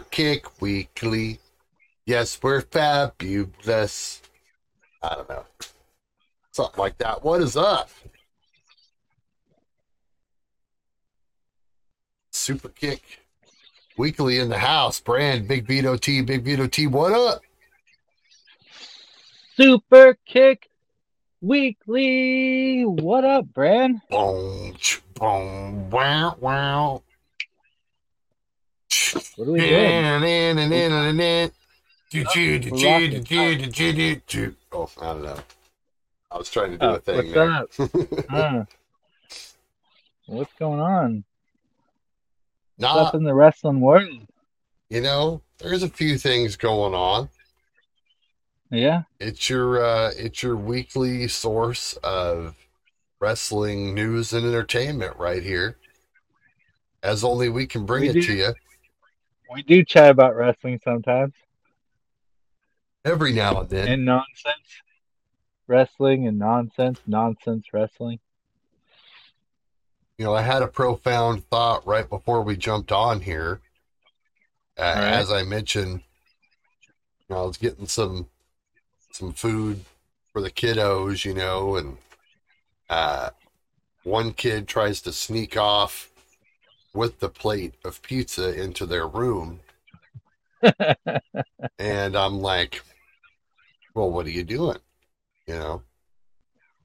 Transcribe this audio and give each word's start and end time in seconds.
Kick 0.00 0.60
Weekly. 0.60 1.40
Yes, 2.06 2.38
we're 2.42 2.60
fabulous. 2.60 4.22
I 5.02 5.14
don't 5.14 5.28
know. 5.28 5.44
Something 6.52 6.78
like 6.78 6.98
that. 6.98 7.24
What 7.24 7.40
is 7.40 7.56
up? 7.56 7.90
Super 12.30 12.68
Kick 12.68 13.02
Weekly 13.96 14.38
in 14.38 14.48
the 14.48 14.58
house. 14.58 15.00
Brand 15.00 15.48
Big 15.48 15.66
Vito 15.66 15.96
T. 15.96 16.20
Big 16.22 16.42
Vito 16.42 16.66
T. 16.66 16.86
What 16.86 17.12
up? 17.12 17.42
Super 19.56 20.18
Kick 20.26 20.68
Weekly. 21.40 22.84
What 22.84 23.24
up, 23.24 23.52
Brand? 23.52 24.00
Boom, 24.10 24.74
boom, 25.14 25.90
wow, 25.90 26.36
wow. 26.40 27.02
What 29.36 29.48
are 29.48 29.52
we 29.52 29.60
doing? 29.60 30.04
Oh, 34.72 34.90
I 35.00 35.12
don't 35.12 35.22
know. 35.22 35.38
I 36.30 36.38
was 36.38 36.50
trying 36.50 36.72
to 36.72 36.78
do 36.78 36.86
Oh, 36.86 36.94
a 36.94 36.98
thing 36.98 37.16
what's 37.16 37.32
there. 37.32 37.52
up? 37.52 37.70
Huh. 38.30 38.64
What's 40.26 40.54
going 40.58 40.80
on? 40.80 41.24
What's 42.78 42.96
up 42.96 43.14
in 43.14 43.24
the 43.24 43.34
wrestling 43.34 43.80
world? 43.80 44.26
you 44.88 45.00
know, 45.02 45.42
there's 45.58 45.82
a 45.82 45.88
few 45.88 46.16
things 46.16 46.56
going 46.56 46.94
on. 46.94 47.28
Yeah. 48.70 49.02
It's 49.20 49.50
your 49.50 49.84
uh 49.84 50.12
it's 50.16 50.42
your 50.42 50.56
weekly 50.56 51.28
source 51.28 51.92
of 52.02 52.56
wrestling 53.20 53.94
news 53.94 54.32
and 54.32 54.46
entertainment 54.46 55.16
right 55.18 55.42
here. 55.42 55.76
As 57.02 57.22
only 57.22 57.48
we 57.50 57.66
can 57.66 57.84
bring 57.84 58.02
We 58.02 58.08
it 58.08 58.12
do. 58.14 58.22
to 58.22 58.32
you 58.32 58.54
We 59.54 59.62
do 59.62 59.84
chat 59.84 60.10
about 60.10 60.34
wrestling 60.34 60.80
sometimes 60.84 61.32
every 63.04 63.32
now 63.32 63.60
and 63.60 63.70
then. 63.70 63.88
and 63.88 64.04
nonsense. 64.04 64.82
Wrestling 65.66 66.26
and 66.26 66.38
nonsense, 66.38 67.00
nonsense 67.06 67.66
wrestling. 67.72 68.18
You 70.18 70.26
know, 70.26 70.34
I 70.34 70.42
had 70.42 70.62
a 70.62 70.66
profound 70.66 71.48
thought 71.48 71.86
right 71.86 72.08
before 72.08 72.42
we 72.42 72.56
jumped 72.56 72.92
on 72.92 73.20
here. 73.20 73.60
Uh, 74.76 74.82
right. 74.82 75.12
As 75.12 75.32
I 75.32 75.42
mentioned, 75.42 76.02
you 77.28 77.34
know, 77.34 77.44
I 77.44 77.46
was 77.46 77.56
getting 77.56 77.86
some 77.86 78.28
some 79.12 79.32
food 79.32 79.84
for 80.32 80.42
the 80.42 80.50
kiddos, 80.50 81.24
you 81.24 81.32
know, 81.32 81.76
and 81.76 81.96
uh, 82.90 83.30
one 84.02 84.32
kid 84.32 84.68
tries 84.68 85.00
to 85.02 85.12
sneak 85.12 85.56
off 85.56 86.10
with 86.94 87.18
the 87.20 87.28
plate 87.28 87.74
of 87.84 88.00
pizza 88.02 88.58
into 88.58 88.86
their 88.86 89.06
room, 89.06 89.60
and 91.78 92.16
I'm 92.16 92.40
like, 92.40 92.82
"Well, 93.94 94.10
what 94.10 94.26
are 94.26 94.30
you 94.30 94.44
doing?" 94.44 94.78
You 95.46 95.54
know, 95.54 95.82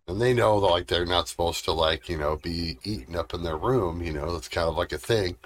and 0.07 0.19
they 0.19 0.33
know 0.33 0.59
that 0.59 0.67
like 0.67 0.87
they're 0.87 1.05
not 1.05 1.29
supposed 1.29 1.63
to 1.65 1.71
like 1.71 2.09
you 2.09 2.17
know 2.17 2.37
be 2.37 2.79
eating 2.83 3.15
up 3.15 3.33
in 3.33 3.43
their 3.43 3.57
room. 3.57 4.01
You 4.01 4.13
know, 4.13 4.33
that's 4.33 4.49
kind 4.49 4.67
of 4.67 4.75
like 4.75 4.91
a 4.91 4.97
thing. 4.97 5.37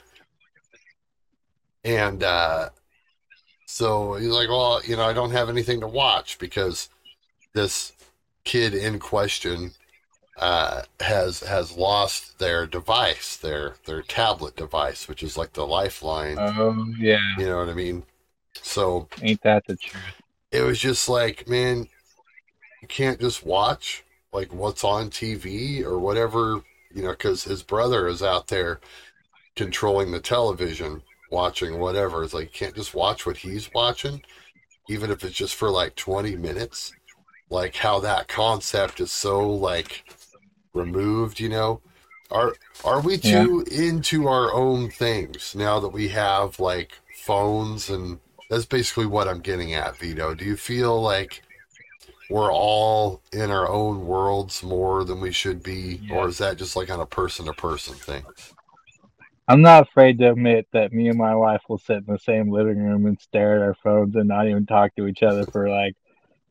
And 1.83 2.23
uh, 2.23 2.69
so 3.65 4.15
he's 4.15 4.29
like, 4.29 4.49
"Well, 4.49 4.81
you 4.85 4.95
know, 4.95 5.03
I 5.03 5.13
don't 5.13 5.31
have 5.31 5.49
anything 5.49 5.81
to 5.81 5.87
watch 5.87 6.39
because 6.39 6.89
this 7.53 7.93
kid 8.45 8.73
in 8.73 8.99
question 8.99 9.71
uh, 10.37 10.83
has 10.99 11.41
has 11.41 11.77
lost 11.77 12.39
their 12.39 12.65
device, 12.67 13.37
their 13.37 13.75
their 13.85 14.01
tablet 14.01 14.55
device, 14.55 15.07
which 15.07 15.23
is 15.23 15.37
like 15.37 15.53
the 15.53 15.65
lifeline. 15.67 16.37
oh 16.39 16.85
yeah. 16.97 17.19
You 17.37 17.45
know 17.47 17.57
what 17.59 17.69
I 17.69 17.73
mean? 17.73 18.03
So 18.61 19.09
Ain't 19.21 19.41
that 19.43 19.65
the 19.65 19.75
truth? 19.75 20.21
it 20.51 20.61
was 20.61 20.79
just 20.79 21.09
like, 21.09 21.47
man, 21.47 21.87
you 22.81 22.87
can't 22.87 23.19
just 23.19 23.45
watch 23.45 24.03
like 24.31 24.53
what's 24.53 24.83
on 24.83 25.09
TV 25.09 25.83
or 25.83 25.99
whatever, 25.99 26.63
you 26.93 27.03
know, 27.03 27.11
because 27.11 27.43
his 27.43 27.63
brother 27.63 28.07
is 28.07 28.23
out 28.23 28.47
there 28.47 28.79
controlling 29.55 30.11
the 30.11 30.19
television, 30.21 31.03
watching 31.31 31.79
whatever. 31.79 32.23
It's 32.23 32.33
like 32.33 32.45
you 32.53 32.59
can't 32.67 32.75
just 32.75 32.95
watch 32.95 33.25
what 33.25 33.37
he's 33.37 33.73
watching, 33.73 34.23
even 34.89 35.11
if 35.11 35.23
it's 35.23 35.35
just 35.35 35.55
for 35.55 35.69
like 35.71 35.95
20 35.95 36.35
minutes. 36.37 36.93
Like 37.49 37.75
how 37.77 37.99
that 38.01 38.27
concept 38.27 38.99
is 39.01 39.11
so 39.11 39.49
like 39.49 40.05
removed, 40.73 41.39
you 41.39 41.49
know. 41.49 41.81
Are 42.31 42.53
are 42.83 42.99
we 42.99 43.17
Yeah. 43.17 43.43
too 43.43 43.63
into 43.71 44.27
our 44.27 44.53
own 44.53 44.89
things 44.89 45.53
now 45.55 45.79
that 45.79 45.89
we 45.89 46.09
have 46.09 46.59
like 46.59 46.93
phones 47.13 47.89
and 47.89 48.19
that's 48.49 48.65
basically 48.65 49.05
what 49.05 49.27
I'm 49.27 49.39
getting 49.39 49.73
at, 49.73 49.97
Vito. 49.97 50.33
Do 50.33 50.45
you 50.45 50.57
feel 50.57 51.01
like 51.01 51.41
we're 52.29 52.51
all 52.51 53.21
in 53.31 53.51
our 53.51 53.69
own 53.69 54.05
worlds 54.05 54.63
more 54.63 55.03
than 55.03 55.21
we 55.21 55.31
should 55.31 55.61
be, 55.63 56.01
or 56.11 56.27
is 56.27 56.37
that 56.39 56.57
just 56.57 56.75
like 56.75 56.89
on 56.89 56.99
a 56.99 57.05
person 57.05 57.45
to 57.45 57.53
person 57.53 57.93
thing? 57.95 58.23
I'm 59.47 59.61
not 59.61 59.87
afraid 59.89 60.19
to 60.19 60.31
admit 60.31 60.67
that 60.71 60.93
me 60.93 61.09
and 61.09 61.17
my 61.17 61.35
wife 61.35 61.61
will 61.67 61.77
sit 61.77 61.97
in 61.97 62.05
the 62.07 62.17
same 62.19 62.49
living 62.51 62.77
room 62.77 63.05
and 63.05 63.19
stare 63.19 63.55
at 63.57 63.61
our 63.61 63.75
phones 63.75 64.15
and 64.15 64.27
not 64.27 64.47
even 64.47 64.65
talk 64.65 64.95
to 64.95 65.07
each 65.07 65.21
other 65.21 65.45
for 65.45 65.69
like, 65.69 65.95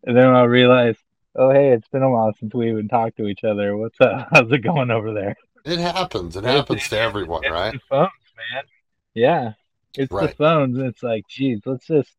and 0.04 0.16
then 0.16 0.28
I'll 0.28 0.48
realize, 0.48 0.96
oh 1.36 1.50
hey, 1.50 1.72
it's 1.72 1.88
been 1.88 2.02
a 2.02 2.10
while 2.10 2.32
since 2.38 2.54
we 2.54 2.70
even 2.70 2.88
talked 2.88 3.16
to 3.18 3.26
each 3.28 3.44
other. 3.44 3.76
What's 3.76 4.00
up? 4.00 4.28
How's 4.32 4.50
it 4.52 4.58
going 4.58 4.90
over 4.90 5.12
there? 5.12 5.36
It 5.64 5.80
happens. 5.80 6.36
It 6.36 6.44
happens 6.44 6.86
to 6.90 6.98
everyone, 7.00 7.46
It's 7.46 7.48
right? 7.48 7.74
the 7.74 7.80
phones, 7.88 8.10
man. 8.36 8.64
Yeah, 9.14 9.52
it's 9.96 10.14
Right. 10.14 10.18
the 10.18 10.28
phones. 10.28 10.78
It's 10.78 11.02
like, 11.02 11.26
geez, 11.28 11.60
let's 11.66 11.86
just 11.86 12.10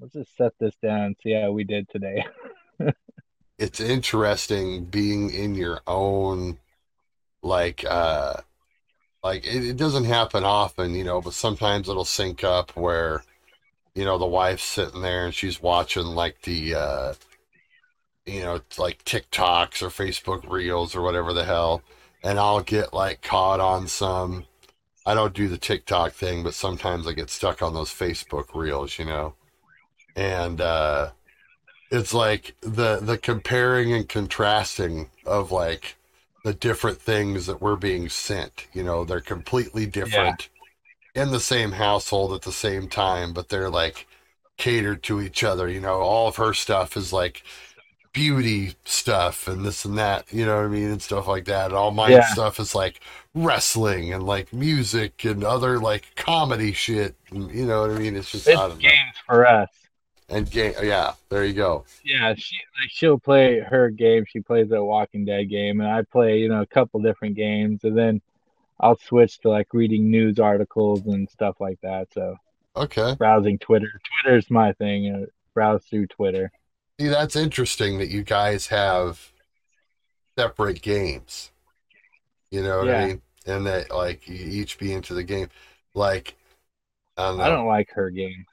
let's 0.00 0.14
just 0.14 0.36
set 0.36 0.54
this 0.60 0.76
down 0.82 1.02
and 1.02 1.16
see 1.22 1.32
how 1.32 1.52
we 1.52 1.64
did 1.64 1.88
today. 1.90 2.24
It's 3.58 3.78
interesting 3.80 4.86
being 4.86 5.30
in 5.30 5.54
your 5.54 5.82
own 5.86 6.58
like 7.42 7.84
uh 7.88 8.42
like 9.22 9.46
it, 9.46 9.64
it 9.64 9.76
doesn't 9.78 10.04
happen 10.04 10.44
often, 10.44 10.94
you 10.94 11.04
know, 11.04 11.20
but 11.22 11.34
sometimes 11.34 11.88
it'll 11.88 12.04
sync 12.06 12.44
up 12.44 12.76
where 12.76 13.24
you 13.94 14.04
know 14.04 14.18
the 14.18 14.26
wife's 14.26 14.64
sitting 14.64 15.02
there 15.02 15.26
and 15.26 15.34
she's 15.34 15.62
watching 15.62 16.06
like 16.06 16.42
the 16.42 16.74
uh 16.74 17.14
you 18.30 18.42
know 18.42 18.60
like 18.78 19.04
TikToks 19.04 19.82
or 19.82 19.88
Facebook 19.88 20.48
Reels 20.48 20.94
or 20.94 21.02
whatever 21.02 21.32
the 21.32 21.44
hell 21.44 21.82
and 22.22 22.38
I'll 22.38 22.62
get 22.62 22.92
like 22.92 23.22
caught 23.22 23.60
on 23.60 23.88
some 23.88 24.44
I 25.06 25.14
don't 25.14 25.34
do 25.34 25.48
the 25.48 25.58
TikTok 25.58 26.12
thing, 26.12 26.42
but 26.42 26.54
sometimes 26.54 27.06
I 27.06 27.12
get 27.12 27.30
stuck 27.30 27.62
on 27.62 27.74
those 27.74 27.90
Facebook 27.90 28.54
Reels, 28.54 28.98
you 28.98 29.06
know. 29.06 29.34
And 30.14 30.60
uh 30.60 31.10
it's 31.90 32.14
like 32.14 32.54
the 32.60 32.98
the 33.00 33.18
comparing 33.18 33.92
and 33.92 34.08
contrasting 34.08 35.10
of 35.26 35.50
like 35.50 35.96
the 36.44 36.54
different 36.54 36.98
things 36.98 37.46
that 37.46 37.60
we're 37.60 37.76
being 37.76 38.08
sent. 38.08 38.66
You 38.72 38.82
know, 38.82 39.04
they're 39.04 39.20
completely 39.20 39.86
different 39.86 40.48
in 41.14 41.32
the 41.32 41.40
same 41.40 41.72
household 41.72 42.32
at 42.32 42.42
the 42.42 42.52
same 42.52 42.88
time, 42.88 43.32
but 43.32 43.48
they're 43.48 43.70
like 43.70 44.06
catered 44.56 45.02
to 45.04 45.20
each 45.20 45.42
other. 45.42 45.68
You 45.68 45.80
know, 45.80 46.00
all 46.00 46.28
of 46.28 46.36
her 46.36 46.54
stuff 46.54 46.96
is 46.96 47.12
like 47.12 47.42
beauty 48.12 48.74
stuff 48.84 49.46
and 49.48 49.64
this 49.64 49.84
and 49.84 49.96
that, 49.98 50.32
you 50.32 50.44
know 50.46 50.56
what 50.56 50.64
I 50.64 50.68
mean, 50.68 50.90
and 50.90 51.02
stuff 51.02 51.28
like 51.28 51.44
that. 51.46 51.66
And 51.66 51.74
all 51.74 51.90
my 51.90 52.10
Yeah. 52.10 52.20
stuff 52.20 52.58
is 52.60 52.74
like 52.74 53.00
wrestling 53.34 54.12
and 54.12 54.24
like 54.24 54.52
music 54.52 55.24
and 55.24 55.44
other 55.44 55.78
like 55.78 56.14
comedy 56.16 56.72
shit. 56.72 57.14
And, 57.30 57.50
you 57.52 57.66
know 57.66 57.82
what 57.82 57.90
I 57.90 57.98
mean? 57.98 58.16
It's 58.16 58.32
just 58.32 58.46
It's 58.48 58.56
know. 58.56 58.68
games 58.80 59.16
for 59.26 59.46
us. 59.46 59.68
And 60.28 60.50
game, 60.50 60.74
yeah, 60.82 61.14
there 61.28 61.44
you 61.44 61.52
go. 61.54 61.84
Yeah, 62.02 62.34
she 62.34 62.56
like 62.80 62.90
she'll 62.90 63.18
play 63.18 63.60
her 63.60 63.90
game. 63.90 64.24
She 64.26 64.40
plays 64.40 64.70
a 64.70 64.82
Walking 64.82 65.24
Dead 65.26 65.44
game, 65.50 65.80
and 65.80 65.90
I 65.90 66.02
play 66.02 66.38
you 66.38 66.48
know 66.48 66.62
a 66.62 66.66
couple 66.66 67.00
different 67.00 67.36
games, 67.36 67.84
and 67.84 67.96
then 67.96 68.22
I'll 68.80 68.98
switch 68.98 69.40
to 69.40 69.50
like 69.50 69.74
reading 69.74 70.10
news 70.10 70.38
articles 70.38 71.06
and 71.06 71.28
stuff 71.30 71.56
like 71.60 71.80
that. 71.82 72.08
So 72.14 72.36
Okay. 72.76 73.16
browsing 73.18 73.58
Twitter. 73.58 73.92
Twitter's 74.24 74.50
my 74.50 74.72
thing. 74.74 75.14
Uh, 75.14 75.26
browse 75.54 75.84
through 75.86 76.08
Twitter. 76.08 76.52
See, 77.00 77.08
that's 77.08 77.34
interesting 77.34 77.96
that 77.96 78.10
you 78.10 78.22
guys 78.22 78.66
have 78.66 79.32
separate 80.38 80.82
games. 80.82 81.50
You 82.50 82.62
know 82.62 82.80
what 82.80 82.90
I 82.90 83.06
mean? 83.06 83.22
And 83.46 83.66
that 83.66 83.90
like 83.90 84.28
you 84.28 84.34
each 84.34 84.78
be 84.78 84.92
into 84.92 85.14
the 85.14 85.22
game. 85.22 85.48
Like 85.94 86.36
I 87.16 87.30
don't. 87.30 87.40
I 87.40 87.48
don't 87.48 87.66
like 87.66 87.88
her 87.92 88.10
game. 88.10 88.44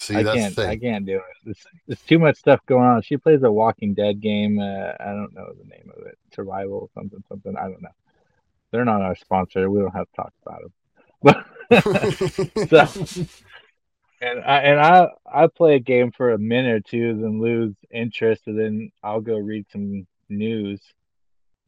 See, 0.00 0.16
I 0.16 0.24
that's 0.24 0.56
can't. 0.56 0.58
I 0.58 0.76
can't 0.76 1.06
do 1.06 1.18
it. 1.18 1.22
There's, 1.44 1.66
there's 1.86 2.02
too 2.02 2.18
much 2.18 2.38
stuff 2.38 2.58
going 2.66 2.82
on. 2.82 3.02
She 3.02 3.18
plays 3.18 3.44
a 3.44 3.52
Walking 3.52 3.94
Dead 3.94 4.20
game. 4.20 4.58
Uh, 4.58 4.94
I 4.98 5.12
don't 5.12 5.32
know 5.32 5.52
the 5.56 5.68
name 5.68 5.92
of 5.96 6.04
it. 6.04 6.18
Survival 6.34 6.90
something 6.94 7.22
something. 7.28 7.56
I 7.56 7.68
don't 7.68 7.82
know. 7.82 7.88
They're 8.72 8.84
not 8.84 9.02
our 9.02 9.14
sponsor. 9.14 9.70
We 9.70 9.78
don't 9.78 9.94
have 9.94 10.08
to 10.10 10.16
talk 10.16 10.32
about 10.44 10.62
them. 10.62 10.72
But 11.22 11.46
so, 12.68 13.26
and 14.22 14.40
I 14.44 14.58
and 14.60 14.80
I 14.80 15.08
I 15.26 15.46
play 15.48 15.74
a 15.74 15.80
game 15.80 16.12
for 16.12 16.30
a 16.30 16.38
minute 16.38 16.72
or 16.72 16.80
two, 16.80 17.20
then 17.20 17.40
lose 17.40 17.74
interest, 17.90 18.42
and 18.46 18.58
then 18.58 18.92
I'll 19.02 19.20
go 19.20 19.36
read 19.36 19.66
some 19.70 20.06
news 20.28 20.80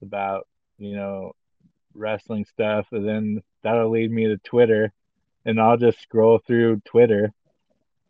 about 0.01 0.47
you 0.79 0.95
know 0.95 1.33
wrestling 1.95 2.45
stuff, 2.45 2.87
and 2.93 3.06
then 3.06 3.43
that'll 3.62 3.91
lead 3.91 4.11
me 4.11 4.29
to 4.29 4.39
Twitter, 4.39 4.93
and 5.45 5.61
I'll 5.61 5.77
just 5.77 6.01
scroll 6.01 6.39
through 6.39 6.81
Twitter 6.85 7.33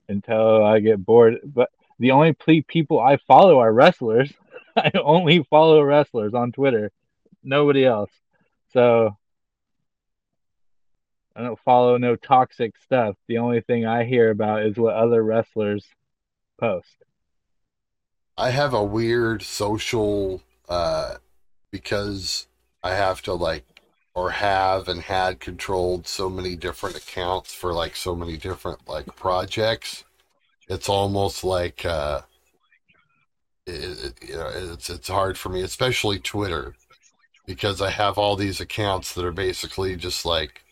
until 0.09 0.63
I 0.63 0.81
get 0.81 1.05
bored. 1.05 1.39
But 1.43 1.71
the 1.99 2.11
only 2.11 2.35
people 2.35 3.01
I 3.01 3.17
follow 3.17 3.61
are 3.61 3.73
wrestlers. 3.73 4.31
I 4.77 4.91
only 5.03 5.43
follow 5.49 5.83
wrestlers 5.83 6.35
on 6.35 6.53
Twitter, 6.53 6.91
nobody 7.43 7.87
else. 7.87 8.11
So 8.75 9.17
I 11.37 11.43
don't 11.43 11.59
follow 11.61 11.97
no 11.97 12.17
toxic 12.17 12.75
stuff. 12.79 13.17
The 13.29 13.39
only 13.39 13.61
thing 13.61 13.87
I 13.87 14.05
hear 14.05 14.31
about 14.31 14.63
is 14.65 14.77
what 14.77 14.95
other 14.95 15.23
wrestlers 15.23 15.87
post. 16.59 16.95
I 18.37 18.51
have 18.51 18.75
a 18.75 18.83
weird 18.83 19.43
social 19.43 20.43
uh 20.69 21.17
because 21.71 22.47
I 22.83 22.95
have 22.95 23.21
to 23.23 23.35
like 23.35 23.65
or 24.15 24.31
have 24.31 24.89
and 24.89 25.01
had 25.03 25.41
controlled 25.41 26.07
so 26.07 26.31
many 26.31 26.55
different 26.57 26.97
accounts 26.97 27.53
for 27.53 27.73
like 27.73 27.97
so 27.97 28.15
many 28.15 28.37
different 28.37 28.89
like 28.89 29.17
projects. 29.17 30.05
It's 30.69 30.89
almost 30.89 31.45
like 31.45 31.85
uh, 31.85 32.23
it, 33.67 34.15
it, 34.23 34.29
you 34.29 34.37
know 34.37 34.51
it's 34.73 34.89
it's 34.89 35.09
hard 35.09 35.37
for 35.37 35.49
me, 35.49 35.63
especially 35.63 36.19
Twitter, 36.19 36.75
because 37.47 37.83
I 37.83 37.91
have 37.91 38.19
all 38.19 38.37
these 38.37 38.61
accounts 38.61 39.15
that 39.15 39.25
are 39.25 39.33
basically 39.33 39.97
just 39.97 40.25
like 40.25 40.64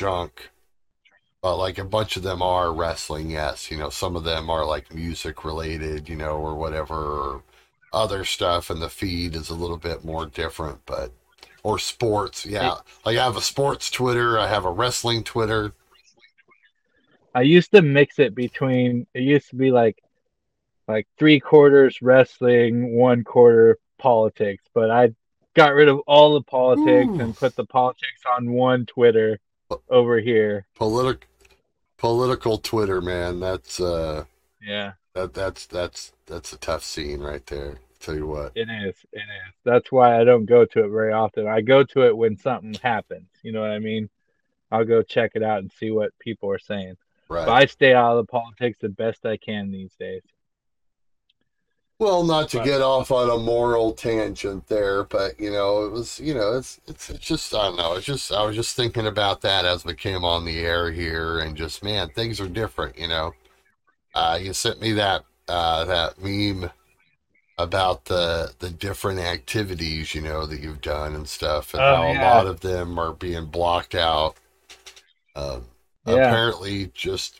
junk. 0.00 0.50
But 1.42 1.56
like 1.56 1.78
a 1.78 1.84
bunch 1.84 2.16
of 2.16 2.22
them 2.22 2.42
are 2.42 2.72
wrestling, 2.72 3.30
yes. 3.30 3.70
You 3.70 3.76
know, 3.76 3.90
some 3.90 4.16
of 4.16 4.24
them 4.24 4.50
are 4.50 4.64
like 4.64 4.94
music 4.94 5.44
related, 5.44 6.08
you 6.08 6.16
know, 6.16 6.36
or 6.36 6.54
whatever, 6.54 6.94
or 6.94 7.42
other 7.92 8.24
stuff, 8.24 8.70
and 8.70 8.80
the 8.80 8.88
feed 8.88 9.34
is 9.34 9.50
a 9.50 9.54
little 9.54 9.76
bit 9.76 10.04
more 10.04 10.26
different, 10.26 10.78
but 10.86 11.12
or 11.62 11.78
sports. 11.78 12.46
Yeah, 12.46 12.76
like 13.04 13.18
I 13.18 13.24
have 13.24 13.36
a 13.36 13.42
sports 13.42 13.90
Twitter, 13.90 14.38
I 14.38 14.48
have 14.48 14.64
a 14.64 14.70
wrestling 14.70 15.22
Twitter. 15.22 15.72
I 17.34 17.42
used 17.42 17.72
to 17.72 17.82
mix 17.82 18.18
it 18.18 18.34
between. 18.34 19.06
It 19.14 19.22
used 19.22 19.50
to 19.50 19.56
be 19.56 19.70
like, 19.70 20.02
like 20.88 21.06
three 21.18 21.40
quarters 21.40 22.02
wrestling, 22.02 22.96
one 22.96 23.22
quarter 23.24 23.78
politics. 23.98 24.64
But 24.74 24.90
I 24.90 25.14
got 25.54 25.74
rid 25.74 25.88
of 25.88 26.00
all 26.06 26.34
the 26.34 26.42
politics 26.42 27.08
Ooh. 27.08 27.20
and 27.20 27.36
put 27.36 27.54
the 27.54 27.66
politics 27.66 28.22
on 28.36 28.52
one 28.52 28.84
Twitter 28.86 29.38
over 29.88 30.20
here. 30.20 30.66
Politic, 30.76 31.26
political 31.96 32.58
Twitter, 32.58 33.00
man. 33.00 33.40
That's 33.40 33.80
uh, 33.80 34.24
yeah. 34.60 34.92
That 35.14 35.34
that's 35.34 35.66
that's 35.66 36.12
that's 36.26 36.52
a 36.52 36.58
tough 36.58 36.84
scene 36.84 37.20
right 37.20 37.44
there. 37.46 37.78
Tell 38.00 38.14
you 38.14 38.26
what. 38.26 38.52
It 38.54 38.68
is. 38.70 38.96
It 39.12 39.18
is. 39.18 39.54
That's 39.64 39.92
why 39.92 40.18
I 40.18 40.24
don't 40.24 40.46
go 40.46 40.64
to 40.64 40.84
it 40.84 40.88
very 40.88 41.12
often. 41.12 41.46
I 41.46 41.60
go 41.60 41.84
to 41.84 42.06
it 42.06 42.16
when 42.16 42.36
something 42.36 42.74
happens. 42.82 43.28
You 43.42 43.52
know 43.52 43.60
what 43.60 43.70
I 43.70 43.78
mean? 43.78 44.08
I'll 44.72 44.84
go 44.84 45.02
check 45.02 45.32
it 45.34 45.42
out 45.42 45.58
and 45.58 45.70
see 45.72 45.90
what 45.90 46.18
people 46.18 46.50
are 46.50 46.58
saying. 46.58 46.96
Right. 47.28 47.44
But 47.44 47.52
I 47.52 47.66
stay 47.66 47.92
out 47.92 48.16
of 48.16 48.26
the 48.26 48.30
politics 48.30 48.78
the 48.80 48.88
best 48.88 49.26
I 49.26 49.36
can 49.36 49.70
these 49.70 49.94
days. 49.98 50.22
Well, 52.00 52.24
not 52.24 52.48
to 52.50 52.64
get 52.64 52.80
off 52.80 53.10
on 53.10 53.28
a 53.28 53.36
moral 53.36 53.92
tangent 53.92 54.66
there, 54.68 55.04
but 55.04 55.38
you 55.38 55.50
know, 55.50 55.84
it 55.84 55.92
was 55.92 56.18
you 56.18 56.32
know, 56.32 56.56
it's 56.56 56.80
it's, 56.86 57.10
it's 57.10 57.26
just 57.26 57.54
I 57.54 57.66
don't 57.66 57.76
know. 57.76 57.92
It's 57.92 58.06
just 58.06 58.32
I 58.32 58.42
was 58.42 58.56
just 58.56 58.74
thinking 58.74 59.06
about 59.06 59.42
that 59.42 59.66
as 59.66 59.84
we 59.84 59.92
came 59.92 60.24
on 60.24 60.46
the 60.46 60.60
air 60.60 60.90
here, 60.90 61.40
and 61.40 61.54
just 61.54 61.84
man, 61.84 62.08
things 62.08 62.40
are 62.40 62.48
different. 62.48 62.98
You 62.98 63.08
know, 63.08 63.34
uh, 64.14 64.38
you 64.40 64.54
sent 64.54 64.80
me 64.80 64.92
that 64.92 65.26
uh, 65.46 65.84
that 65.84 66.18
meme 66.18 66.70
about 67.58 68.06
the 68.06 68.54
the 68.60 68.70
different 68.70 69.20
activities 69.20 70.14
you 70.14 70.22
know 70.22 70.46
that 70.46 70.60
you've 70.60 70.80
done 70.80 71.14
and 71.14 71.28
stuff, 71.28 71.74
and 71.74 71.82
oh, 71.82 71.96
how 71.96 72.02
yeah. 72.04 72.18
a 72.18 72.24
lot 72.34 72.46
of 72.46 72.60
them 72.60 72.98
are 72.98 73.12
being 73.12 73.44
blocked 73.44 73.94
out. 73.94 74.36
Um, 75.36 75.66
yeah. 76.06 76.14
Apparently, 76.14 76.90
just 76.94 77.38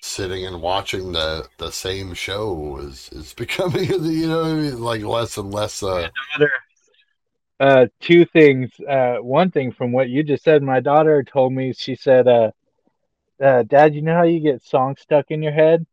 sitting 0.00 0.46
and 0.46 0.62
watching 0.62 1.12
the 1.12 1.46
the 1.58 1.70
same 1.70 2.14
show 2.14 2.78
is 2.78 3.10
is 3.12 3.32
becoming 3.44 3.84
you 3.84 4.28
know 4.28 4.44
I 4.44 4.54
mean? 4.54 4.80
like 4.80 5.02
less 5.02 5.36
and 5.36 5.52
less. 5.52 5.82
Uh, 5.82 6.08
uh, 7.58 7.86
two 8.00 8.24
things. 8.24 8.70
Uh, 8.80 9.16
one 9.16 9.50
thing 9.50 9.70
from 9.72 9.92
what 9.92 10.08
you 10.08 10.22
just 10.22 10.42
said, 10.42 10.62
my 10.62 10.80
daughter 10.80 11.22
told 11.22 11.52
me 11.52 11.74
she 11.74 11.94
said, 11.94 12.26
uh, 12.26 12.50
uh, 13.40 13.62
"Dad, 13.64 13.94
you 13.94 14.00
know 14.02 14.14
how 14.14 14.22
you 14.22 14.40
get 14.40 14.62
songs 14.62 15.00
stuck 15.00 15.30
in 15.30 15.42
your 15.42 15.52
head?" 15.52 15.86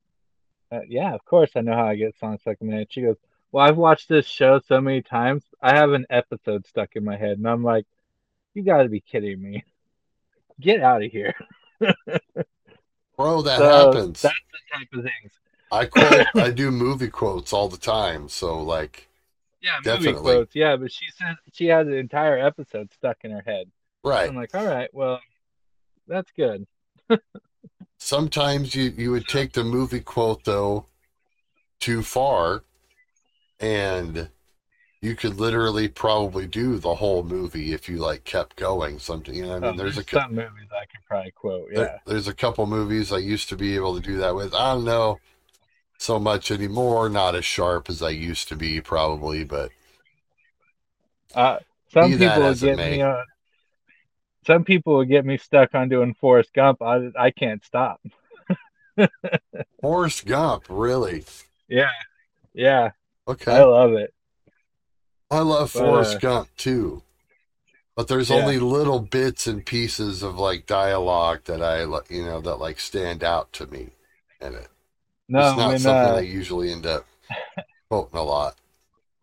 Uh, 0.72 0.82
yeah, 0.88 1.14
of 1.14 1.24
course 1.26 1.52
I 1.56 1.62
know 1.62 1.74
how 1.74 1.88
I 1.88 1.96
get 1.96 2.18
songs 2.20 2.42
stuck 2.42 2.58
in 2.62 2.70
my 2.70 2.78
head. 2.78 2.88
She 2.90 3.02
goes, 3.02 3.18
well, 3.52 3.66
I've 3.66 3.78
watched 3.78 4.10
this 4.10 4.26
show 4.26 4.60
so 4.68 4.82
many 4.82 5.02
times. 5.02 5.44
I 5.62 5.76
have 5.76 5.92
an 5.92 6.06
episode 6.10 6.68
stuck 6.68 6.96
in 6.96 7.04
my 7.04 7.16
head, 7.16 7.38
and 7.38 7.48
I'm 7.48 7.64
like, 7.64 7.86
you 8.54 8.64
got 8.64 8.84
to 8.84 8.90
be 8.90 9.00
kidding 9.00 9.42
me. 9.42 9.64
Get 10.60 10.82
out 10.82 11.04
of 11.04 11.12
here. 11.12 11.34
Bro, 13.18 13.42
that 13.44 13.58
so 13.58 13.92
happens. 13.92 14.22
That's 14.22 14.36
the 14.52 14.78
type 14.78 14.88
of 14.94 15.04
things. 15.04 15.34
I 15.72 15.86
quote, 15.86 16.28
I 16.36 16.52
do 16.52 16.72
movie 16.72 17.10
quotes 17.10 17.52
all 17.52 17.68
the 17.68 17.78
time. 17.78 18.30
So, 18.30 18.62
like, 18.62 19.10
yeah, 19.62 19.78
definitely. 19.84 20.14
movie 20.14 20.24
quotes. 20.24 20.56
Yeah, 20.56 20.76
but 20.76 20.92
she 20.92 21.08
said 21.18 21.36
she 21.52 21.66
has 21.68 21.88
an 21.88 21.94
entire 21.94 22.38
episode 22.38 22.92
stuck 22.94 23.18
in 23.24 23.32
her 23.32 23.44
head. 23.46 23.70
Right. 24.04 24.30
I'm 24.30 24.36
like, 24.36 24.56
all 24.56 24.66
right, 24.66 24.90
well, 24.94 25.20
that's 26.08 26.32
good. 26.32 26.66
Sometimes 27.98 28.76
you, 28.76 28.94
you 28.96 29.12
would 29.12 29.28
take 29.28 29.54
the 29.54 29.64
movie 29.64 30.00
quote, 30.00 30.44
though, 30.46 30.86
too 31.80 32.04
far 32.04 32.64
and 33.60 34.30
you 35.02 35.16
could 35.16 35.40
literally 35.40 35.88
probably 35.88 36.48
do 36.48 36.78
the 36.78 36.96
whole 36.96 37.24
movie 37.24 37.74
if 37.74 37.88
you 37.88 37.98
like 37.98 38.24
kept 38.24 38.56
going. 38.56 39.00
Something 39.00 39.36
you 39.36 39.46
know, 39.46 39.56
I 39.56 39.60
mean, 39.60 39.78
there's, 39.78 39.96
there's, 39.96 39.98
a 39.98 40.04
couple 40.04 40.36
movies 40.36 40.68
I 40.72 40.86
could 40.86 41.06
probably 41.08 41.32
quote. 41.32 41.70
Yeah, 41.72 41.78
there, 41.78 42.02
there's 42.06 42.28
a 42.28 42.34
couple 42.34 42.66
movies 42.66 43.12
I 43.12 43.20
used 43.20 43.50
to 43.50 43.56
be 43.56 43.76
able 43.76 43.96
to 43.96 44.02
do 44.02 44.18
that 44.18 44.36
with. 44.36 44.54
I 44.54 44.74
don't 44.74 44.86
know 44.86 45.20
so 46.00 46.20
much 46.20 46.50
anymore. 46.50 47.10
Not 47.10 47.36
as 47.36 47.46
sharp 47.46 47.90
as 47.90 48.02
I 48.02 48.10
used 48.10 48.48
to 48.50 48.56
be, 48.56 48.82
probably, 48.82 49.44
but 49.44 49.72
uh, 51.36 51.60
some 51.90 52.12
people 52.12 52.42
will 52.42 52.56
get 52.56 52.78
me 52.78 53.02
on. 53.02 53.26
Some 54.48 54.64
people 54.64 54.96
will 54.96 55.06
get 55.06 55.26
me 55.26 55.38
stuck 55.38 55.76
on 55.76 55.90
doing 55.90 56.16
Forrest 56.16 56.54
Gump. 56.54 56.82
I 56.82 57.12
I 57.20 57.32
can't 57.32 57.64
stop. 57.64 58.02
Forrest 59.82 60.26
Gump, 60.26 60.66
really? 60.70 61.26
Yeah, 61.68 61.92
yeah. 62.54 62.92
Okay. 63.28 63.52
I 63.52 63.64
love 63.64 63.94
it. 63.94 64.14
I 65.30 65.40
love 65.40 65.72
but, 65.74 65.80
Forrest 65.80 66.16
uh, 66.16 66.20
Gump 66.20 66.50
too. 66.58 67.04
But 67.96 68.08
there's 68.08 68.30
yeah. 68.30 68.38
only 68.38 68.60
little 68.60 69.00
bits 69.00 69.48
and 69.48 69.66
pieces 69.66 70.22
of 70.22 70.38
like 70.38 70.68
dialogue 70.68 71.42
that 71.46 71.62
I 71.62 71.82
you 72.14 72.24
know 72.24 72.42
that 72.42 72.58
like 72.58 72.80
stand 72.80 73.24
out 73.24 73.52
to 73.54 73.66
me 73.68 73.90
in 74.40 74.54
it. 74.54 74.68
No, 75.28 75.48
it's 75.50 75.58
not 75.58 75.68
when, 75.70 75.80
something 75.80 76.14
uh, 76.14 76.18
I 76.18 76.22
usually 76.22 76.72
end 76.72 76.86
up 76.86 77.06
quoting 77.90 78.20
a 78.20 78.24
lot. 78.24 78.56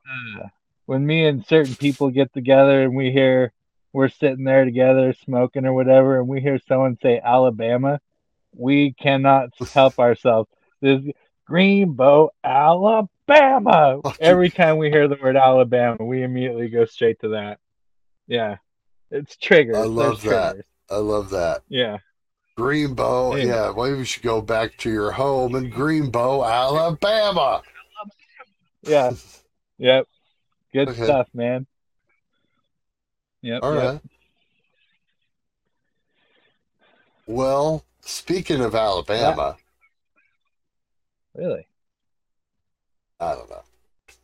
Uh, 0.04 0.49
when 0.87 1.06
me 1.06 1.25
and 1.26 1.46
certain 1.46 1.76
people 1.76 2.11
get 2.11 2.32
together 2.34 2.82
and 2.82 2.94
we 2.94 3.11
hear 3.12 3.52
we're 3.92 4.08
sitting 4.08 4.44
there 4.44 4.64
together 4.64 5.14
smoking 5.25 5.64
or 5.64 5.73
whatever, 5.73 6.18
and 6.18 6.28
we 6.28 6.40
hear 6.40 6.58
someone 6.66 6.99
say 7.00 7.20
Alabama, 7.25 8.00
we 8.52 8.92
cannot 8.92 9.50
help 9.73 9.99
ourselves. 10.00 10.50
This 10.80 11.00
Greenbow, 11.49 12.30
Alabama. 12.42 13.08
Every 13.28 14.50
time 14.50 14.76
we 14.76 14.90
hear 14.90 15.08
the 15.08 15.18
word 15.22 15.36
Alabama, 15.36 16.04
we 16.04 16.22
immediately 16.22 16.68
go 16.68 16.84
straight 16.84 17.20
to 17.20 17.28
that. 17.28 17.58
Yeah. 18.26 18.56
It's 19.10 19.36
triggers. 19.36 19.76
I 19.76 19.84
love 19.84 20.22
There's 20.22 20.34
that. 20.34 20.50
Triggers. 20.50 20.66
I 20.90 20.96
love 20.96 21.30
that. 21.30 21.62
Yeah. 21.68 21.98
Greenbow, 22.58 23.38
yeah. 23.38 23.44
yeah. 23.68 23.72
Maybe 23.76 23.98
you 23.98 24.04
should 24.04 24.22
go 24.22 24.40
back 24.40 24.76
to 24.78 24.90
your 24.90 25.10
home 25.10 25.56
in 25.56 25.70
Greenbow, 25.70 26.46
Alabama. 26.48 27.62
Yeah. 28.82 29.12
Yep. 29.76 30.06
Good 30.72 30.90
okay. 30.90 31.02
stuff, 31.02 31.28
man. 31.34 31.66
Yep. 33.42 33.60
All 33.64 33.74
yep. 33.74 33.92
right. 33.92 34.00
Well, 37.26 37.84
speaking 38.02 38.60
of 38.60 38.76
Alabama, 38.76 39.56
Really? 41.34 41.66
I 43.21 43.35
don't 43.35 43.50
know. 43.50 43.62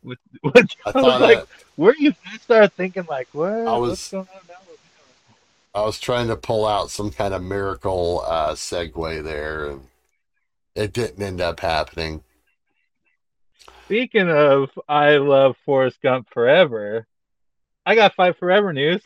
What, 0.03 0.17
what, 0.41 0.75
I, 0.85 0.91
I 0.91 1.01
was 1.01 1.21
like, 1.21 1.37
I, 1.37 1.43
where 1.75 1.95
you 1.97 2.13
start 2.39 2.73
thinking 2.73 3.05
like, 3.09 3.27
what? 3.33 3.51
I 3.51 3.77
was, 3.77 3.89
what's 3.89 4.11
going 4.11 4.27
on 4.33 4.41
now? 4.47 4.55
I 5.73 5.85
was 5.85 5.99
trying 5.99 6.27
to 6.27 6.35
pull 6.35 6.67
out 6.67 6.89
some 6.91 7.11
kind 7.11 7.33
of 7.33 7.41
miracle 7.41 8.23
uh, 8.27 8.53
segue 8.53 9.23
there, 9.23 9.69
and 9.69 9.81
it 10.75 10.91
didn't 10.91 11.23
end 11.23 11.39
up 11.39 11.61
happening. 11.61 12.23
Speaking 13.85 14.29
of, 14.29 14.69
I 14.89 15.17
love 15.17 15.55
Forrest 15.65 16.01
Gump 16.01 16.29
forever. 16.29 17.07
I 17.85 17.95
got 17.95 18.15
Fight 18.15 18.37
Forever 18.37 18.73
news. 18.73 19.01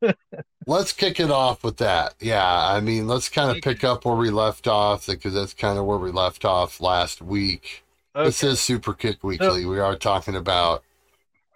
let's 0.66 0.92
kick 0.92 1.20
it 1.20 1.30
off 1.30 1.62
with 1.62 1.76
that. 1.78 2.14
Yeah, 2.20 2.44
I 2.44 2.80
mean, 2.80 3.06
let's 3.06 3.28
kind 3.28 3.54
of 3.54 3.62
pick 3.62 3.84
up 3.84 4.04
where 4.04 4.16
we 4.16 4.30
left 4.30 4.66
off 4.66 5.06
because 5.06 5.34
that's 5.34 5.54
kind 5.54 5.78
of 5.78 5.84
where 5.84 5.98
we 5.98 6.10
left 6.10 6.44
off 6.44 6.80
last 6.80 7.22
week. 7.22 7.84
Okay. 8.14 8.26
This 8.26 8.44
is 8.44 8.60
Super 8.60 8.92
Kick 8.92 9.24
Weekly. 9.24 9.64
we 9.64 9.78
are 9.80 9.96
talking 9.96 10.36
about 10.36 10.84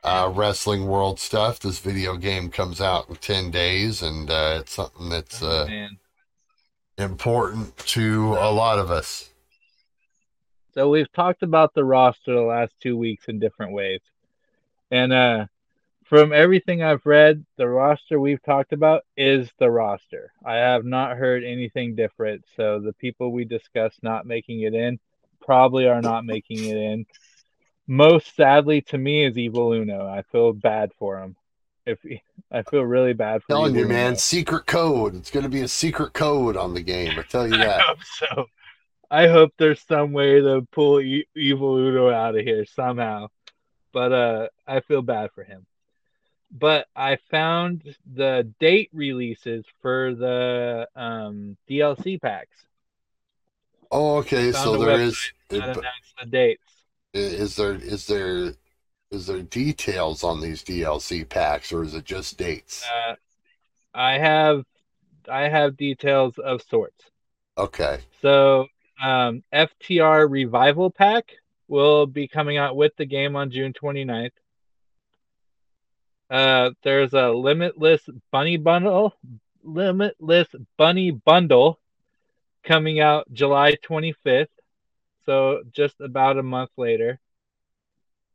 uh, 0.02 0.32
wrestling 0.34 0.86
world 0.86 1.20
stuff. 1.20 1.58
This 1.60 1.80
video 1.80 2.16
game 2.16 2.50
comes 2.50 2.80
out 2.80 3.10
in 3.10 3.16
10 3.16 3.50
days, 3.50 4.00
and 4.00 4.30
uh, 4.30 4.58
it's 4.60 4.72
something 4.72 5.10
that's. 5.10 5.42
Oh, 5.42 5.48
uh, 5.48 5.88
important 6.98 7.76
to 7.76 8.34
a 8.34 8.50
lot 8.50 8.78
of 8.78 8.90
us. 8.90 9.30
So 10.72 10.88
we've 10.88 11.12
talked 11.12 11.42
about 11.42 11.74
the 11.74 11.84
roster 11.84 12.34
the 12.34 12.40
last 12.40 12.72
two 12.82 12.96
weeks 12.96 13.26
in 13.28 13.38
different 13.38 13.72
ways. 13.72 14.00
And 14.90 15.12
uh 15.12 15.46
from 16.04 16.32
everything 16.32 16.84
I've 16.84 17.04
read, 17.04 17.44
the 17.56 17.66
roster 17.68 18.20
we've 18.20 18.42
talked 18.44 18.72
about 18.72 19.02
is 19.16 19.50
the 19.58 19.68
roster. 19.68 20.32
I 20.44 20.54
have 20.54 20.84
not 20.84 21.16
heard 21.16 21.42
anything 21.42 21.96
different. 21.96 22.44
So 22.56 22.78
the 22.78 22.92
people 22.92 23.32
we 23.32 23.44
discussed 23.44 24.04
not 24.04 24.24
making 24.24 24.60
it 24.60 24.72
in 24.72 25.00
probably 25.46 25.86
are 25.88 26.02
not 26.02 26.26
making 26.26 26.64
it 26.64 26.76
in. 26.76 27.06
Most 27.86 28.34
sadly 28.36 28.82
to 28.82 28.98
me 28.98 29.24
is 29.24 29.38
Evil 29.38 29.72
Uno. 29.72 30.06
I 30.06 30.22
feel 30.22 30.52
bad 30.52 30.92
for 30.98 31.18
him. 31.22 31.36
If 31.86 32.00
I 32.50 32.62
feel 32.62 32.82
really 32.82 33.12
bad 33.12 33.42
for 33.42 33.48
telling 33.48 33.76
Evil 33.76 33.82
you, 33.82 33.88
man, 33.88 34.06
Uno. 34.08 34.16
secret 34.16 34.66
code. 34.66 35.14
It's 35.14 35.30
going 35.30 35.44
to 35.44 35.48
be 35.48 35.62
a 35.62 35.68
secret 35.68 36.12
code 36.12 36.56
on 36.56 36.74
the 36.74 36.82
game. 36.82 37.16
I 37.18 37.22
tell 37.22 37.46
you 37.46 37.54
I 37.62 37.66
that. 37.66 37.80
hope 37.82 37.98
so. 38.04 38.46
I 39.08 39.28
hope 39.28 39.52
there's 39.56 39.80
some 39.86 40.12
way 40.12 40.40
to 40.40 40.66
pull 40.72 41.00
e- 41.00 41.28
Evil 41.36 41.76
Uno 41.76 42.10
out 42.10 42.36
of 42.36 42.44
here 42.44 42.66
somehow. 42.66 43.28
But 43.92 44.12
uh, 44.12 44.48
I 44.66 44.80
feel 44.80 45.00
bad 45.00 45.30
for 45.32 45.44
him. 45.44 45.64
But 46.50 46.86
I 46.94 47.18
found 47.30 47.94
the 48.12 48.52
date 48.60 48.90
releases 48.92 49.64
for 49.80 50.14
the 50.14 50.88
um, 50.96 51.56
DLC 51.70 52.20
packs. 52.20 52.56
Oh, 53.90 54.16
okay. 54.18 54.50
So 54.52 54.76
there 54.76 54.96
website 54.96 55.00
is. 55.06 55.32
Is 55.50 55.58
announced 55.58 56.14
the 56.20 56.26
dates. 56.26 56.62
is 57.14 57.56
there 57.56 57.74
is 57.74 58.06
there 58.06 58.54
is 59.10 59.26
there 59.26 59.42
details 59.42 60.24
on 60.24 60.40
these 60.40 60.64
DLC 60.64 61.28
packs, 61.28 61.72
or 61.72 61.82
is 61.82 61.94
it 61.94 62.04
just 62.04 62.36
dates? 62.36 62.84
Uh, 62.84 63.14
I 63.94 64.18
have 64.18 64.64
I 65.30 65.48
have 65.48 65.76
details 65.76 66.38
of 66.38 66.62
sorts. 66.62 67.04
Okay. 67.58 68.00
So 68.20 68.66
um, 69.02 69.42
FTR 69.52 70.30
Revival 70.30 70.90
Pack 70.90 71.32
will 71.68 72.06
be 72.06 72.28
coming 72.28 72.58
out 72.58 72.76
with 72.76 72.92
the 72.96 73.06
game 73.06 73.36
on 73.36 73.50
June 73.50 73.72
29th. 73.72 74.30
Uh, 76.28 76.70
there's 76.82 77.12
a 77.12 77.28
Limitless 77.30 78.02
Bunny 78.32 78.56
Bundle, 78.56 79.14
Limitless 79.62 80.48
Bunny 80.76 81.10
Bundle 81.12 81.78
coming 82.64 83.00
out 83.00 83.32
July 83.32 83.76
25th. 83.88 84.48
So 85.26 85.62
just 85.72 86.00
about 86.00 86.38
a 86.38 86.42
month 86.42 86.70
later. 86.76 87.20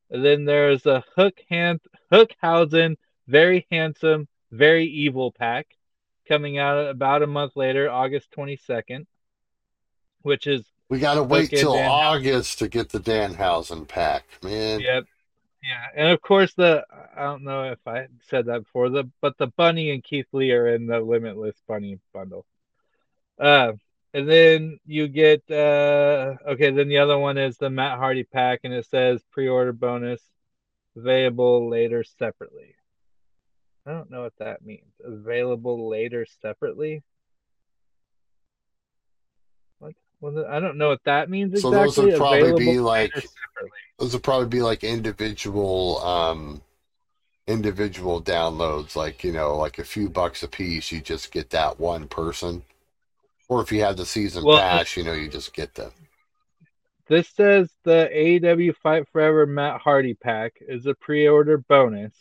And 0.10 0.24
then 0.24 0.46
there's 0.46 0.86
a 0.86 1.04
Hook 1.16 1.40
Hand 1.50 1.80
Hookhausen 2.12 2.98
Very 3.28 3.66
Handsome, 3.72 4.28
Very 4.52 4.86
Evil 4.86 5.32
Pack 5.32 5.68
coming 6.28 6.58
out 6.58 6.90
about 6.90 7.24
a 7.24 7.28
month 7.28 7.56
later, 7.56 7.90
August 7.90 8.30
22nd, 8.38 9.06
which 10.22 10.48
is 10.48 10.64
We 10.90 11.00
got 11.00 11.16
to 11.16 11.24
wait 11.24 11.50
till 11.50 11.76
Dan. 11.76 11.90
August 11.90 12.60
to 12.60 12.68
get 12.68 12.90
the 12.90 13.00
Danhausen 13.00 13.88
pack, 13.88 14.26
man. 14.44 14.82
Yep. 14.82 15.06
Yeah, 15.64 15.86
and 15.96 16.10
of 16.10 16.22
course 16.22 16.54
the 16.56 16.84
I 17.16 17.24
don't 17.24 17.44
know 17.44 17.72
if 17.72 17.80
I 17.86 18.08
said 18.30 18.48
that 18.48 18.64
before 18.64 18.90
the 18.90 19.10
but 19.22 19.38
the 19.38 19.46
Bunny 19.46 19.92
and 19.92 20.04
Keith 20.04 20.26
Lee 20.32 20.52
are 20.54 20.68
in 20.68 20.88
the 20.88 21.00
Limitless 21.00 21.56
Bunny 21.68 22.00
bundle. 22.14 22.48
Uh, 23.38 23.74
and 24.14 24.30
then 24.30 24.80
you 24.86 25.08
get 25.08 25.44
uh 25.50 26.36
okay. 26.50 26.72
Then 26.72 26.90
the 26.90 26.98
other 26.98 27.18
one 27.18 27.38
is 27.38 27.58
the 27.58 27.70
Matt 27.70 27.98
Hardy 27.98 28.24
pack, 28.24 28.62
and 28.64 28.74
it 28.74 28.86
says 28.88 29.22
pre-order 29.32 29.74
bonus 29.74 30.22
available 30.96 31.70
later 31.70 32.04
separately. 32.04 32.76
I 33.86 33.92
don't 33.92 34.12
know 34.12 34.22
what 34.22 34.34
that 34.40 34.64
means. 34.64 34.94
Available 35.04 35.90
later 35.90 36.26
separately. 36.42 37.04
What? 39.80 39.96
Well, 40.20 40.46
I 40.48 40.60
don't 40.60 40.78
know 40.78 40.90
what 40.90 41.04
that 41.06 41.30
means 41.30 41.54
exactly. 41.54 41.72
So 41.72 41.86
those 41.86 41.98
would 41.98 42.18
probably 42.18 42.40
Available 42.42 42.60
be 42.74 42.80
like 42.80 43.14
those 43.98 44.14
would 44.14 44.24
probably 44.24 44.48
be 44.48 44.62
like 44.62 44.84
individual 44.84 46.00
um 46.00 46.62
individual 47.48 48.22
downloads, 48.22 48.96
like 48.96 49.24
you 49.24 49.32
know, 49.32 49.58
like 49.58 49.80
a 49.80 49.84
few 49.84 50.10
bucks 50.10 50.44
a 50.44 50.48
piece. 50.48 50.92
You 50.92 51.02
just 51.02 51.32
get 51.32 51.50
that 51.52 51.80
one 51.80 52.08
person, 52.08 52.64
or 53.52 53.62
if 53.62 53.70
you 53.70 53.82
have 53.82 53.98
the 53.98 54.06
season 54.06 54.46
Well, 54.46 54.58
pass, 54.60 54.96
you 54.96 55.04
know, 55.04 55.12
you 55.12 55.28
just 55.28 55.54
get 55.54 55.76
them. 55.76 55.92
This 57.10 57.28
says 57.28 57.70
the 57.84 58.10
AEW 58.16 58.78
Fight 58.78 59.10
Forever 59.12 59.46
Matt 59.46 59.82
Hardy 59.82 60.14
pack 60.14 60.54
is 60.62 60.86
a 60.86 60.94
pre-order 60.96 61.58
bonus, 61.58 62.14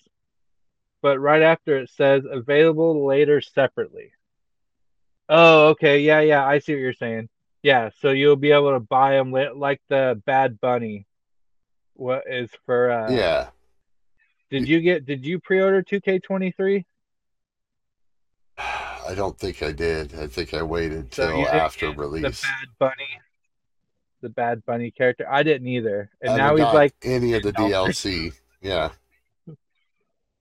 but 1.02 1.20
right 1.20 1.42
after 1.42 1.78
it 1.78 1.88
says 1.90 2.25
available 2.28 3.06
later 3.06 3.40
separately. 3.40 4.10
Oh, 5.28 5.68
okay, 5.68 6.00
yeah, 6.00 6.18
yeah, 6.18 6.44
I 6.44 6.58
see 6.58 6.72
what 6.72 6.80
you're 6.80 6.94
saying. 6.94 7.28
Yeah, 7.62 7.90
so 8.00 8.10
you'll 8.10 8.34
be 8.34 8.50
able 8.50 8.72
to 8.72 8.80
buy 8.80 9.12
them 9.12 9.30
like 9.30 9.80
the 9.88 10.20
Bad 10.26 10.60
Bunny. 10.60 11.06
What 11.94 12.25
is 12.28 12.50
for? 12.66 12.90
Uh, 12.90 13.12
yeah, 13.12 13.50
Did 14.50 14.66
you 14.66 14.80
get? 14.80 15.06
Did 15.06 15.25
you 15.25 15.38
pre-order 15.38 15.84
2K23? 15.84 16.84
I 19.09 19.14
don't 19.14 19.38
think 19.38 19.62
I 19.62 19.73
did. 19.73 20.14
I 20.14 20.26
think 20.26 20.54
I 20.54 20.62
waited 20.62 21.12
So 21.14 21.28
till 21.28 21.49
after 21.49 21.90
release. 21.92 22.40
The 22.40 22.47
Bad 22.47 22.69
Bunny. 22.78 23.21
The 24.23 24.28
Bad 24.28 24.64
Bunny 24.66 24.90
character. 24.90 25.26
I 25.30 25.42
didn't 25.42 25.69
either, 25.69 26.11
and 26.21 26.33
I 26.33 26.37
now 26.37 26.57
he's 26.57 26.75
like 26.75 26.95
any 27.02 27.35
of 27.35 27.42
the 27.42 27.52
DLC. 27.54 28.33
Yeah, 28.61 28.90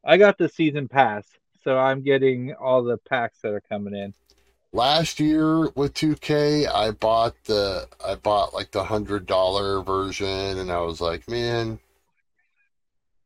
I 0.04 0.18
got 0.18 0.38
the 0.38 0.50
season 0.50 0.88
pass, 0.90 1.26
so 1.64 1.78
I'm 1.78 2.02
getting 2.04 2.54
all 2.54 2.84
the 2.84 2.98
packs 2.98 3.40
that 3.42 3.54
are 3.54 3.62
coming 3.62 3.96
in. 3.96 4.14
last 4.74 5.20
year 5.20 5.70
with 5.76 5.94
2K, 5.94 6.68
I 6.70 6.92
bought 6.92 7.36
the 7.46 7.88
I 8.06 8.16
bought 8.16 8.54
like 8.54 8.72
the 8.72 8.84
hundred 8.84 9.26
dollar 9.26 9.82
version, 9.82 10.58
and 10.58 10.70
I 10.72 10.82
was 10.82 11.00
like, 11.00 11.30
man, 11.30 11.80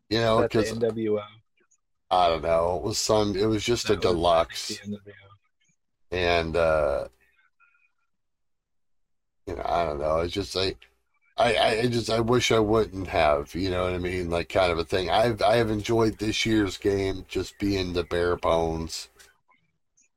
you 0.10 0.20
know, 0.20 0.42
because 0.44 0.72
NWO. 0.72 1.22
I 2.14 2.30
don't 2.30 2.44
know, 2.44 2.78
it 2.78 2.84
was 2.84 2.98
some, 2.98 3.36
it 3.36 3.46
was 3.46 3.64
just 3.64 3.90
a 3.90 3.94
was, 3.94 4.02
deluxe, 4.02 4.80
the 4.86 5.00
and 6.12 6.56
uh, 6.56 7.08
you 9.48 9.56
know, 9.56 9.64
I 9.66 9.86
don't 9.86 10.00
know, 10.00 10.20
it's 10.20 10.34
just 10.34 10.56
like. 10.56 10.78
I, 11.36 11.56
I 11.56 11.70
I 11.82 11.88
just 11.88 12.12
I 12.12 12.20
wish 12.20 12.52
I 12.52 12.60
wouldn't 12.60 13.08
have, 13.08 13.56
you 13.56 13.72
know 13.72 13.86
what 13.86 13.94
I 13.94 13.98
mean, 13.98 14.30
like 14.30 14.50
kind 14.50 14.72
of 14.72 14.78
a 14.78 14.84
thing. 14.84 15.10
I've 15.10 15.42
I 15.42 15.56
have 15.56 15.72
enjoyed 15.72 16.20
this 16.20 16.46
year's 16.46 16.78
game 16.78 17.26
just 17.28 17.58
being 17.58 17.94
the 17.94 18.04
bare 18.04 18.36
bones, 18.36 19.10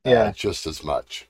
uh, 0.05 0.11
Yeah. 0.11 0.33
just 0.33 0.67
as 0.67 0.85
much. 0.85 1.29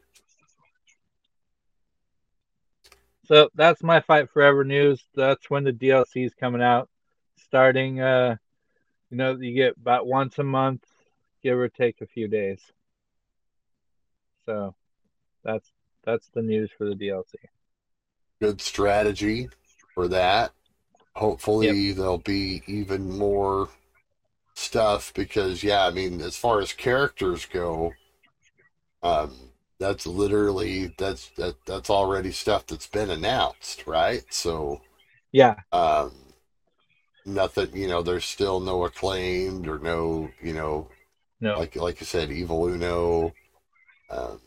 So 3.27 3.49
that's 3.55 3.83
my 3.83 4.01
Fight 4.01 4.31
Forever 4.31 4.65
news. 4.65 5.05
That's 5.15 5.51
when 5.51 5.65
the 5.65 5.73
DLC 5.73 6.25
is 6.25 6.35
coming 6.35 6.63
out. 6.63 6.89
Starting, 7.39 8.01
uh, 8.01 8.37
you 9.17 9.23
know, 9.23 9.35
you 9.35 9.55
get 9.55 9.79
about 9.79 10.07
once 10.07 10.39
a 10.39 10.45
month, 10.45 10.85
give 11.43 11.57
or 11.59 11.71
take 11.71 12.03
a 12.03 12.07
few 12.07 12.29
days. 12.29 12.61
So 14.47 14.75
that's 15.45 15.71
that's 16.05 16.29
the 16.31 16.43
news 16.43 16.71
for 16.79 16.87
the 16.87 16.95
DLC. 16.97 17.39
good 18.41 18.61
strategy 18.61 19.51
for 19.95 20.09
that. 20.09 20.53
Hopefully, 21.17 21.93
there'll 21.93 22.19
be 22.19 22.63
even 22.67 23.19
more 23.19 23.69
stuff 24.55 25.13
because, 25.15 25.63
yeah, 25.65 25.87
I 25.87 25.91
mean, 25.91 26.21
as 26.21 26.37
far 26.37 26.61
as 26.61 26.73
characters 26.73 27.47
go, 27.47 27.95
um, 29.03 29.51
that's 29.79 30.07
literally 30.07 30.95
that's 30.99 31.29
that 31.37 31.57
that's 31.67 31.91
already 31.91 32.33
stuff 32.33 32.67
that's 32.67 32.87
been 32.87 33.11
announced, 33.11 33.87
right? 33.87 34.25
So, 34.31 34.81
Yeah, 35.33 35.57
um, 35.73 36.13
nothing, 37.27 37.77
you 37.77 37.89
know, 37.89 38.03
there's 38.03 38.25
still 38.25 38.61
no 38.61 38.85
acclaimed 38.85 39.69
or 39.69 39.79
no, 39.79 40.31
you 40.41 40.55
know, 40.55 40.89
no, 41.41 41.59
like 41.59 41.77
like 41.77 42.01
you 42.01 42.07
said, 42.07 42.31
Evil 42.31 42.67
Uno, 42.67 43.35
um, 44.11 44.41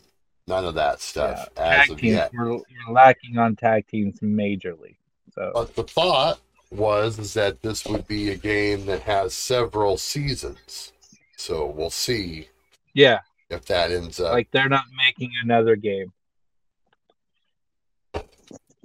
none 0.46 0.64
of 0.64 0.74
that 0.74 0.92
yeah. 0.92 0.96
stuff 0.96 1.48
as 1.56 1.86
Tag 1.86 1.90
of 1.90 2.00
teams 2.00 2.12
yet. 2.14 2.30
we're, 2.34 2.52
we're 2.52 2.92
lacking 2.92 3.38
on 3.38 3.54
tag 3.54 3.86
teams 3.86 4.18
majorly. 4.20 4.96
So 5.34 5.50
But 5.54 5.76
the 5.76 5.84
thought 5.84 6.40
was 6.70 7.18
is 7.18 7.34
that 7.34 7.62
this 7.62 7.84
would 7.86 8.06
be 8.08 8.30
a 8.30 8.36
game 8.36 8.86
that 8.86 9.02
has 9.02 9.34
several 9.34 9.96
seasons. 9.96 10.92
So 11.36 11.66
we'll 11.66 11.90
see 11.90 12.48
yeah, 12.94 13.20
if 13.48 13.64
that 13.66 13.90
ends 13.90 14.20
up. 14.20 14.32
like 14.32 14.50
they're 14.50 14.68
not 14.68 14.84
making 15.06 15.30
another 15.42 15.76
game. 15.76 16.12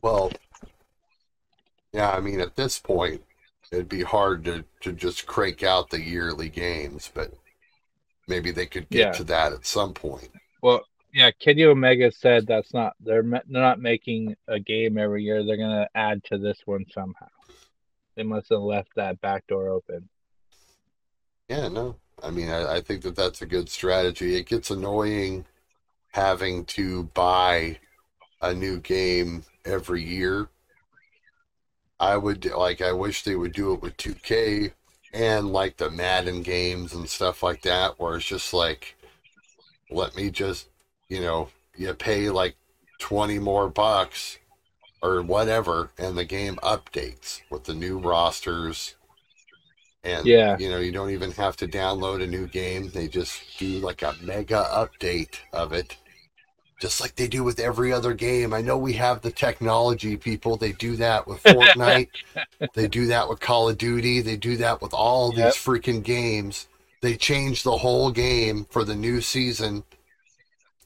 well, 0.01 0.31
yeah, 1.91 2.11
I 2.11 2.19
mean, 2.19 2.39
at 2.39 2.55
this 2.55 2.77
point, 2.77 3.23
it'd 3.71 3.89
be 3.89 4.03
hard 4.03 4.45
to, 4.45 4.63
to 4.81 4.91
just 4.91 5.25
crank 5.25 5.63
out 5.63 5.89
the 5.89 6.01
yearly 6.01 6.49
games, 6.49 7.09
but 7.13 7.33
maybe 8.27 8.51
they 8.51 8.65
could 8.65 8.89
get 8.89 8.99
Yeah. 8.99 9.11
to 9.13 9.23
that 9.25 9.53
at 9.53 9.65
some 9.65 9.93
point. 9.93 10.29
Well, 10.61 10.85
yeah, 11.13 11.31
Kenny 11.31 11.63
Omega 11.63 12.11
said 12.11 12.45
that's 12.45 12.73
not 12.73 12.93
they're 12.99 13.23
they're 13.23 13.41
not 13.47 13.79
making 13.79 14.35
a 14.47 14.59
game 14.59 14.97
every 14.97 15.23
year. 15.23 15.43
They're 15.45 15.57
gonna 15.57 15.87
add 15.95 16.23
to 16.25 16.37
this 16.37 16.57
one 16.65 16.85
somehow. 16.93 17.27
They 18.15 18.23
must 18.23 18.49
have 18.49 18.59
left 18.61 18.89
that 18.95 19.19
back 19.21 19.47
door 19.47 19.69
open. 19.69 20.09
Yeah, 21.49 21.67
no. 21.69 21.95
I 22.23 22.31
mean, 22.31 22.49
I, 22.49 22.75
I 22.77 22.81
think 22.81 23.01
that 23.03 23.15
that's 23.15 23.41
a 23.41 23.45
good 23.45 23.69
strategy. 23.69 24.35
It 24.35 24.47
gets 24.47 24.71
annoying 24.71 25.45
having 26.11 26.65
to 26.65 27.03
buy 27.13 27.77
a 28.41 28.53
new 28.53 28.79
game 28.79 29.43
every 29.65 30.03
year. 30.03 30.47
I 31.99 32.17
would 32.17 32.45
like 32.45 32.81
I 32.81 32.93
wish 32.93 33.23
they 33.23 33.35
would 33.35 33.53
do 33.53 33.73
it 33.73 33.81
with 33.81 33.97
2K 33.97 34.71
and 35.13 35.51
like 35.51 35.77
the 35.77 35.89
Madden 35.91 36.41
games 36.41 36.93
and 36.93 37.09
stuff 37.09 37.43
like 37.43 37.61
that 37.63 37.99
where 37.99 38.15
it's 38.17 38.25
just 38.25 38.53
like 38.53 38.95
let 39.89 40.15
me 40.15 40.29
just, 40.29 40.69
you 41.09 41.21
know, 41.21 41.49
you 41.77 41.93
pay 41.95 42.29
like 42.29 42.55
20 42.99 43.39
more 43.39 43.69
bucks 43.69 44.37
or 45.01 45.21
whatever 45.21 45.91
and 45.97 46.17
the 46.17 46.25
game 46.25 46.57
updates 46.57 47.41
with 47.49 47.65
the 47.65 47.73
new 47.75 47.97
rosters. 47.99 48.95
And 50.05 50.29
Yeah. 50.29 50.57
you 50.57 50.69
know 50.69 50.77
you 50.77 50.91
don't 50.93 51.09
even 51.09 51.31
have 51.31 51.57
to 51.57 51.67
download 51.67 52.23
a 52.23 52.27
new 52.27 52.47
game. 52.47 52.89
They 52.91 53.07
just 53.09 53.57
do 53.57 53.79
like 53.79 54.01
a 54.03 54.15
mega 54.21 54.63
update 54.71 55.39
of 55.51 55.73
it 55.73 55.97
just 56.79 57.01
like 57.01 57.15
they 57.15 57.27
do 57.27 57.43
with 57.43 57.59
every 57.59 57.91
other 57.93 58.13
game. 58.13 58.53
I 58.53 58.61
know 58.61 58.77
we 58.77 58.93
have 58.93 59.21
the 59.21 59.31
technology 59.31 60.17
people. 60.17 60.57
They 60.57 60.73
do 60.73 60.95
that 60.97 61.27
with 61.27 61.39
fortnite. 61.45 62.09
They 62.73 62.87
do 62.87 63.07
that 63.07 63.29
with 63.29 63.39
call 63.41 63.69
of 63.69 63.77
duty. 63.77 64.21
They 64.21 64.37
do 64.37 64.57
that 64.57 64.81
with 64.81 64.93
all 64.93 65.31
Yep. 65.31 65.33
these 65.33 65.55
freaking 65.55 66.03
games. 66.03 66.67
They 67.01 67.17
change 67.17 67.63
the 67.63 67.77
whole 67.77 68.11
game 68.11 68.65
for 68.69 68.83
the 68.83 68.95
new 68.95 69.21
season. 69.21 69.83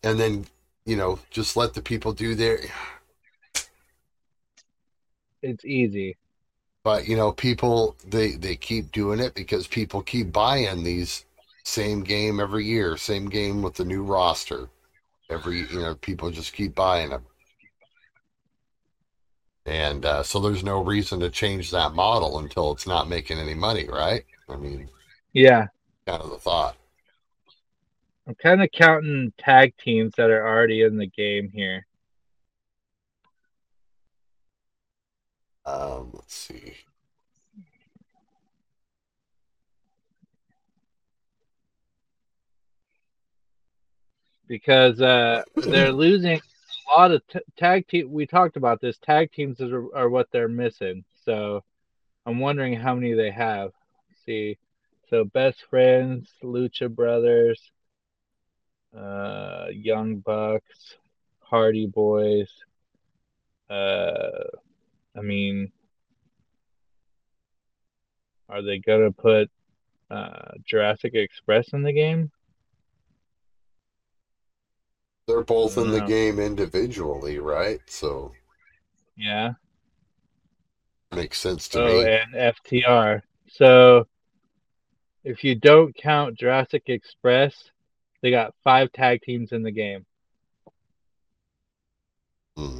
And 0.03 0.19
then 0.19 0.45
you 0.85 0.95
know 0.97 1.19
just 1.29 1.55
let 1.55 1.73
the 1.73 1.81
people 1.81 2.11
do 2.13 2.35
their 2.35 2.59
It's 5.41 5.65
easy. 5.65 6.17
but 6.83 7.07
you 7.07 7.15
know 7.15 7.31
people 7.31 7.95
they 8.05 8.31
they 8.31 8.55
keep 8.55 8.91
doing 8.91 9.19
it 9.19 9.33
because 9.33 9.67
people 9.67 10.01
keep 10.01 10.31
buying 10.31 10.83
these 10.83 11.25
same 11.63 12.03
game 12.03 12.39
every 12.39 12.65
year 12.65 12.97
same 12.97 13.27
game 13.29 13.61
with 13.61 13.75
the 13.75 13.85
new 13.85 14.03
roster 14.03 14.69
every 15.29 15.59
you 15.71 15.79
know 15.79 15.95
people 15.95 16.31
just 16.31 16.53
keep 16.53 16.73
buying 16.75 17.09
them 17.09 17.23
and 19.65 20.05
uh, 20.05 20.23
so 20.23 20.39
there's 20.39 20.63
no 20.63 20.83
reason 20.83 21.19
to 21.19 21.29
change 21.29 21.69
that 21.71 21.93
model 21.93 22.39
until 22.39 22.71
it's 22.71 22.87
not 22.87 23.07
making 23.09 23.37
any 23.37 23.53
money 23.53 23.87
right 23.87 24.25
i 24.49 24.55
mean 24.55 24.89
Yeah. 25.33 25.67
kind 26.07 26.21
of 26.21 26.29
the 26.31 26.37
thought 26.37 26.75
I'm 28.27 28.35
kind 28.35 28.61
of 28.61 28.69
counting 28.71 29.33
tag 29.39 29.73
teams 29.77 30.13
that 30.17 30.29
are 30.29 30.47
already 30.47 30.83
in 30.83 30.97
the 30.97 31.07
game 31.07 31.49
here. 31.53 31.85
um 35.65 36.09
let's 36.13 36.35
see 36.35 36.73
because 44.49 44.99
uh, 44.99 45.43
they're 45.55 45.93
losing 45.93 46.41
a 46.41 46.99
lot 46.99 47.11
of 47.11 47.25
t- 47.27 47.39
tag 47.55 47.87
team. 47.87 48.11
We 48.11 48.25
talked 48.25 48.57
about 48.57 48.81
this. 48.81 48.97
Tag 48.97 49.31
teams 49.31 49.61
are, 49.61 49.95
are 49.95 50.09
what 50.09 50.27
they're 50.33 50.49
missing. 50.49 51.05
So 51.23 51.63
I'm 52.25 52.39
wondering 52.39 52.73
how 52.73 52.95
many 52.95 53.13
they 53.13 53.31
have. 53.31 53.71
Let's 54.09 54.25
see, 54.25 54.57
so 55.09 55.23
best 55.23 55.63
friends, 55.69 56.27
Lucha 56.43 56.93
Brothers, 56.93 57.61
uh, 58.97 59.67
Young 59.71 60.17
Bucks, 60.17 60.95
Hardy 61.39 61.85
Boys. 61.85 62.49
Uh, 63.69 64.49
I 65.15 65.21
mean, 65.21 65.71
are 68.49 68.63
they 68.63 68.79
gonna 68.79 69.11
put 69.11 69.51
uh, 70.09 70.53
Jurassic 70.65 71.13
Express 71.13 71.71
in 71.73 71.83
the 71.83 71.93
game? 71.93 72.31
They're 75.29 75.43
both 75.43 75.77
in 75.77 75.91
the 75.91 76.01
game 76.01 76.39
individually 76.39 77.37
right 77.37 77.81
so 77.85 78.31
Yeah. 79.15 79.53
makes 81.15 81.37
sense 81.39 81.69
to 81.69 81.79
Oh, 81.79 81.85
me 81.85 82.03
and 82.03 82.33
FTR. 82.33 83.21
So 83.47 84.07
if 85.23 85.43
you 85.43 85.53
don't 85.53 85.95
count 85.95 86.39
Jurassic 86.39 86.83
Express, 86.87 87.53
they 88.21 88.31
got 88.31 88.55
five 88.63 88.91
tag 88.91 89.21
teams 89.21 89.51
in 89.51 89.61
the 89.61 89.71
game. 89.71 90.05
Hmm. 92.57 92.79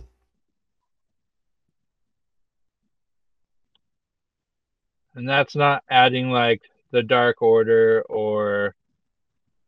And 5.13 5.29
that's 5.29 5.55
not 5.55 5.83
adding 5.89 6.29
like 6.31 6.62
the 6.91 7.03
Dark 7.03 7.43
Order 7.43 8.01
or 8.09 8.73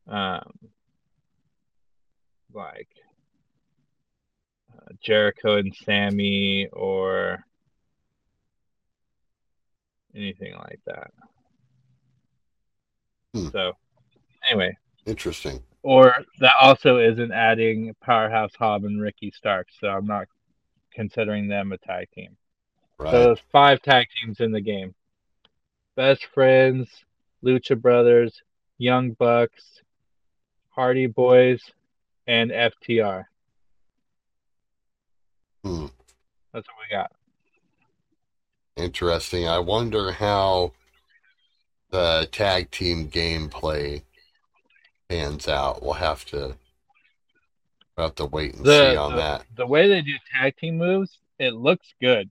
um 0.07 0.51
like 2.53 2.89
uh, 4.75 4.93
Jericho 5.01 5.57
and 5.57 5.75
Sammy 5.83 6.67
or 6.71 7.43
anything 10.15 10.53
like 10.53 10.79
that. 10.85 11.11
Hmm. 13.33 13.47
So 13.49 13.73
anyway, 14.49 14.77
interesting 15.05 15.63
Or 15.83 16.13
that 16.39 16.53
also 16.61 16.97
isn't 16.97 17.31
adding 17.31 17.95
Powerhouse 18.01 18.51
Hobb 18.59 18.85
and 18.85 19.01
Ricky 19.01 19.31
Starks, 19.31 19.73
so 19.79 19.87
I'm 19.87 20.05
not 20.05 20.27
considering 20.93 21.47
them 21.47 21.71
a 21.71 21.77
tag 21.77 22.09
team. 22.11 22.35
right 22.99 23.11
So 23.11 23.23
there's 23.23 23.39
five 23.51 23.81
tag 23.81 24.07
teams 24.21 24.39
in 24.39 24.51
the 24.51 24.61
game. 24.61 24.93
Best 25.95 26.25
Friends, 26.33 26.89
Lucha 27.43 27.79
Brothers, 27.79 28.41
Young 28.77 29.11
Bucks, 29.11 29.81
Hardy 30.69 31.07
Boys, 31.07 31.61
and 32.31 32.49
FTR. 32.49 33.25
Hmm. 35.65 35.87
That's 36.53 36.65
what 36.65 36.77
we 36.89 36.95
got. 36.95 37.11
Interesting. 38.77 39.49
I 39.49 39.59
wonder 39.59 40.13
how 40.13 40.71
the 41.89 42.29
tag 42.31 42.71
team 42.71 43.09
gameplay 43.09 44.03
pans 45.09 45.49
out. 45.49 45.83
We'll 45.83 45.93
have 45.93 46.23
to 46.27 46.55
we'll 47.97 48.07
have 48.07 48.15
to 48.15 48.25
wait 48.27 48.55
and 48.55 48.65
The, 48.65 48.91
see 48.91 48.95
on 48.95 49.11
the, 49.11 49.17
that. 49.17 49.45
the 49.57 49.67
way 49.67 49.89
they 49.89 50.01
do 50.01 50.13
tag 50.33 50.55
team 50.55 50.77
moves, 50.77 51.19
it 51.37 51.53
looks 51.53 51.93
good. 51.99 52.29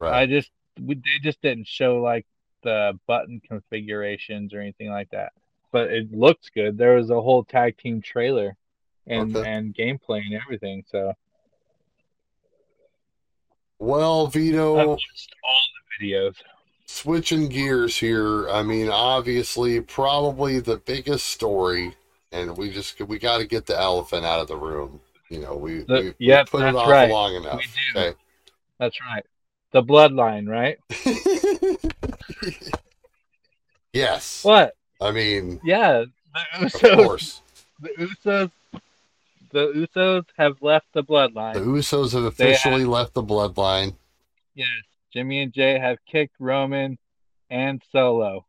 Right. 0.00 0.22
I 0.22 0.26
just 0.26 0.50
we, 0.80 0.96
they 0.96 1.20
just 1.22 1.40
didn't 1.40 1.68
show 1.68 2.00
like 2.02 2.26
the 2.64 2.98
button 3.06 3.40
configurations 3.46 4.52
or 4.52 4.60
anything 4.60 4.90
like 4.90 5.10
that. 5.10 5.32
But 5.70 5.92
it 5.92 6.12
looks 6.12 6.50
good. 6.50 6.76
There 6.76 6.96
was 6.96 7.10
a 7.10 7.20
whole 7.22 7.44
tag 7.44 7.78
team 7.78 8.02
trailer 8.02 8.56
and 9.06 9.36
Okay. 9.36 9.50
and 9.50 9.74
gameplay 9.74 10.20
and 10.24 10.34
everything. 10.34 10.84
So 10.90 11.12
Well, 13.78 14.26
Vito, 14.28 14.78
all 14.78 14.96
the 14.96 16.04
videos. 16.06 16.34
switching 16.86 17.48
gears 17.48 17.96
here. 17.98 18.48
I 18.48 18.62
mean, 18.62 18.88
obviously, 18.88 19.80
probably 19.80 20.60
the 20.60 20.78
biggest 20.78 21.26
story, 21.26 21.94
and 22.32 22.56
we 22.56 22.70
just 22.70 23.00
we 23.02 23.18
got 23.18 23.38
to 23.38 23.46
get 23.46 23.66
the 23.66 23.78
elephant 23.78 24.24
out 24.24 24.40
of 24.40 24.48
the 24.48 24.56
room. 24.56 25.00
You 25.28 25.40
know, 25.40 25.56
we 25.56 25.80
The- 25.80 26.14
we, 26.18 26.26
yep, 26.26 26.46
we 26.52 26.60
put 26.60 26.68
it 26.68 26.74
off 26.74 26.88
right. 26.88 27.10
long 27.10 27.34
enough. 27.34 27.58
We 27.58 27.64
do. 27.94 28.00
Okay. 28.00 28.18
That's 28.78 28.98
right. 29.00 29.24
The 29.72 29.82
bloodline, 29.82 30.48
right? 30.48 30.78
yes. 33.92 34.44
What? 34.44 34.74
I 35.00 35.10
mean, 35.10 35.60
Yeah. 35.64 36.04
The 36.60 36.64
of 36.66 36.72
course. 36.72 37.42
the 37.80 37.88
Usos 37.98 38.50
the 39.56 39.88
Usos 39.96 40.26
have 40.36 40.60
left 40.60 40.86
the 40.92 41.02
bloodline. 41.02 41.54
The 41.54 41.60
Usos 41.60 42.12
have 42.12 42.24
officially 42.24 42.84
left 42.84 43.14
the 43.14 43.22
bloodline. 43.22 43.96
yes. 44.54 44.66
Jimmy 45.14 45.40
and 45.40 45.50
Jay 45.50 45.78
have 45.78 45.96
kicked 46.04 46.34
Roman 46.38 46.98
and 47.48 47.82
Solo. 47.90 48.44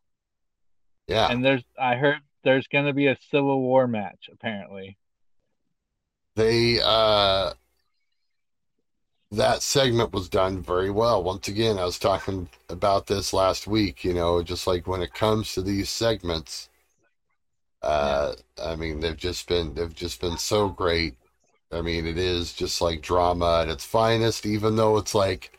Yeah. 1.08 1.32
And 1.32 1.46
there's 1.46 1.64
I 1.80 1.96
heard 1.96 2.18
there's 2.44 2.68
gonna 2.68 2.92
be 2.92 3.08
a 3.08 3.18
civil 3.32 3.62
war 3.62 3.88
match, 3.88 4.30
apparently. 4.30 4.98
They 6.36 6.82
uh 6.84 7.54
that 9.32 9.62
segment 9.62 10.12
was 10.12 10.28
done 10.28 10.62
very 10.62 10.90
well. 10.90 11.24
Once 11.24 11.48
again, 11.48 11.78
I 11.78 11.86
was 11.86 12.00
talking 12.00 12.50
about 12.68 13.08
this 13.08 13.32
last 13.32 13.66
week, 13.66 14.04
you 14.04 14.14
know, 14.14 14.44
just 14.44 14.68
like 14.68 14.88
when 14.88 15.02
it 15.02 15.14
comes 15.14 15.54
to 15.54 15.62
these 15.62 15.90
segments, 15.90 16.68
uh 17.82 18.34
I 18.64 18.76
mean, 18.76 19.00
they've 19.00 19.18
just 19.18 19.48
been 19.48 19.74
they've 19.74 19.94
just 19.94 20.22
been 20.22 20.38
so 20.38 20.70
great. 20.70 21.16
I 21.72 21.82
mean, 21.82 22.08
it 22.08 22.18
is 22.18 22.54
just 22.54 22.82
like 22.82 23.02
drama 23.02 23.62
at 23.62 23.70
its 23.70 23.86
finest, 23.86 24.46
even 24.46 24.76
though 24.76 24.98
it's 24.98 25.14
like 25.14 25.58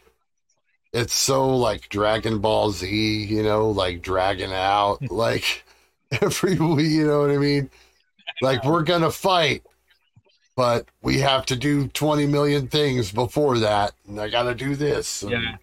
it's 0.92 1.14
so 1.14 1.56
like 1.56 1.88
Dragon 1.88 2.38
Ball 2.40 2.70
Z, 2.70 2.88
you 3.24 3.42
know, 3.42 3.70
like 3.70 4.02
dragging 4.02 4.52
out 4.52 4.98
like 5.10 5.64
every 6.22 6.56
week, 6.58 6.90
you 6.90 7.06
know 7.06 7.20
what 7.20 7.30
I 7.30 7.38
mean? 7.38 7.70
Like 8.40 8.64
we're 8.64 8.84
gonna 8.84 9.10
fight, 9.10 9.64
but 10.56 10.86
we 11.02 11.18
have 11.18 11.46
to 11.46 11.56
do 11.56 11.88
20 11.88 12.26
million 12.26 12.68
things 12.68 13.12
before 13.12 13.58
that, 13.58 13.92
and 14.06 14.20
I 14.20 14.28
gotta 14.28 14.54
do 14.54 14.76
this. 14.76 15.24
Yeah. 15.26 15.56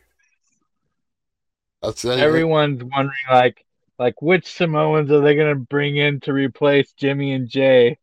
That's. 1.81 2.03
Everyone's 2.05 2.83
wondering 2.83 3.15
like 3.31 3.64
like 3.97 4.21
which 4.21 4.51
Samoans 4.51 5.12
are 5.12 5.21
they 5.21 5.36
gonna 5.36 5.55
bring 5.55 5.97
in 5.97 6.19
to 6.21 6.34
replace 6.34 6.93
Jimmy 6.93 7.34
and 7.34 7.47
Jay? 7.47 7.97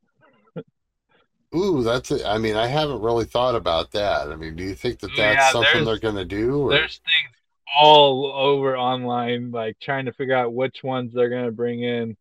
Ooh, 1.55 1.83
that's 1.83 2.11
it. 2.11 2.22
I 2.24 2.38
mean, 2.38 2.57
I 2.57 2.66
haven't 2.66 3.02
really 3.02 3.24
thought 3.24 3.55
about 3.55 3.92
that. 3.92 4.31
I 4.31 4.37
mean, 4.37 4.57
do 4.57 4.64
you 4.64 4.74
think 4.74 5.00
that 5.00 5.11
that's 5.16 5.37
yeah, 5.37 5.50
something 5.50 5.85
they're 5.85 5.98
going 5.98 6.16
to 6.16 6.24
do? 6.24 6.62
Or? 6.62 6.70
There's 6.70 6.98
things 6.98 7.37
all 7.76 8.26
over 8.26 8.76
online, 8.76 9.50
like 9.50 9.78
trying 9.81 10.07
to 10.07 10.12
figure 10.12 10.35
out 10.35 10.52
which 10.52 10.83
ones 10.83 11.12
they're 11.12 11.31
gonna 11.31 11.52
bring 11.52 11.83
in. 11.83 12.16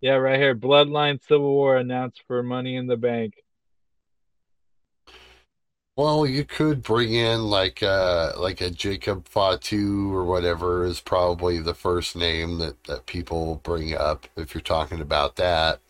Yeah, 0.00 0.14
right 0.14 0.38
here. 0.38 0.54
Bloodline 0.54 1.22
Civil 1.26 1.50
War 1.52 1.76
announced 1.76 2.22
for 2.26 2.42
Money 2.42 2.76
in 2.76 2.86
the 2.86 2.96
Bank. 2.96 3.34
Well, 5.96 6.26
you 6.26 6.44
could 6.44 6.82
bring 6.82 7.12
in 7.14 7.44
like 7.44 7.82
uh 7.82 8.32
like 8.38 8.60
a 8.60 8.70
Jacob 8.70 9.28
Fatu 9.28 10.12
or 10.14 10.24
whatever 10.24 10.84
is 10.84 11.00
probably 11.00 11.58
the 11.58 11.74
first 11.74 12.16
name 12.16 12.58
that 12.58 12.82
that 12.84 13.06
people 13.06 13.56
bring 13.62 13.94
up 13.94 14.26
if 14.36 14.54
you're 14.54 14.62
talking 14.62 15.00
about 15.00 15.36
that. 15.36 15.80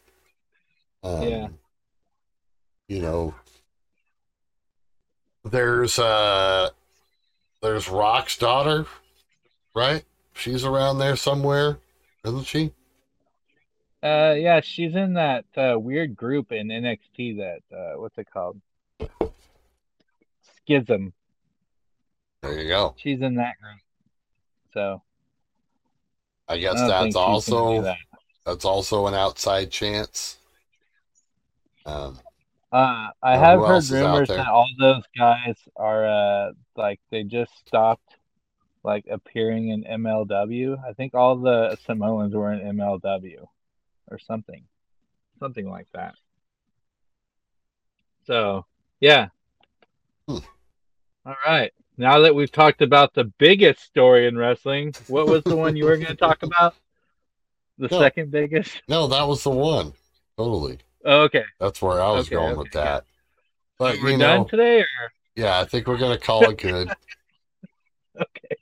Um, 1.02 1.22
Yeah. 1.22 1.48
You 2.88 3.00
know, 3.00 3.34
there's 5.44 5.98
uh 5.98 6.70
there's 7.62 7.88
Rock's 7.88 8.36
daughter, 8.38 8.86
right? 9.74 10.04
She's 10.34 10.64
around 10.64 10.98
there 10.98 11.16
somewhere, 11.16 11.78
isn't 12.24 12.46
she? 12.46 12.72
Uh, 14.02 14.34
yeah, 14.36 14.60
she's 14.62 14.94
in 14.94 15.14
that 15.14 15.44
uh, 15.56 15.78
weird 15.78 16.16
group 16.16 16.52
in 16.52 16.68
NXT. 16.68 17.36
That 17.36 17.60
uh, 17.76 18.00
what's 18.00 18.16
it 18.18 18.30
called? 18.32 18.60
Schism. 20.70 21.12
There 22.42 22.58
you 22.60 22.68
go. 22.68 22.94
She's 22.96 23.20
in 23.20 23.34
that 23.36 23.54
group. 23.60 23.80
So 24.72 25.02
I 26.48 26.54
I 26.54 26.58
guess 26.58 26.74
don't 26.76 26.88
that's 26.88 27.14
think 27.14 27.36
she's 27.44 27.54
gonna 27.54 27.76
do 27.76 27.82
also 27.82 27.82
that. 27.82 27.96
that's 28.46 28.64
also 28.64 29.06
an 29.08 29.14
outside 29.14 29.70
chance. 29.70 30.38
Um, 31.84 32.18
Uh, 32.72 33.08
I 33.20 33.36
have 33.36 33.58
heard 33.60 33.74
else 33.74 33.90
is 33.90 33.94
out 33.94 34.12
rumors 34.12 34.28
that 34.28 34.46
all 34.46 34.68
those 34.78 35.02
guys 35.18 35.56
are 35.74 36.06
uh 36.06 36.52
like 36.76 37.00
they 37.10 37.24
just 37.24 37.50
stopped 37.66 38.16
like 38.84 39.06
appearing 39.10 39.68
in 39.70 39.82
MLW. 39.84 40.82
I 40.88 40.92
think 40.92 41.14
all 41.14 41.36
the 41.36 41.76
Samoans 41.84 42.32
were 42.34 42.52
in 42.52 42.76
MLW 42.76 43.44
or 44.08 44.18
something, 44.20 44.62
something 45.40 45.68
like 45.68 45.88
that. 45.94 46.14
So 48.26 48.66
yeah. 49.00 49.28
Hmm. 50.28 50.38
All 51.26 51.36
right. 51.46 51.72
Now 51.96 52.20
that 52.20 52.34
we've 52.34 52.50
talked 52.50 52.80
about 52.82 53.12
the 53.12 53.24
biggest 53.24 53.80
story 53.82 54.26
in 54.26 54.36
wrestling, 54.36 54.94
what 55.06 55.26
was 55.26 55.44
the 55.44 55.56
one 55.56 55.76
you 55.76 55.84
were 55.84 55.96
going 55.96 56.06
to 56.08 56.14
talk 56.14 56.42
about? 56.42 56.74
The 57.78 57.88
No. 57.90 57.98
second 57.98 58.30
biggest? 58.30 58.82
no, 58.88 59.06
that 59.06 59.26
was 59.26 59.42
the 59.44 59.50
one. 59.50 59.92
Totally. 60.36 60.78
Oh, 61.04 61.22
okay. 61.22 61.44
That's 61.58 61.82
where 61.82 62.00
I 62.00 62.10
was 62.10 62.26
Okay, 62.26 62.36
going 62.36 62.52
okay, 62.52 62.58
with 62.58 62.70
that. 62.72 63.04
But 63.78 63.98
we're 64.02 64.12
you 64.12 64.18
done 64.18 64.46
today, 64.46 64.80
or 64.80 64.86
yeah, 65.36 65.60
I 65.60 65.64
think 65.64 65.86
we're 65.86 65.98
gonna 65.98 66.18
call 66.18 66.48
it 66.48 66.58
good. 66.58 66.88
okay. 68.20 68.56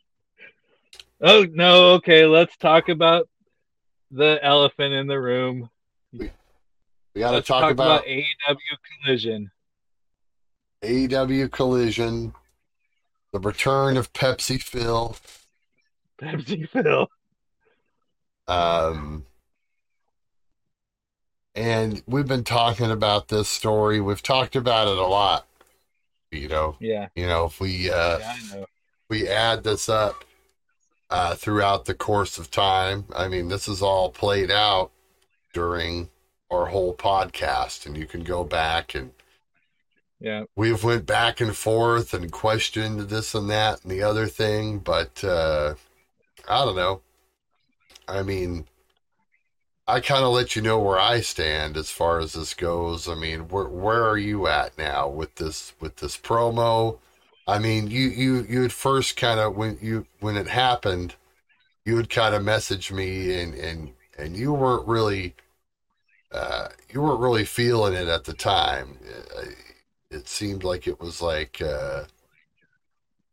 Oh 1.20 1.46
no, 1.50 1.94
okay, 1.94 2.26
let's 2.26 2.56
talk 2.56 2.88
about 2.88 3.28
the 4.10 4.38
elephant 4.42 4.94
in 4.94 5.06
the 5.08 5.20
room. 5.20 5.68
We 6.12 6.30
got 7.18 7.30
to 7.30 7.36
Let's 7.36 7.48
talk, 7.48 7.70
about, 7.72 8.04
AEW 8.04 8.56
Collision. 9.04 9.50
AEW 10.84 11.50
Collision, 11.50 12.32
the 13.32 13.40
return 13.40 13.96
of 13.96 14.12
Pepsi 14.12 14.60
Phil. 14.62 15.16
Pepsi 16.20 16.68
Phil. 16.68 17.08
Um, 18.46 19.24
and 21.54 22.02
we've 22.06 22.26
been 22.26 22.44
talking 22.44 22.90
about 22.90 23.28
this 23.28 23.48
story. 23.48 24.00
We've 24.00 24.22
talked 24.22 24.56
about 24.56 24.88
it 24.88 24.96
a 24.96 25.06
lot. 25.06 25.46
You 26.30 26.48
know, 26.48 26.76
Yeah, 26.78 27.08
you 27.14 27.26
know, 27.26 27.46
if 27.46 27.60
we 27.60 27.90
uh, 27.90 28.18
yeah, 28.18 28.36
know. 28.54 28.66
we 29.08 29.28
add 29.28 29.64
this 29.64 29.88
up 29.88 30.24
uh, 31.10 31.34
throughout 31.34 31.86
the 31.86 31.94
course 31.94 32.38
of 32.38 32.50
time, 32.50 33.06
I 33.16 33.28
mean, 33.28 33.48
this 33.48 33.66
is 33.66 33.80
all 33.80 34.10
played 34.10 34.50
out 34.50 34.90
during 35.54 36.10
our 36.50 36.66
whole 36.66 36.94
podcast, 36.94 37.86
and 37.86 37.96
you 37.96 38.06
can 38.06 38.22
go 38.24 38.44
back 38.44 38.94
and 38.94 39.12
Yeah, 40.20 40.44
we've 40.57 40.83
went 40.83 41.07
back 41.07 41.40
and 41.40 41.57
forth 41.57 42.12
and 42.12 42.33
questioned 42.33 43.00
this 43.09 43.35
and 43.35 43.48
that 43.50 43.83
and 43.83 43.90
the 43.92 44.02
other 44.02 44.26
thing, 44.26 44.78
but 44.81 45.22
uh, 45.22 45.74
I 46.48 46.64
don't 46.64 46.76
know. 46.76 47.02
I 48.09 48.22
mean, 48.22 48.66
I 49.87 50.00
kind 50.00 50.24
of 50.24 50.33
let 50.33 50.54
you 50.54 50.62
know 50.62 50.78
where 50.78 50.98
I 50.98 51.20
stand 51.20 51.76
as 51.76 51.90
far 51.90 52.18
as 52.20 52.35
this 52.35 52.54
goes. 52.54 53.09
I 53.09 53.14
mean, 53.14 53.48
where 53.48 53.68
where 53.68 54.04
are 54.04 54.18
you 54.18 54.46
at 54.46 54.76
now 54.76 55.09
with 55.09 55.37
this 55.37 55.72
with 55.81 55.96
this 55.96 56.16
promo? 56.16 56.98
I 57.46 57.59
mean, 57.59 57.88
you 57.90 58.09
you 58.09 58.46
you 58.48 58.62
had 58.62 58.72
first 58.72 59.16
kind 59.16 59.40
of 59.40 59.57
when 59.57 59.78
you 59.81 60.07
when 60.20 60.37
it 60.37 60.48
happened, 60.48 61.14
you 61.85 61.94
would 61.96 62.11
kind 62.11 62.35
of 62.35 62.44
message 62.44 62.92
me 62.92 63.40
and 63.40 63.54
and 63.54 63.92
and 64.18 64.37
you 64.37 64.52
weren't 64.52 64.87
really 64.87 65.35
uh, 66.33 66.68
you 66.90 67.02
weren't 67.02 67.20
really 67.20 67.44
feeling 67.44 67.94
it 67.94 68.09
at 68.09 68.24
the 68.24 68.35
time. 68.35 68.98
It 70.10 70.26
seemed 70.28 70.64
like 70.64 70.86
it 70.86 71.00
was 71.00 71.20
like 71.20 71.60
uh, 71.60 72.04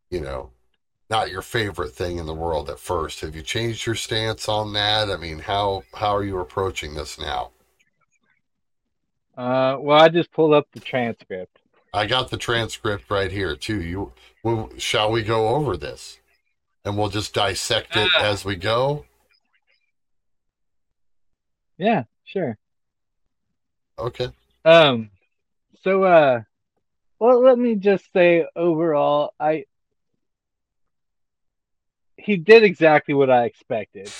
you 0.09 0.19
know 0.19 0.51
not 1.09 1.29
your 1.31 1.41
favorite 1.41 1.91
thing 1.93 2.17
in 2.17 2.25
the 2.25 2.33
world 2.33 2.69
at 2.69 2.79
first. 2.79 3.21
Have 3.21 3.35
you 3.35 3.41
changed 3.43 3.85
your 3.85 3.95
stance 3.95 4.49
on 4.49 4.73
that? 4.73 5.09
I 5.09 5.15
mean, 5.17 5.39
how 5.39 5.83
how 5.93 6.15
are 6.15 6.23
you 6.23 6.39
approaching 6.39 6.95
this 6.95 7.17
now? 7.19 7.51
Uh, 9.37 9.77
well, 9.79 10.01
I 10.01 10.09
just 10.09 10.31
pulled 10.31 10.53
up 10.53 10.67
the 10.71 10.79
transcript. 10.79 11.59
I 11.93 12.05
got 12.07 12.29
the 12.29 12.37
transcript 12.37 13.09
right 13.09 13.31
here 13.31 13.55
too. 13.55 13.81
You 13.81 14.11
well, 14.43 14.69
shall 14.77 15.11
we 15.11 15.23
go 15.23 15.49
over 15.49 15.77
this? 15.77 16.19
And 16.83 16.97
we'll 16.97 17.09
just 17.09 17.33
dissect 17.33 17.95
it 17.95 18.09
Ah. 18.15 18.25
as 18.25 18.45
we 18.45 18.55
go. 18.55 19.05
Yeah, 21.77 22.03
sure. 22.25 22.57
Okay. 23.97 24.29
Um, 24.63 25.09
so 25.83 26.03
uh, 26.03 26.41
well, 27.19 27.41
let 27.41 27.57
me 27.57 27.75
just 27.75 28.11
say 28.13 28.45
overall, 28.55 29.33
I 29.39 29.65
he 32.17 32.37
did 32.37 32.63
exactly 32.63 33.13
what 33.13 33.29
I 33.29 33.45
expected. 33.45 34.11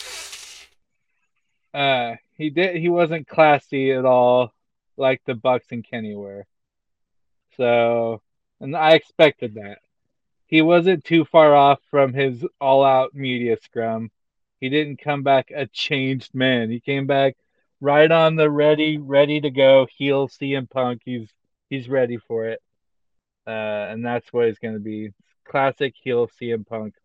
Uh, 1.74 2.16
he 2.38 2.50
did. 2.50 2.78
He 2.78 2.90
wasn't 2.90 3.28
classy 3.28 3.92
at 3.92 4.06
all, 4.06 4.54
like 4.96 5.22
the 5.26 5.34
Bucks 5.34 5.68
and 5.72 5.84
Kenny 5.84 6.16
were. 6.16 6.46
So, 7.58 8.22
and 8.60 8.76
I 8.76 8.92
expected 8.92 9.56
that. 9.56 9.80
He 10.48 10.62
wasn't 10.62 11.04
too 11.04 11.26
far 11.26 11.56
off 11.56 11.80
from 11.90 12.14
his 12.14 12.46
all-out 12.62 13.16
media 13.16 13.58
scrum. 13.62 14.12
He 14.60 14.70
didn't 14.70 15.02
come 15.02 15.24
back 15.24 15.52
a 15.52 15.66
changed 15.68 16.34
man. 16.34 16.70
He 16.70 16.80
came 16.80 17.08
back 17.08 17.36
right 17.82 18.10
on 18.12 18.36
the 18.36 18.50
ready, 18.50 18.98
ready 18.98 19.42
to 19.42 19.50
go 19.50 19.88
heel 19.98 20.28
CM 20.28 20.70
Punk. 20.70 21.02
He's 21.04 21.30
he's 21.70 21.90
ready 21.90 22.18
for 22.18 22.46
it, 22.48 22.62
uh, 23.48 23.50
and 23.90 24.06
that's 24.06 24.32
what 24.34 24.46
it's 24.46 24.60
going 24.60 24.74
to 24.74 24.80
be. 24.80 25.12
Classic 25.46 25.94
heel 25.96 26.28
CM 26.42 26.66
Punk, 26.66 26.96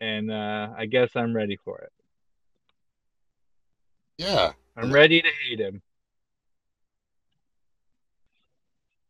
and 0.00 0.30
uh, 0.30 0.70
I 0.76 0.86
guess 0.86 1.10
I'm 1.14 1.34
ready 1.34 1.56
for 1.64 1.78
it. 1.78 1.92
Yeah. 4.18 4.52
I'm 4.76 4.92
ready 4.92 5.22
to 5.22 5.28
hate 5.48 5.60
him. 5.60 5.82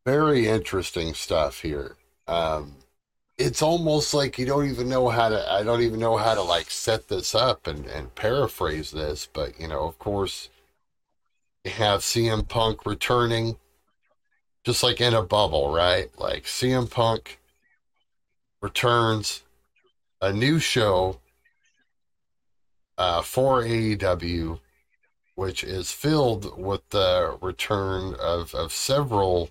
Very 0.05 0.47
interesting 0.47 1.15
stuff 1.15 1.61
here. 1.61 1.97
Um, 2.29 2.77
it's 3.39 3.63
almost 3.63 4.15
like 4.15 4.39
you 4.39 4.47
don't 4.47 4.69
even 4.69 4.89
know 4.89 5.09
how 5.09 5.31
to. 5.31 5.53
I 5.53 5.63
don't 5.63 5.81
even 5.81 5.99
know 5.99 6.17
how 6.17 6.35
to 6.35 6.43
like 6.43 6.71
set 6.71 7.09
this 7.09 7.35
up 7.35 7.67
and 7.67 7.87
and 7.87 8.15
paraphrase 8.15 8.91
this. 8.91 9.27
But 9.33 9.59
you 9.59 9.69
know, 9.69 9.85
of 9.89 9.99
course, 9.99 10.51
you 11.65 11.73
have 11.73 12.01
CM 12.01 12.47
Punk 12.47 12.87
returning, 12.87 13.57
just 14.65 14.83
like 14.83 15.01
in 15.01 15.15
a 15.15 15.23
bubble, 15.23 15.73
right? 15.73 16.09
Like 16.19 16.45
CM 16.45 16.91
Punk 16.91 17.39
returns 18.61 19.43
a 20.21 20.33
new 20.33 20.59
show 20.59 21.21
uh, 22.97 23.21
for 23.23 23.63
AEW, 23.63 24.59
which 25.35 25.63
is 25.63 25.93
filled 25.93 26.59
with 26.59 26.89
the 26.91 27.37
return 27.43 28.15
of 28.15 28.55
of 28.55 28.73
several 28.73 29.51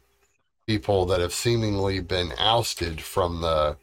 people 0.65 1.06
that 1.06 1.19
have 1.19 1.34
seemingly 1.34 1.99
been 1.99 2.32
ousted 2.38 3.02
from 3.02 3.41
the 3.41 3.78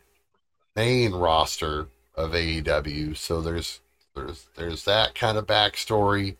main 0.74 1.12
roster 1.12 1.88
of 2.14 2.32
AEW. 2.32 3.16
So 3.16 3.40
there's 3.40 3.80
there's 4.14 4.46
there's 4.56 4.84
that 4.84 5.14
kind 5.14 5.38
of 5.38 5.46
backstory. 5.46 6.36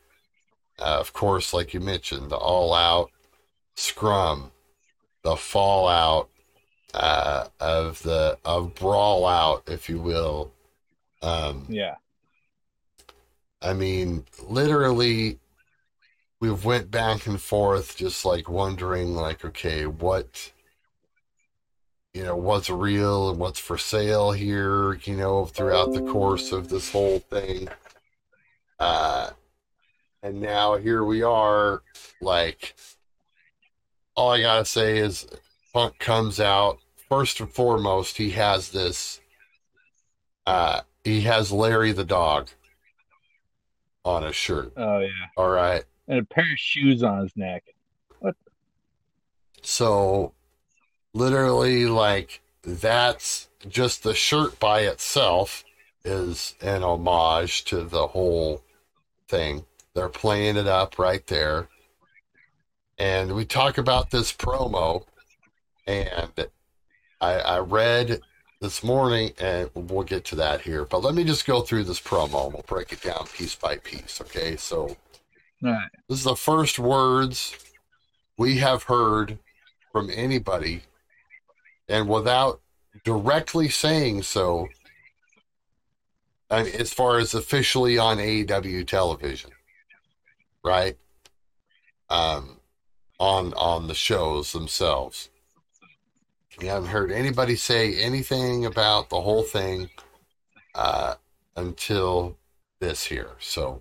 Uh, 0.78 0.98
of 0.98 1.12
course, 1.12 1.52
like 1.52 1.74
you 1.74 1.80
mentioned, 1.80 2.30
the 2.30 2.36
all 2.36 2.72
out 2.72 3.10
scrum, 3.74 4.50
the 5.22 5.36
fallout 5.36 6.28
uh, 6.94 7.46
of 7.60 8.02
the 8.02 8.38
of 8.44 8.74
brawl 8.74 9.26
out, 9.26 9.64
if 9.68 9.88
you 9.88 10.00
will. 10.00 10.52
Um, 11.22 11.66
Yeah, 11.68 11.96
I 13.62 13.72
mean, 13.74 14.24
literally, 14.42 15.38
we've 16.40 16.64
went 16.64 16.90
back 16.90 17.26
and 17.26 17.40
forth, 17.40 17.96
just 17.96 18.24
like 18.24 18.48
wondering, 18.48 19.14
like, 19.14 19.44
okay, 19.44 19.86
what, 19.86 20.52
you 22.14 22.24
know, 22.24 22.36
what's 22.36 22.70
real 22.70 23.30
and 23.30 23.38
what's 23.38 23.58
for 23.60 23.78
sale 23.78 24.32
here, 24.32 24.94
you 25.04 25.16
know, 25.16 25.44
throughout 25.46 25.92
the 25.92 26.02
course 26.02 26.52
of 26.52 26.68
this 26.68 26.90
whole 26.90 27.18
thing. 27.20 27.68
Uh, 28.78 29.30
and 30.22 30.40
now 30.40 30.76
here 30.76 31.04
we 31.04 31.22
are, 31.22 31.82
like, 32.20 32.74
all 34.20 34.32
I 34.32 34.42
gotta 34.42 34.66
say 34.66 34.98
is, 34.98 35.26
Punk 35.72 35.98
comes 35.98 36.40
out 36.40 36.78
first 37.08 37.40
and 37.40 37.50
foremost. 37.50 38.18
He 38.18 38.30
has 38.30 38.68
this. 38.68 39.18
Uh, 40.46 40.82
he 41.04 41.22
has 41.22 41.50
Larry 41.50 41.92
the 41.92 42.04
dog 42.04 42.50
on 44.04 44.22
his 44.22 44.36
shirt. 44.36 44.72
Oh 44.76 44.98
yeah. 44.98 45.08
All 45.38 45.48
right. 45.48 45.84
And 46.06 46.18
a 46.18 46.24
pair 46.24 46.44
of 46.44 46.58
shoes 46.58 47.02
on 47.02 47.22
his 47.22 47.34
neck. 47.34 47.64
What? 48.18 48.36
So, 49.62 50.34
literally, 51.14 51.86
like 51.86 52.42
that's 52.62 53.48
just 53.70 54.02
the 54.02 54.14
shirt 54.14 54.60
by 54.60 54.82
itself 54.82 55.64
is 56.04 56.56
an 56.60 56.82
homage 56.82 57.64
to 57.66 57.84
the 57.84 58.08
whole 58.08 58.62
thing. 59.28 59.64
They're 59.94 60.10
playing 60.10 60.58
it 60.58 60.66
up 60.66 60.98
right 60.98 61.26
there. 61.26 61.69
And 63.00 63.34
we 63.34 63.46
talk 63.46 63.78
about 63.78 64.10
this 64.10 64.30
promo, 64.30 65.06
and 65.86 66.30
I, 67.18 67.32
I 67.32 67.58
read 67.60 68.20
this 68.60 68.84
morning, 68.84 69.32
and 69.40 69.70
we'll 69.74 70.04
get 70.04 70.26
to 70.26 70.36
that 70.36 70.60
here. 70.60 70.84
But 70.84 71.02
let 71.02 71.14
me 71.14 71.24
just 71.24 71.46
go 71.46 71.62
through 71.62 71.84
this 71.84 71.98
promo. 71.98 72.44
and 72.44 72.52
We'll 72.52 72.64
break 72.68 72.92
it 72.92 73.00
down 73.00 73.26
piece 73.34 73.54
by 73.54 73.78
piece. 73.78 74.20
Okay, 74.20 74.54
so 74.56 74.98
All 75.64 75.70
right. 75.72 75.88
this 76.10 76.18
is 76.18 76.24
the 76.24 76.36
first 76.36 76.78
words 76.78 77.56
we 78.36 78.58
have 78.58 78.82
heard 78.82 79.38
from 79.92 80.10
anybody, 80.12 80.82
and 81.88 82.06
without 82.06 82.60
directly 83.02 83.70
saying 83.70 84.24
so, 84.24 84.68
I 86.50 86.64
mean, 86.64 86.74
as 86.74 86.92
far 86.92 87.18
as 87.18 87.32
officially 87.32 87.96
on 87.96 88.18
AEW 88.18 88.86
television, 88.86 89.52
right? 90.62 90.98
Um, 92.10 92.59
on 93.20 93.52
on 93.54 93.86
the 93.86 93.94
shows 93.94 94.52
themselves. 94.52 95.28
We 96.58 96.66
haven't 96.66 96.88
heard 96.88 97.12
anybody 97.12 97.54
say 97.54 98.00
anything 98.00 98.66
about 98.66 99.10
the 99.10 99.20
whole 99.20 99.42
thing 99.44 99.90
uh, 100.74 101.14
until 101.54 102.36
this 102.80 103.04
here. 103.04 103.30
So 103.38 103.80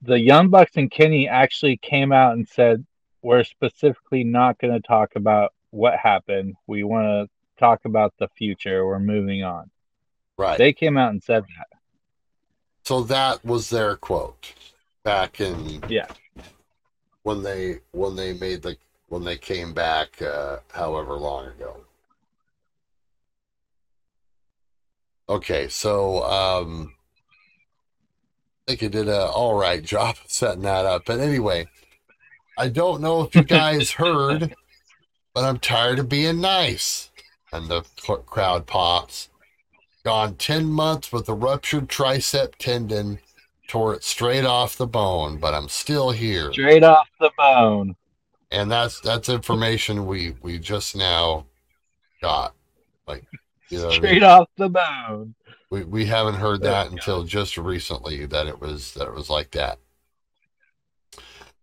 The 0.00 0.18
Young 0.18 0.48
Bucks 0.48 0.72
and 0.76 0.90
Kenny 0.90 1.28
actually 1.28 1.76
came 1.76 2.10
out 2.10 2.32
and 2.32 2.48
said, 2.48 2.84
We're 3.22 3.44
specifically 3.44 4.24
not 4.24 4.58
going 4.58 4.74
to 4.74 4.80
talk 4.80 5.12
about 5.14 5.52
what 5.70 5.96
happened. 5.96 6.54
We 6.66 6.82
want 6.82 7.06
to 7.06 7.30
talk 7.60 7.84
about 7.84 8.14
the 8.18 8.28
future. 8.36 8.86
We're 8.86 8.98
moving 8.98 9.44
on. 9.44 9.70
right. 10.36 10.58
They 10.58 10.72
came 10.72 10.96
out 10.96 11.10
and 11.10 11.22
said 11.22 11.44
that. 11.44 11.66
So 12.84 13.02
that 13.04 13.44
was 13.44 13.70
their 13.70 13.96
quote 13.96 14.54
back 15.04 15.40
in 15.40 15.82
Yeah. 15.88 16.08
When 17.22 17.42
they 17.42 17.78
when 17.92 18.16
they 18.16 18.32
made 18.32 18.62
the 18.62 18.76
when 19.08 19.24
they 19.24 19.36
came 19.36 19.72
back 19.72 20.20
uh, 20.22 20.58
however 20.72 21.14
long 21.14 21.46
ago. 21.46 21.76
Okay, 25.28 25.68
so 25.68 26.24
um, 26.24 26.94
I 28.66 28.72
think 28.72 28.82
I 28.82 28.88
did 28.88 29.08
a 29.08 29.26
all 29.26 29.54
right 29.58 29.82
job 29.82 30.16
setting 30.26 30.62
that 30.62 30.84
up. 30.84 31.04
But 31.06 31.20
anyway, 31.20 31.66
I 32.58 32.68
don't 32.68 33.00
know 33.00 33.22
if 33.22 33.34
you 33.34 33.42
guys 33.42 33.90
heard, 33.92 34.54
but 35.34 35.44
I'm 35.44 35.58
tired 35.58 35.98
of 35.98 36.08
being 36.08 36.40
nice. 36.40 37.10
And 37.52 37.68
the 37.68 37.82
crowd 38.26 38.66
pops. 38.66 39.28
Gone 40.04 40.34
10 40.34 40.66
months 40.66 41.12
with 41.12 41.28
a 41.28 41.34
ruptured 41.34 41.88
tricep 41.88 42.56
tendon, 42.56 43.20
tore 43.72 43.94
it 43.94 44.04
straight 44.04 44.44
off 44.44 44.76
the 44.76 44.86
bone, 44.86 45.38
but 45.38 45.54
I'm 45.54 45.68
still 45.70 46.10
here. 46.10 46.52
Straight 46.52 46.84
off 46.84 47.08
the 47.18 47.30
bone. 47.38 47.96
and 48.50 48.70
that's 48.70 49.00
that's 49.00 49.30
information 49.30 50.04
we 50.04 50.34
we 50.42 50.58
just 50.58 50.94
now 50.94 51.46
got. 52.20 52.54
Like 53.06 53.24
you 53.70 53.78
know 53.78 53.86
what 53.86 53.92
I 53.92 54.00
mean? 54.00 54.00
Straight 54.02 54.22
off 54.22 54.48
the 54.58 54.68
bone. 54.68 55.34
we, 55.70 55.84
we 55.84 56.04
haven't 56.04 56.34
heard 56.34 56.60
that 56.62 56.88
Oh, 56.88 56.90
until 56.92 57.24
just 57.24 57.56
recently 57.56 58.26
that 58.26 58.46
it 58.46 58.60
was 58.60 58.92
that 58.92 59.08
it 59.08 59.14
was 59.14 59.30
like 59.30 59.52
that. 59.52 59.78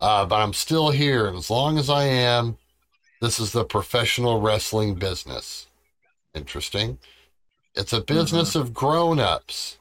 Uh, 0.02 0.26
but 0.26 0.42
i'm 0.42 0.54
still 0.54 0.92
here 0.92 1.28
and 1.28 1.38
as 1.38 1.50
long 1.50 1.78
as 1.78 1.90
i 1.90 2.06
am 2.06 2.58
this 3.22 3.38
is 3.38 3.52
the 3.52 3.66
professional 3.66 4.40
wrestling 4.40 4.96
business. 4.96 5.68
Interesting. 6.34 7.00
It's 7.76 7.92
a 7.92 8.00
business 8.00 8.56
of 8.56 8.74
grown-ups 8.74 9.79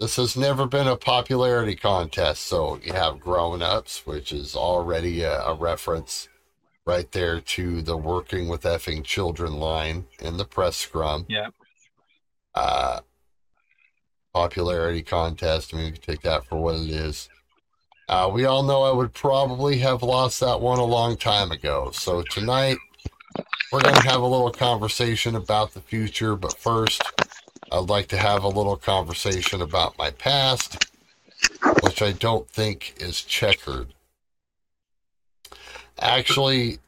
this 0.00 0.16
has 0.16 0.36
never 0.36 0.66
been 0.66 0.86
a 0.86 0.96
popularity 0.96 1.74
contest 1.74 2.42
so 2.42 2.78
you 2.84 2.92
have 2.92 3.20
grown-ups 3.20 4.06
which 4.06 4.32
is 4.32 4.54
already 4.54 5.22
a, 5.22 5.40
a 5.42 5.54
reference 5.54 6.28
right 6.84 7.10
there 7.12 7.40
to 7.40 7.82
the 7.82 7.96
working 7.96 8.48
with 8.48 8.62
effing 8.62 9.02
children 9.02 9.54
line 9.54 10.04
in 10.20 10.36
the 10.36 10.44
press 10.44 10.76
scrum 10.76 11.26
Yep. 11.28 11.54
uh, 12.54 13.00
popularity 14.32 15.02
contest. 15.02 15.72
I 15.72 15.78
mean, 15.78 15.86
you 15.86 15.92
can 15.92 16.02
take 16.02 16.20
that 16.22 16.44
for 16.44 16.56
what 16.60 16.74
it 16.74 16.90
is. 16.90 17.30
Uh, 18.06 18.30
we 18.30 18.44
all 18.44 18.62
know 18.62 18.82
I 18.82 18.92
would 18.92 19.14
probably 19.14 19.78
have 19.78 20.02
lost 20.02 20.40
that 20.40 20.60
one 20.60 20.78
a 20.78 20.84
long 20.84 21.16
time 21.16 21.50
ago. 21.50 21.90
So 21.94 22.22
tonight, 22.30 22.76
we're 23.72 23.80
going 23.80 23.94
to 23.94 24.08
have 24.08 24.20
a 24.20 24.26
little 24.26 24.50
conversation 24.50 25.34
about 25.34 25.72
the 25.72 25.80
future. 25.80 26.36
But 26.36 26.58
first, 26.58 27.02
I'd 27.72 27.88
like 27.88 28.08
to 28.08 28.16
have 28.16 28.44
a 28.44 28.48
little 28.48 28.76
conversation 28.76 29.60
about 29.60 29.98
my 29.98 30.10
past, 30.10 30.86
which 31.82 32.00
I 32.00 32.12
don't 32.12 32.48
think 32.48 32.94
is 32.98 33.22
checkered. 33.22 33.88
Actually, 35.98 36.78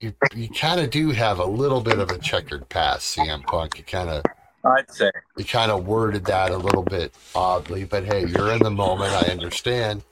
you, 0.00 0.12
you 0.34 0.48
kind 0.48 0.80
of 0.80 0.90
do 0.90 1.10
have 1.10 1.38
a 1.38 1.44
little 1.44 1.80
bit 1.80 1.98
of 1.98 2.10
a 2.10 2.18
checkered 2.18 2.68
past, 2.68 3.16
CM 3.16 3.44
Punk. 3.44 3.78
You 3.78 3.84
kind 3.84 4.10
of 4.10 4.22
I'd 4.64 4.90
say. 4.90 5.10
you 5.36 5.44
kind 5.44 5.70
of 5.70 5.86
worded 5.86 6.24
that 6.26 6.50
a 6.50 6.56
little 6.56 6.82
bit 6.82 7.14
oddly, 7.34 7.84
but 7.84 8.04
hey, 8.04 8.26
you're 8.26 8.52
in 8.52 8.62
the 8.62 8.70
moment. 8.70 9.12
I 9.12 9.30
understand. 9.30 10.02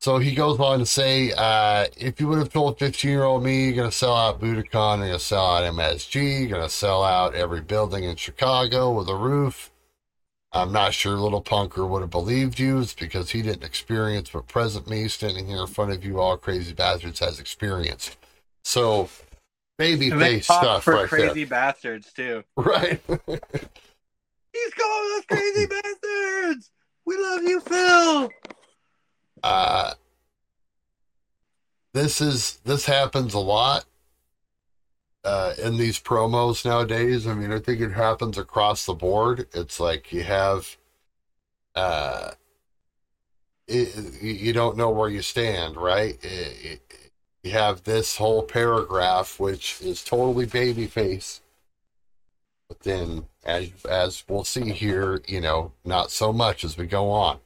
So 0.00 0.18
he 0.18 0.34
goes 0.34 0.60
on 0.60 0.78
to 0.78 0.86
say, 0.86 1.32
uh, 1.36 1.86
if 1.96 2.20
you 2.20 2.28
would 2.28 2.38
have 2.38 2.52
told 2.52 2.78
15 2.78 3.10
year 3.10 3.24
old 3.24 3.42
me 3.42 3.66
you're 3.66 3.74
going 3.74 3.90
to 3.90 3.96
sell 3.96 4.14
out 4.14 4.40
Budokan, 4.40 4.98
you're 4.98 5.08
going 5.08 5.12
to 5.12 5.18
sell 5.18 5.44
out 5.44 5.74
MSG, 5.74 6.40
you're 6.40 6.48
going 6.48 6.62
to 6.62 6.68
sell 6.68 7.02
out 7.02 7.34
every 7.34 7.60
building 7.60 8.04
in 8.04 8.14
Chicago 8.14 8.92
with 8.92 9.08
a 9.08 9.16
roof, 9.16 9.72
I'm 10.52 10.72
not 10.72 10.94
sure 10.94 11.16
Little 11.16 11.42
Punker 11.42 11.88
would 11.88 12.00
have 12.00 12.10
believed 12.10 12.58
you. 12.58 12.80
It's 12.80 12.94
because 12.94 13.30
he 13.30 13.42
didn't 13.42 13.64
experience 13.64 14.32
what 14.32 14.48
present 14.48 14.88
me 14.88 15.08
standing 15.08 15.46
here 15.46 15.60
in 15.60 15.66
front 15.66 15.92
of 15.92 16.04
you, 16.04 16.20
all 16.20 16.36
crazy 16.36 16.72
bastards, 16.72 17.20
has 17.20 17.38
experienced. 17.38 18.16
So, 18.64 19.10
baby 19.76 20.10
face 20.10 20.46
stuff 20.46 20.84
for 20.84 20.94
right 20.94 21.08
crazy 21.08 21.44
bastards 21.44 22.12
too. 22.12 22.44
Right. 22.56 23.00
He's 23.08 24.74
calling 24.74 25.18
us 25.18 25.24
crazy 25.28 25.66
bastards. 25.66 26.70
We 27.04 27.18
love 27.18 27.42
you, 27.42 27.60
Phil. 27.60 28.30
Uh 29.42 29.94
this 31.92 32.20
is 32.20 32.58
this 32.64 32.86
happens 32.86 33.34
a 33.34 33.38
lot 33.38 33.84
uh 35.24 35.54
in 35.62 35.76
these 35.76 35.98
promos 35.98 36.64
nowadays. 36.64 37.26
I 37.26 37.34
mean 37.34 37.52
i 37.52 37.58
think 37.58 37.80
it 37.80 37.92
happens 37.92 38.38
across 38.38 38.86
the 38.86 38.94
board. 38.94 39.46
It's 39.52 39.80
like 39.80 40.12
you 40.12 40.22
have 40.24 40.76
uh 41.74 42.32
it, 43.66 44.22
you 44.22 44.52
don't 44.52 44.76
know 44.76 44.90
where 44.90 45.08
you 45.10 45.22
stand 45.22 45.76
right? 45.76 46.18
It- 46.24 46.64
it- 46.64 47.12
you 47.44 47.52
have 47.52 47.84
this 47.84 48.16
whole 48.16 48.42
paragraph 48.42 49.38
which 49.38 49.80
is 49.80 50.02
totally 50.04 50.46
babyface. 50.46 51.40
But 52.68 52.80
then 52.80 53.26
as 53.44 53.70
as 53.88 54.24
we'll 54.28 54.44
see 54.44 54.72
here 54.72 55.22
you 55.26 55.40
know 55.40 55.72
not 55.84 56.10
so 56.10 56.32
much 56.32 56.64
as 56.64 56.76
we 56.76 56.86
go 56.86 57.10
on 57.10 57.40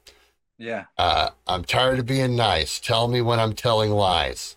Yeah. 0.59 0.85
uh, 0.99 1.31
I'm 1.47 1.65
tired 1.65 1.99
of 1.99 2.07
being 2.07 2.37
nice. 2.37 2.79
Tell 2.79 3.09
me 3.09 3.21
when 3.21 3.41
I'm 3.41 3.55
telling 3.55 3.91
lies. 3.91 4.57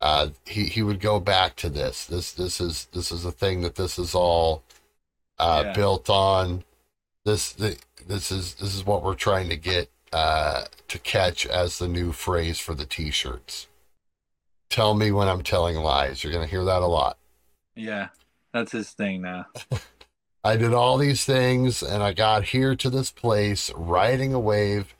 Uh, 0.00 0.28
he 0.44 0.64
he 0.64 0.82
would 0.82 1.00
go 1.00 1.20
back 1.20 1.56
to 1.56 1.68
this. 1.70 2.04
This 2.04 2.32
this 2.32 2.60
is 2.60 2.86
this 2.92 3.10
is 3.10 3.24
a 3.24 3.32
thing 3.32 3.62
that 3.62 3.76
this 3.76 3.98
is 3.98 4.14
all 4.14 4.62
uh, 5.38 5.62
Yeah. 5.66 5.72
built 5.72 6.10
on. 6.10 6.64
This 7.24 7.52
the, 7.52 7.76
this 8.06 8.30
is 8.30 8.54
this 8.54 8.74
is 8.74 8.84
what 8.84 9.02
we're 9.02 9.14
trying 9.14 9.48
to 9.48 9.56
get 9.56 9.88
uh, 10.12 10.64
to 10.88 10.98
catch 10.98 11.46
as 11.46 11.78
the 11.78 11.88
new 11.88 12.12
phrase 12.12 12.58
for 12.58 12.74
the 12.74 12.84
T-shirts. 12.86 13.68
Tell 14.68 14.94
me 14.94 15.10
when 15.12 15.28
I'm 15.28 15.42
telling 15.42 15.76
lies. 15.76 16.22
You're 16.22 16.32
gonna 16.32 16.46
hear 16.46 16.64
that 16.64 16.82
a 16.82 16.86
lot. 16.86 17.16
Yeah. 17.74 18.08
That's 18.52 18.72
his 18.72 18.90
thing 18.90 19.22
now. 19.22 19.46
I 20.44 20.56
did 20.56 20.72
all 20.72 20.96
these 20.98 21.24
things 21.24 21.82
and 21.82 22.02
I 22.02 22.12
got 22.12 22.44
here 22.44 22.76
to 22.76 22.88
this 22.90 23.10
place 23.10 23.70
riding 23.74 24.32
a 24.32 24.38
wave 24.40 24.94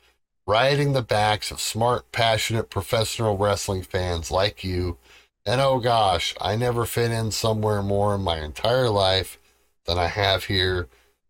riding 0.47 0.93
the 0.93 1.01
backs 1.03 1.51
of 1.51 1.59
smart, 1.59 2.11
passionate 2.11 2.69
professional 2.69 3.37
wrestling 3.37 3.83
fans 3.83 4.31
like 4.31 4.63
you. 4.63 4.97
And 5.45 5.61
oh 5.61 5.79
gosh, 5.79 6.33
I 6.41 6.55
never 6.55 6.85
fit 6.85 7.11
in 7.11 7.31
somewhere 7.31 7.83
more 7.83 8.15
in 8.15 8.21
my 8.21 8.39
entire 8.39 8.89
life 8.89 9.37
than 9.85 9.97
I 9.97 10.07
have 10.07 10.45
here 10.45 10.87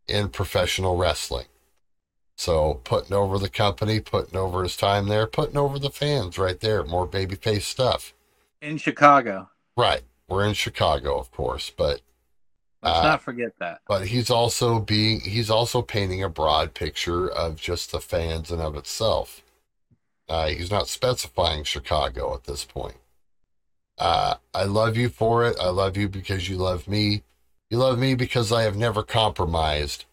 in 0.08 0.30
professional 0.30 0.95
wrestling. 0.95 1.47
So 2.36 2.75
putting 2.84 3.13
over 3.13 3.39
the 3.39 3.49
company, 3.49 3.99
putting 3.99 4.38
over 4.38 4.62
his 4.62 4.77
time 4.77 5.08
there, 5.08 5.25
putting 5.25 5.58
over 5.58 5.80
the 5.80 5.89
fans 5.89 6.38
right 6.38 6.60
there. 6.60 6.84
More 6.84 7.08
babyface 7.08 7.63
stuff. 7.63 8.13
In 8.62 8.77
Chicago. 8.77 9.49
Right. 9.75 10.03
We're 10.27 10.45
in 10.45 10.53
Chicago, 10.53 11.17
of 11.17 11.32
course, 11.32 11.71
but 11.75 12.01
Let's 12.84 13.00
Uh, 13.00 13.04
not 13.04 13.22
forget 13.24 13.54
that. 13.60 13.82
but 13.88 14.08
he's 14.08 14.30
also 14.30 14.80
being 14.80 15.22
he's 15.22 15.50
also 15.50 15.82
painting 15.82 16.24
a 16.24 16.30
broad 16.30 16.74
picture 16.74 17.28
of 17.28 17.56
just 17.56 17.92
the 17.92 18.00
fans 18.00 18.52
and 18.52 18.62
of 18.62 18.76
itself. 18.76 19.42
Uh, 20.30 20.48
he's 20.48 20.70
not 20.72 20.88
specifying 20.88 21.63
Chicago 21.63 22.34
at 22.36 22.44
this 22.44 22.66
point. 22.66 22.98
Uh, 23.98 24.36
I 24.54 24.66
love 24.66 24.96
you 24.98 25.10
for 25.10 25.44
it. 25.46 25.58
I 25.60 25.70
love 25.70 25.98
you 25.98 26.08
because 26.08 26.50
you 26.50 26.58
love 26.58 26.88
me. 26.88 27.24
You 27.70 27.78
love 27.80 27.98
me 27.98 28.13
because 28.16 28.52
I 28.52 28.63
have 28.63 28.76
never 28.78 29.04
compromised. 29.04 30.06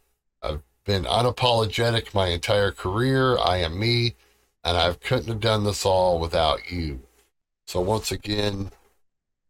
I've 0.43 0.63
been 0.85 1.05
unapologetic 1.05 2.15
my 2.15 2.29
entire 2.29 2.71
career. 2.71 3.39
I 3.39 3.59
am 3.59 3.79
me, 3.79 4.15
and 4.65 4.77
I 4.77 4.93
couldn't 4.95 5.29
have 5.29 5.41
done 5.41 5.65
this 5.65 5.85
all 5.85 6.19
without 6.19 6.71
you. 6.71 7.03
So 7.67 7.81
once 7.81 8.11
again, 8.11 8.71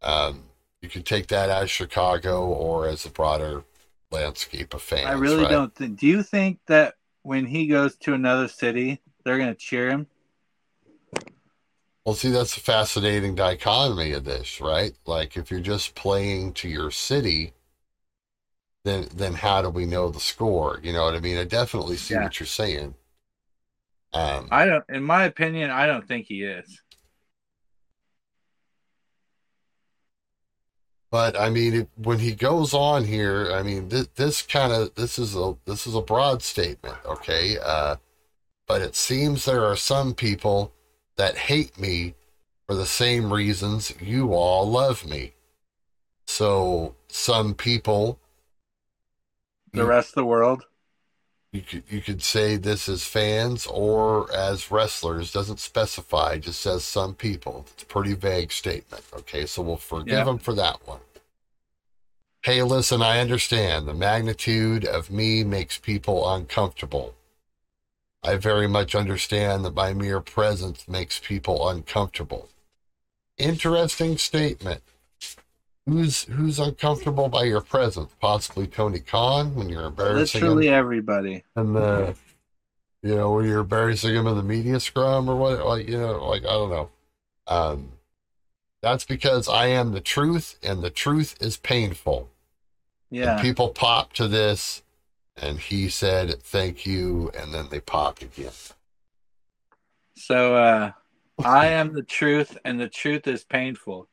um, 0.02 0.44
you 0.84 0.90
can 0.90 1.02
take 1.02 1.28
that 1.28 1.48
as 1.50 1.70
Chicago 1.70 2.44
or 2.46 2.86
as 2.86 3.06
a 3.06 3.10
broader 3.10 3.64
landscape 4.10 4.74
of 4.74 4.82
fans. 4.82 5.08
I 5.08 5.12
really 5.12 5.42
right? 5.44 5.50
don't 5.50 5.74
think. 5.74 5.98
Do 5.98 6.06
you 6.06 6.22
think 6.22 6.60
that 6.66 6.94
when 7.22 7.46
he 7.46 7.66
goes 7.66 7.96
to 7.98 8.14
another 8.14 8.48
city, 8.48 9.00
they're 9.24 9.38
going 9.38 9.48
to 9.48 9.54
cheer 9.54 9.90
him? 9.90 10.06
Well, 12.06 12.14
see, 12.14 12.30
that's 12.30 12.56
a 12.56 12.60
fascinating 12.60 13.34
dichotomy 13.34 14.12
of 14.12 14.24
this, 14.24 14.58
right? 14.58 14.94
Like, 15.04 15.36
if 15.36 15.50
you're 15.50 15.60
just 15.60 15.94
playing 15.94 16.54
to 16.54 16.68
your 16.68 16.90
city, 16.90 17.52
then 18.84 19.08
then 19.12 19.34
how 19.34 19.60
do 19.62 19.68
we 19.68 19.84
know 19.84 20.08
the 20.10 20.20
score? 20.20 20.80
You 20.82 20.92
know 20.92 21.04
what 21.04 21.14
I 21.14 21.20
mean? 21.20 21.36
I 21.36 21.44
definitely 21.44 21.96
see 21.96 22.14
Yeah. 22.14 22.20
what 22.20 22.38
you're 22.40 22.46
saying. 22.46 22.94
Um, 24.14 24.50
I 24.50 24.64
don't. 24.66 24.84
In 24.88 25.02
my 25.02 25.24
opinion, 25.24 25.70
I 25.70 25.86
don't 25.86 26.06
think 26.06 26.26
he 26.26 26.42
is. 26.44 26.82
But 31.14 31.38
I 31.38 31.48
mean, 31.48 31.74
it, 31.74 31.88
when 31.94 32.18
he 32.18 32.34
goes 32.34 32.74
on 32.74 33.04
here, 33.04 33.52
I 33.52 33.62
mean, 33.62 33.88
this, 33.88 34.08
this 34.16 34.42
kind 34.42 34.72
of 34.72 34.96
this 34.96 35.16
is 35.16 35.36
a 35.36 35.54
this 35.64 35.86
is 35.86 35.94
a 35.94 36.00
broad 36.00 36.42
statement, 36.42 36.96
okay? 37.06 37.56
Uh, 37.64 37.98
but 38.66 38.82
it 38.82 38.96
seems 38.96 39.44
there 39.44 39.64
are 39.64 39.76
some 39.76 40.12
people 40.12 40.72
that 41.14 41.36
hate 41.36 41.78
me 41.78 42.16
for 42.66 42.74
the 42.74 42.84
same 42.84 43.32
reasons 43.32 43.94
you 44.00 44.34
all 44.34 44.68
love 44.68 45.06
me. 45.06 45.34
So 46.26 46.96
some 47.06 47.54
people, 47.54 48.18
The 49.72 49.84
rest 49.84 50.08
of 50.08 50.14
the 50.16 50.24
world. 50.24 50.64
You 51.54 51.62
could 51.62 51.84
you 51.88 52.00
could 52.00 52.20
say 52.20 52.56
this 52.56 52.88
as 52.88 53.04
fans 53.04 53.64
or 53.66 54.30
as 54.34 54.72
wrestlers 54.72 55.32
doesn't 55.32 55.60
specify, 55.60 56.36
just 56.36 56.60
says 56.60 56.84
some 56.84 57.14
people. 57.14 57.64
It's 57.74 57.84
a 57.84 57.86
pretty 57.86 58.14
vague 58.14 58.50
statement. 58.50 59.04
Okay, 59.14 59.46
so 59.46 59.62
we'll 59.62 59.76
forgive 59.76 60.26
Yeah. 60.26 60.30
him 60.30 60.38
for 60.38 60.52
that 60.54 60.84
one. 60.86 60.98
Hey, 62.42 62.60
listen, 62.64 63.02
I 63.02 63.20
understand 63.20 63.86
the 63.86 63.94
magnitude 63.94 64.84
of 64.84 65.10
me 65.12 65.44
makes 65.44 65.78
people 65.78 66.28
uncomfortable. 66.28 67.14
I 68.24 68.34
very 68.34 68.66
much 68.66 68.96
understand 68.96 69.64
that 69.64 69.74
my 69.76 69.94
mere 69.94 70.20
presence 70.20 70.88
makes 70.88 71.20
people 71.20 71.68
uncomfortable. 71.68 72.48
Interesting 73.38 74.18
statement. 74.18 74.82
Who's 75.86 76.24
who's 76.24 76.58
uncomfortable 76.58 77.28
by 77.28 77.44
your 77.44 77.60
presence? 77.60 78.14
Possibly 78.20 78.66
Tony 78.66 79.00
Khan 79.00 79.54
when 79.54 79.68
you're 79.68 79.84
embarrassing 79.84 80.40
him 80.40 80.46
Literally 80.48 80.68
everybody. 80.70 81.44
and 81.56 81.76
the 81.76 82.16
you 83.02 83.14
know 83.14 83.32
when 83.32 83.44
you're 83.44 83.60
embarrassing 83.60 84.14
him 84.14 84.26
in 84.26 84.36
the 84.36 84.42
media 84.42 84.80
scrum 84.80 85.28
or 85.28 85.36
what 85.36 85.64
like 85.66 85.86
you 85.86 85.98
know 85.98 86.26
like 86.26 86.40
i 86.42 86.46
don't 86.52 86.70
know 86.70 86.90
um 87.46 87.92
that's 88.80 89.04
because 89.04 89.46
i 89.46 89.66
am 89.66 89.92
the 89.92 90.00
truth 90.00 90.58
and 90.62 90.82
the 90.82 90.88
truth 90.88 91.36
is 91.38 91.58
painful 91.58 92.30
and 93.10 93.20
Yeah. 93.20 93.42
people 93.42 93.68
pop 93.68 94.14
to 94.14 94.26
this 94.26 94.82
and 95.36 95.58
he 95.58 95.90
said 95.90 96.42
thank 96.42 96.86
you 96.86 97.30
and 97.38 97.52
then 97.52 97.68
they 97.70 97.80
popped 97.80 98.22
again 98.22 98.52
So 100.16 100.56
uh 100.56 100.92
I 101.44 101.66
am 101.66 101.92
the 101.92 102.02
truth 102.02 102.56
and 102.64 102.80
the 102.80 102.88
truth 102.88 103.26
is 103.26 103.44
painful. 103.44 104.08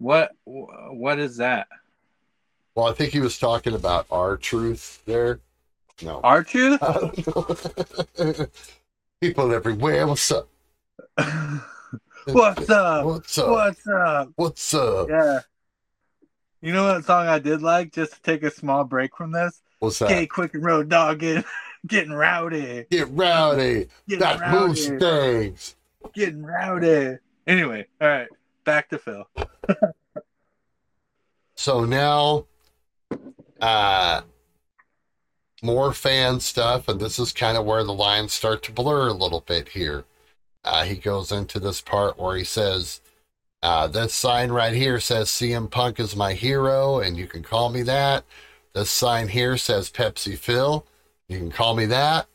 What 0.00 0.32
what 0.44 1.18
is 1.18 1.36
that? 1.36 1.68
well 2.74 2.88
i 2.88 2.92
think 2.92 3.12
he 3.12 3.20
was 3.20 3.38
talking 3.38 3.74
about 3.74 4.06
our 4.10 4.36
truth 4.36 5.02
there 5.04 5.40
no 6.02 6.20
Our 6.24 6.42
truth? 6.42 6.82
I 6.82 6.92
don't 6.94 8.18
know. 8.18 8.46
people 9.20 9.52
everywhere 9.52 10.06
what's 10.06 10.30
up 10.32 10.48
What's 12.26 12.70
up? 12.70 13.04
what's 13.04 13.38
up 13.38 13.48
What's 13.50 13.86
up? 13.86 14.28
what's 14.36 14.74
up 14.74 15.08
Yeah. 15.10 15.40
You 16.62 16.72
know 16.72 16.84
what 16.84 17.04
song 17.04 17.26
I 17.26 17.38
did 17.38 17.60
like 17.62 17.92
just 17.92 18.12
to 18.14 18.22
take 18.22 18.42
a 18.42 18.50
small 18.50 18.84
break 18.84 19.16
from 19.16 19.32
this? 19.32 19.60
what's 19.80 19.98
that 19.98 20.08
Gay 20.08 20.26
Quick 20.26 20.54
and 20.54 20.64
Road 20.64 20.88
Dog 20.88 21.18
getting, 21.20 21.44
getting 21.86 22.12
rowdy. 22.12 22.86
get 22.90 23.08
rowdy 23.10 23.88
Getting 24.08 24.20
that 24.20 24.40
rowdy. 24.40 24.66
moves 24.68 24.86
things 24.86 25.76
Getting 26.14 26.42
rowdy. 26.42 27.18
Anyway, 27.46 27.86
all 28.00 28.08
right. 28.08 28.28
Back 28.70 28.88
to 28.90 28.98
Phil. 28.98 29.28
So 31.56 31.84
now, 31.84 32.46
uh, 33.60 34.22
more 35.62 35.92
fan 35.92 36.40
stuff, 36.40 36.88
and 36.88 36.98
this 36.98 37.18
is 37.18 37.34
kind 37.34 37.58
of 37.58 37.66
where 37.66 37.84
the 37.84 37.92
lines 37.92 38.32
start 38.32 38.62
to 38.62 38.72
blur 38.72 39.08
a 39.08 39.12
little 39.12 39.42
bit 39.42 39.68
here. 39.68 40.04
Uh, 40.64 40.84
he 40.84 40.94
goes 40.94 41.30
into 41.30 41.60
this 41.60 41.82
part 41.82 42.18
where 42.18 42.34
he 42.34 42.44
says, 42.44 43.02
uh, 43.62 43.88
"This 43.88 44.14
sign 44.14 44.50
right 44.52 44.72
here 44.72 45.00
says 45.00 45.28
CM 45.28 45.70
Punk 45.70 46.00
is 46.00 46.16
my 46.16 46.32
hero, 46.32 46.98
and 46.98 47.18
you 47.18 47.26
can 47.26 47.42
call 47.42 47.68
me 47.68 47.82
that. 47.82 48.24
This 48.72 48.90
sign 48.90 49.28
here 49.28 49.58
says 49.58 49.90
Pepsi 49.90 50.38
Phil. 50.38 50.86
You 51.28 51.36
can 51.36 51.50
call 51.50 51.74
me 51.76 51.84
that. 51.84 52.26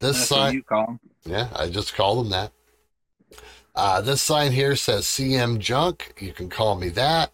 This 0.00 0.16
That's 0.16 0.28
sign, 0.28 0.54
you 0.54 0.64
call 0.64 0.86
him. 0.86 1.00
yeah, 1.24 1.50
I 1.54 1.68
just 1.68 1.94
call 1.94 2.20
him 2.20 2.30
that. 2.30 2.50
Uh, 3.74 4.00
this 4.00 4.20
sign 4.20 4.52
here 4.52 4.76
says 4.76 5.04
CM 5.04 5.58
Junk. 5.58 6.14
You 6.20 6.32
can 6.32 6.48
call 6.48 6.76
me 6.76 6.88
that. 6.90 7.32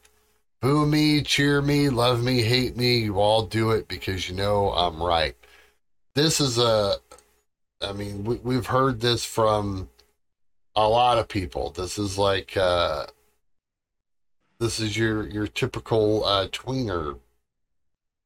Boo 0.61 0.87
me, 0.87 1.23
cheer 1.23 1.63
me, 1.63 1.89
love 1.89 2.23
me, 2.23 2.43
hate 2.43 2.77
me. 2.77 2.99
You 2.99 3.21
all 3.21 3.43
do 3.47 3.71
it 3.71 3.89
because 3.89 4.29
you 4.29 4.35
know 4.35 4.73
I'm 4.73 5.03
right. 5.03 5.37
This 6.15 6.41
is 6.41 6.59
a, 6.59 6.97
I 7.81 7.93
mean, 7.93 8.25
we, 8.25 8.37
we've 8.37 8.67
heard 8.67 9.01
this 9.01 9.25
from 9.25 9.89
a 10.75 10.89
lot 10.89 11.19
of 11.19 11.29
people. 11.29 11.71
This 11.71 11.99
is 11.99 12.19
like, 12.19 12.57
uh, 12.57 13.07
this 14.59 14.81
is 14.81 14.97
your 14.97 15.29
your 15.29 15.47
typical 15.47 16.25
uh, 16.25 16.49
tweener 16.49 17.19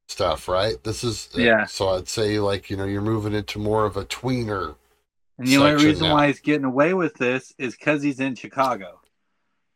stuff, 0.08 0.48
right? 0.48 0.82
This 0.82 1.04
is 1.04 1.28
Yeah. 1.34 1.66
So 1.66 1.90
I'd 1.90 2.08
say 2.08 2.38
like 2.38 2.70
you 2.70 2.76
know 2.76 2.84
you're 2.84 3.02
moving 3.02 3.34
into 3.34 3.58
more 3.58 3.84
of 3.84 3.96
a 3.96 4.04
tweener 4.04 4.76
And 5.42 5.50
the 5.50 5.56
only 5.56 5.84
reason 5.84 6.06
now. 6.06 6.14
why 6.14 6.28
he's 6.28 6.38
getting 6.38 6.64
away 6.64 6.94
with 6.94 7.14
this 7.14 7.52
is 7.58 7.74
because 7.74 8.00
he's 8.00 8.20
in 8.20 8.36
Chicago. 8.36 9.00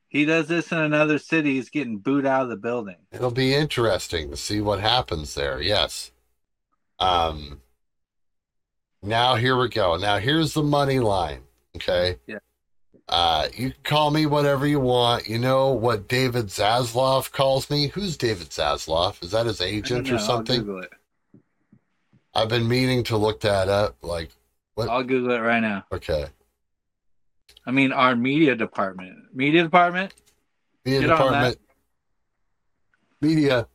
He 0.06 0.24
does 0.24 0.46
this 0.46 0.70
in 0.70 0.78
another 0.78 1.18
city, 1.18 1.54
he's 1.54 1.70
getting 1.70 1.98
booed 1.98 2.24
out 2.24 2.42
of 2.42 2.50
the 2.50 2.56
building. 2.56 2.94
It'll 3.10 3.32
be 3.32 3.52
interesting 3.52 4.30
to 4.30 4.36
see 4.36 4.60
what 4.60 4.78
happens 4.78 5.34
there. 5.34 5.60
Yes. 5.60 6.12
Um. 7.00 7.60
Now 9.02 9.34
here 9.34 9.58
we 9.58 9.68
go. 9.68 9.96
Now 9.96 10.18
here's 10.18 10.54
the 10.54 10.62
money 10.62 11.00
line. 11.00 11.42
Okay. 11.74 12.18
Yeah. 12.28 12.38
Uh, 13.08 13.48
you 13.56 13.70
can 13.72 13.82
call 13.82 14.10
me 14.12 14.26
whatever 14.26 14.68
you 14.68 14.78
want. 14.78 15.28
You 15.28 15.38
know 15.38 15.72
what 15.72 16.06
David 16.06 16.46
Zaslav 16.46 17.32
calls 17.32 17.68
me? 17.70 17.88
Who's 17.88 18.16
David 18.16 18.50
Zaslav? 18.50 19.22
Is 19.22 19.32
that 19.32 19.46
his 19.46 19.60
I 19.60 19.64
don't 19.64 19.74
agent 19.74 20.06
know, 20.06 20.14
or 20.14 20.18
I'll 20.18 20.24
something? 20.24 20.60
Google 20.60 20.82
it. 20.82 20.90
I've 22.34 22.48
been 22.48 22.68
meaning 22.68 23.02
to 23.04 23.16
look 23.16 23.40
that 23.40 23.68
up. 23.68 23.96
Like, 24.02 24.30
What? 24.77 24.89
I'll 24.89 25.03
Google 25.03 25.33
it 25.33 25.41
right 25.41 25.61
now. 25.61 25.85
okay, 25.91 26.27
I 27.66 27.70
mean, 27.72 27.93
our 27.93 28.14
media 28.14 28.55
department. 28.55 29.35
Media 29.35 29.64
department? 29.64 30.14
media 30.85 31.01
Get 31.01 31.09
department, 31.09 31.59
media. 33.20 33.66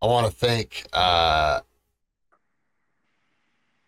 I 0.00 0.06
want 0.06 0.26
to 0.26 0.32
thank 0.32 0.86
uh, 0.92 1.60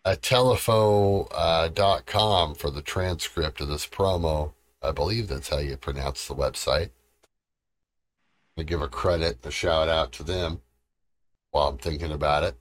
a 0.05 0.15
telefo 0.15 1.27
uh, 1.31 1.67
dot 1.67 2.05
com 2.05 2.55
for 2.55 2.69
the 2.69 2.81
transcript 2.81 3.59
of 3.59 3.67
this 3.67 3.87
promo. 3.87 4.53
I 4.81 4.91
believe 4.91 5.27
that's 5.27 5.49
how 5.49 5.57
you 5.57 5.75
pronounce 5.75 6.27
the 6.27 6.35
website. 6.35 6.91
I 8.57 8.63
give 8.63 8.81
a 8.81 8.87
credit, 8.87 9.45
a 9.45 9.51
shout 9.51 9.89
out 9.89 10.11
to 10.13 10.23
them 10.23 10.61
while 11.49 11.67
I'm 11.67 11.77
thinking 11.77 12.11
about 12.11 12.43
it. 12.43 12.55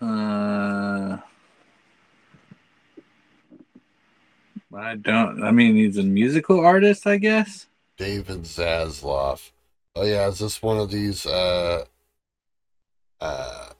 Uh, 0.00 1.18
I 4.74 4.96
don't. 4.96 5.42
I 5.42 5.50
mean, 5.50 5.76
he's 5.76 5.96
a 5.96 6.02
musical 6.02 6.60
artist, 6.60 7.06
I 7.06 7.16
guess. 7.16 7.66
David 7.96 8.42
Zaslav. 8.42 9.50
Oh 9.94 10.04
yeah, 10.04 10.28
is 10.28 10.38
this 10.38 10.62
one 10.62 10.78
of 10.78 10.90
these? 10.90 11.24
Uh, 11.24 11.84
uh, 13.20 13.70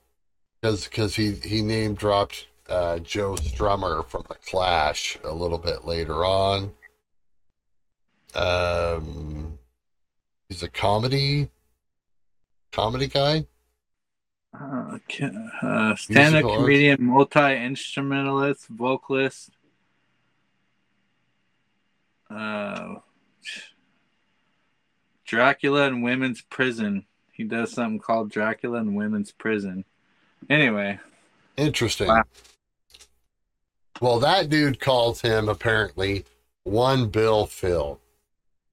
because 0.60 0.84
because 0.88 1.14
he 1.14 1.32
he 1.32 1.62
name 1.62 1.94
dropped 1.94 2.46
uh, 2.68 2.98
Joe 3.00 3.34
Strummer 3.34 4.06
from 4.06 4.24
the 4.28 4.36
Clash 4.36 5.18
a 5.22 5.32
little 5.32 5.58
bit 5.58 5.84
later 5.84 6.24
on. 6.24 6.72
Um, 8.34 9.58
he's 10.48 10.62
a 10.62 10.68
comedy 10.68 11.50
comedy 12.72 13.06
guy. 13.06 13.46
Uh, 14.58 14.98
uh, 15.62 15.96
stand-up 15.96 16.44
Musical 16.44 16.56
comedian, 16.56 17.04
multi-instrumentalist, 17.04 18.66
vocalist. 18.68 19.50
Uh, 22.30 22.96
Dracula 25.24 25.86
in 25.88 26.02
Women's 26.02 26.40
Prison. 26.40 27.04
He 27.32 27.44
does 27.44 27.72
something 27.72 27.98
called 27.98 28.30
Dracula 28.30 28.78
in 28.78 28.94
Women's 28.94 29.32
Prison. 29.32 29.84
Anyway, 30.48 30.98
Interesting. 31.56 32.08
Wow. 32.08 32.24
Well, 34.00 34.20
that 34.20 34.50
dude 34.50 34.78
calls 34.78 35.22
him 35.22 35.48
apparently 35.48 36.24
one 36.64 37.08
bill 37.08 37.46
Phil. 37.46 37.98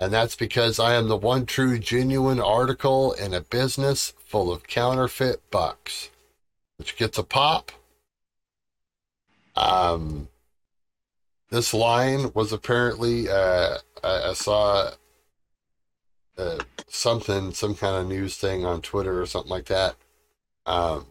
And 0.03 0.11
that's 0.11 0.35
because 0.35 0.81
I 0.81 0.95
am 0.95 1.07
the 1.07 1.15
one 1.15 1.45
true 1.45 1.79
genuine 1.79 2.41
article 2.41 3.13
in 3.13 3.33
a 3.33 3.39
business 3.39 4.13
full 4.25 4.51
of 4.51 4.67
counterfeit 4.67 5.49
bucks, 5.49 6.09
which 6.75 6.97
gets 6.97 7.17
a 7.17 7.23
pop. 7.23 7.71
Um, 9.55 10.27
this 11.51 11.73
line 11.73 12.33
was 12.33 12.51
apparently, 12.51 13.29
uh, 13.29 13.77
I, 14.03 14.31
I 14.31 14.33
saw 14.33 14.91
uh, 16.37 16.57
something, 16.89 17.53
some 17.53 17.73
kind 17.73 17.95
of 17.95 18.05
news 18.05 18.35
thing 18.35 18.65
on 18.65 18.81
Twitter 18.81 19.21
or 19.21 19.25
something 19.25 19.51
like 19.51 19.67
that. 19.67 19.95
Um, 20.65 21.05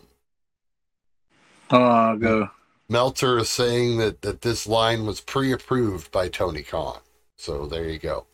hold 1.70 2.20
go. 2.20 2.50
Meltzer 2.90 3.38
is 3.38 3.48
saying 3.48 3.96
that, 3.96 4.20
that 4.20 4.42
this 4.42 4.66
line 4.66 5.06
was 5.06 5.22
pre-approved 5.22 6.12
by 6.12 6.28
Tony 6.28 6.62
Khan. 6.62 6.98
So 7.36 7.66
there 7.66 7.88
you 7.88 7.98
go. 7.98 8.26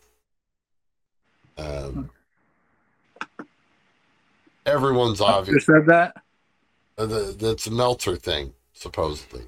Um, 1.58 2.10
everyone's 4.64 5.18
Who 5.18 5.24
obvious. 5.24 5.66
said 5.66 5.86
that? 5.86 6.14
Uh, 6.96 7.06
the, 7.06 7.36
that's 7.38 7.66
a 7.66 7.70
Meltzer 7.70 8.16
thing, 8.16 8.54
supposedly. 8.72 9.42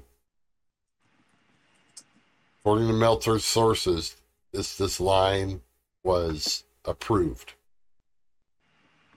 According 2.61 2.87
to 2.87 2.93
Meltzer's 2.93 3.43
sources, 3.45 4.15
this 4.51 4.77
this 4.77 4.99
line 4.99 5.61
was 6.03 6.63
approved. 6.85 7.53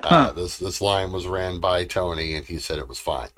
Uh, 0.00 0.32
this 0.32 0.58
this 0.58 0.80
line 0.80 1.12
was 1.12 1.26
ran 1.26 1.60
by 1.60 1.84
Tony, 1.84 2.34
and 2.34 2.46
he 2.46 2.58
said 2.58 2.78
it 2.78 2.88
was 2.88 2.98
fine. 2.98 3.28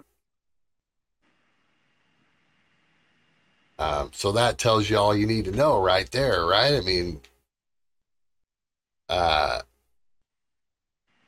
Um, 3.79 4.11
so 4.15 4.33
that 4.33 4.59
tells 4.59 4.89
you 4.89 4.97
all 4.97 5.15
you 5.15 5.27
need 5.27 5.45
to 5.47 5.51
know 5.51 5.81
right 5.81 6.11
there, 6.11 6.47
right? 6.47 6.75
I 6.75 6.81
mean, 6.81 7.21
uh, 9.09 9.61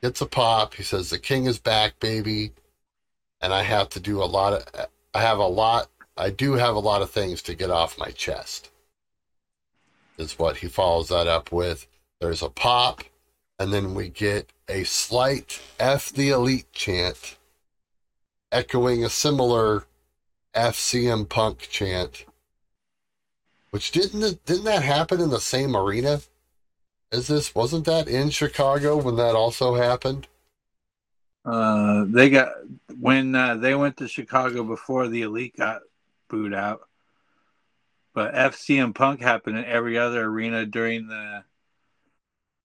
gets 0.01 0.21
a 0.21 0.25
pop. 0.25 0.73
He 0.73 0.83
says 0.83 1.09
the 1.09 1.19
king 1.19 1.45
is 1.45 1.59
back, 1.59 1.99
baby, 1.99 2.51
and 3.41 3.53
I 3.53 3.63
have 3.63 3.89
to 3.89 3.99
do 3.99 4.21
a 4.21 4.25
lot 4.25 4.53
of. 4.53 4.87
I 5.13 5.21
have 5.21 5.39
a 5.39 5.47
lot. 5.47 5.89
I 6.17 6.29
do 6.29 6.53
have 6.53 6.75
a 6.75 6.79
lot 6.79 7.01
of 7.01 7.09
things 7.09 7.41
to 7.43 7.55
get 7.55 7.71
off 7.71 7.97
my 7.97 8.11
chest. 8.11 8.69
Is 10.17 10.37
what 10.37 10.57
he 10.57 10.67
follows 10.67 11.09
that 11.09 11.27
up 11.27 11.51
with. 11.51 11.87
There's 12.19 12.41
a 12.41 12.49
pop, 12.49 13.03
and 13.57 13.71
then 13.71 13.95
we 13.95 14.09
get 14.09 14.51
a 14.67 14.83
slight 14.83 15.61
F 15.79 16.09
the 16.09 16.29
Elite 16.29 16.71
chant, 16.73 17.37
echoing 18.51 19.03
a 19.03 19.09
similar 19.09 19.85
FCM 20.53 21.29
Punk 21.29 21.59
chant. 21.69 22.25
Which 23.69 23.91
didn't 23.91 24.45
didn't 24.45 24.65
that 24.65 24.83
happen 24.83 25.21
in 25.21 25.29
the 25.29 25.39
same 25.39 25.75
arena? 25.75 26.21
Is 27.11 27.27
this 27.27 27.55
wasn't 27.55 27.85
that 27.85 28.07
in 28.07 28.29
Chicago 28.29 28.97
when 28.97 29.15
that 29.15 29.35
also 29.35 29.75
happened? 29.75 30.27
Uh, 31.43 32.05
they 32.07 32.29
got 32.29 32.49
when 32.99 33.33
uh, 33.33 33.55
they 33.55 33.73
went 33.73 33.97
to 33.97 34.07
Chicago 34.07 34.63
before 34.63 35.07
the 35.07 35.23
elite 35.23 35.57
got 35.57 35.81
booed 36.29 36.53
out. 36.53 36.81
But 38.13 38.33
FCM 38.33 38.93
Punk 38.93 39.21
happened 39.21 39.57
in 39.57 39.65
every 39.65 39.97
other 39.97 40.23
arena 40.23 40.65
during 40.65 41.07
the 41.07 41.43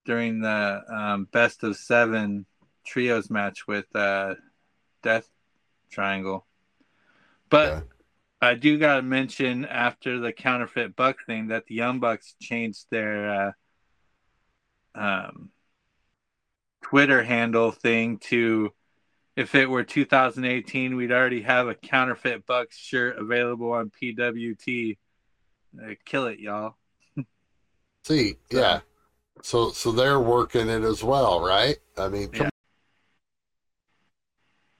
during 0.04 0.40
the 0.40 0.82
um, 0.88 1.28
best 1.32 1.62
of 1.62 1.76
seven 1.76 2.44
trios 2.84 3.30
match 3.30 3.66
with 3.66 3.86
uh, 3.96 4.34
Death 5.02 5.28
Triangle. 5.90 6.44
But 7.48 7.68
Yeah. 7.68 7.80
I 8.42 8.54
do 8.54 8.78
got 8.78 8.96
to 8.96 9.02
mention 9.02 9.64
after 9.64 10.18
the 10.18 10.32
counterfeit 10.32 10.96
buck 10.96 11.24
thing 11.24 11.48
that 11.48 11.64
the 11.66 11.76
Young 11.76 11.98
Bucks 11.98 12.34
changed 12.42 12.86
their 12.90 13.30
uh, 13.30 13.52
um, 14.94 15.50
Twitter 16.82 17.22
handle 17.22 17.70
thing 17.70 18.18
to 18.18 18.72
if 19.36 19.54
it 19.56 19.68
were 19.68 19.82
2018, 19.82 20.94
we'd 20.94 21.10
already 21.10 21.42
have 21.42 21.66
a 21.66 21.74
counterfeit 21.74 22.46
Bucks 22.46 22.76
shirt 22.78 23.18
available 23.18 23.72
on 23.72 23.90
PWT. 23.90 24.96
Uh, 25.82 25.94
kill 26.04 26.26
it, 26.26 26.38
y'all. 26.38 26.76
See, 28.04 28.36
So- 28.52 28.58
yeah. 28.58 28.80
So 29.42 29.70
so 29.72 29.90
they're 29.90 30.20
working 30.20 30.68
it 30.68 30.84
as 30.84 31.02
well, 31.02 31.40
right? 31.44 31.76
I 31.98 32.08
mean, 32.08 32.30
Yeah. 32.32 32.48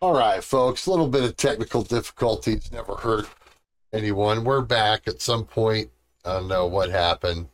All 0.00 0.12
right, 0.14 0.44
folks. 0.44 0.86
A 0.86 0.90
little 0.90 1.08
bit 1.08 1.24
of 1.24 1.36
technical 1.36 1.82
difficulties 1.82 2.70
never 2.70 2.94
hurt 2.94 3.28
anyone. 3.92 4.44
We're 4.44 4.60
back 4.60 5.08
at 5.08 5.20
some 5.22 5.44
point. 5.46 5.90
I 6.24 6.34
don't 6.34 6.48
know 6.48 6.66
what 6.66 6.90
happened. 6.90 7.48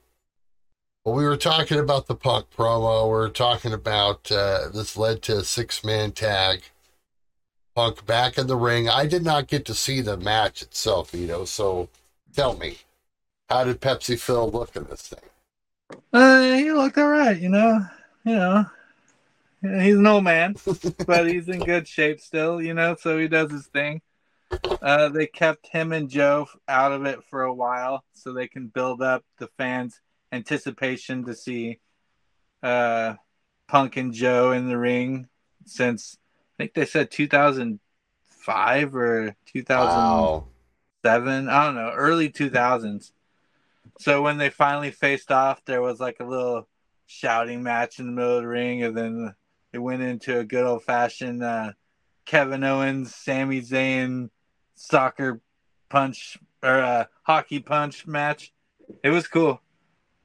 Well, 1.04 1.14
we 1.14 1.24
were 1.24 1.38
talking 1.38 1.78
about 1.78 2.08
the 2.08 2.14
punk 2.14 2.50
promo. 2.54 3.04
We 3.04 3.12
were 3.12 3.30
talking 3.30 3.72
about 3.72 4.30
uh, 4.30 4.68
this 4.68 4.98
led 4.98 5.22
to 5.22 5.38
a 5.38 5.44
six 5.44 5.82
man 5.82 6.12
tag. 6.12 6.60
Punk 7.74 8.04
back 8.04 8.36
in 8.36 8.48
the 8.48 8.56
ring. 8.56 8.86
I 8.86 9.06
did 9.06 9.24
not 9.24 9.46
get 9.46 9.64
to 9.66 9.74
see 9.74 10.02
the 10.02 10.18
match 10.18 10.60
itself, 10.60 11.14
you 11.14 11.26
know. 11.26 11.46
So 11.46 11.88
tell 12.34 12.54
me, 12.54 12.78
how 13.48 13.64
did 13.64 13.80
Pepsi 13.80 14.20
Phil 14.20 14.50
look 14.50 14.76
in 14.76 14.84
this 14.84 15.08
thing? 15.08 16.00
Uh, 16.12 16.56
he 16.56 16.70
looked 16.70 16.98
all 16.98 17.08
right, 17.08 17.40
you 17.40 17.48
know. 17.48 17.80
You 18.24 18.34
know, 18.34 18.66
he's 19.62 19.96
an 19.96 20.06
old 20.06 20.24
man, 20.24 20.54
but 21.06 21.26
he's 21.26 21.48
in 21.48 21.60
good 21.60 21.88
shape 21.88 22.20
still, 22.20 22.60
you 22.60 22.74
know. 22.74 22.94
So 23.00 23.16
he 23.16 23.26
does 23.26 23.50
his 23.50 23.68
thing. 23.68 24.02
Uh, 24.82 25.08
they 25.08 25.26
kept 25.26 25.66
him 25.68 25.92
and 25.92 26.10
Joe 26.10 26.46
out 26.68 26.92
of 26.92 27.06
it 27.06 27.20
for 27.30 27.44
a 27.44 27.54
while, 27.54 28.04
so 28.12 28.34
they 28.34 28.48
can 28.48 28.66
build 28.66 29.00
up 29.00 29.24
the 29.38 29.48
fans' 29.56 29.98
anticipation 30.32 31.24
to 31.24 31.34
see 31.34 31.80
uh, 32.62 33.14
Punk 33.68 33.96
and 33.96 34.12
Joe 34.12 34.52
in 34.52 34.68
the 34.68 34.78
ring. 34.78 35.28
Since 35.66 36.16
I 36.58 36.64
think 36.64 36.74
they 36.74 36.86
said 36.86 37.10
2005 37.10 38.94
or 38.94 39.36
2007, 39.52 40.46
Wow. 41.02 41.52
I 41.52 41.64
don't 41.64 41.74
know, 41.74 41.92
early 41.94 42.30
2000s. 42.30 43.12
So 43.98 44.22
when 44.22 44.38
they 44.38 44.50
finally 44.50 44.90
faced 44.90 45.30
off, 45.30 45.64
there 45.64 45.82
was 45.82 46.00
like 46.00 46.20
a 46.20 46.24
little 46.24 46.66
shouting 47.06 47.62
match 47.62 47.98
in 47.98 48.06
the 48.06 48.12
middle 48.12 48.36
of 48.36 48.42
the 48.42 48.48
ring, 48.48 48.82
and 48.82 48.96
then 48.96 49.34
it 49.72 49.78
went 49.78 50.02
into 50.02 50.38
a 50.38 50.44
good 50.44 50.64
old 50.64 50.84
fashioned 50.84 51.42
uh, 51.42 51.72
Kevin 52.24 52.64
Owens, 52.64 53.14
Sami 53.14 53.60
Zayn 53.60 54.30
soccer 54.74 55.40
punch 55.88 56.38
or 56.62 56.80
uh, 56.80 57.04
hockey 57.22 57.60
punch 57.60 58.06
match. 58.06 58.52
It 59.02 59.10
was 59.10 59.28
cool. 59.28 59.60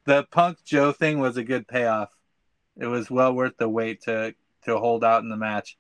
The 0.06 0.26
Punk 0.32 0.64
Joe 0.64 0.92
thing 0.92 1.20
was 1.20 1.38
a 1.38 1.44
good 1.44 1.68
payoff. 1.68 2.10
It 2.78 2.88
was 2.88 3.10
well 3.10 3.34
worth 3.34 3.58
the 3.58 3.70
wait 3.70 4.02
to 4.04 4.36
to 4.64 4.78
hold 4.78 5.04
out 5.04 5.24
in 5.24 5.30
the 5.30 5.38
match. 5.38 5.78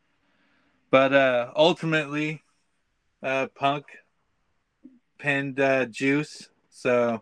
But 0.91 1.13
uh, 1.13 1.51
ultimately, 1.55 2.43
uh, 3.21 3.47
Punk 3.55 3.85
pinned 5.17 5.59
uh, 5.59 5.85
Juice, 5.85 6.49
so 6.69 7.21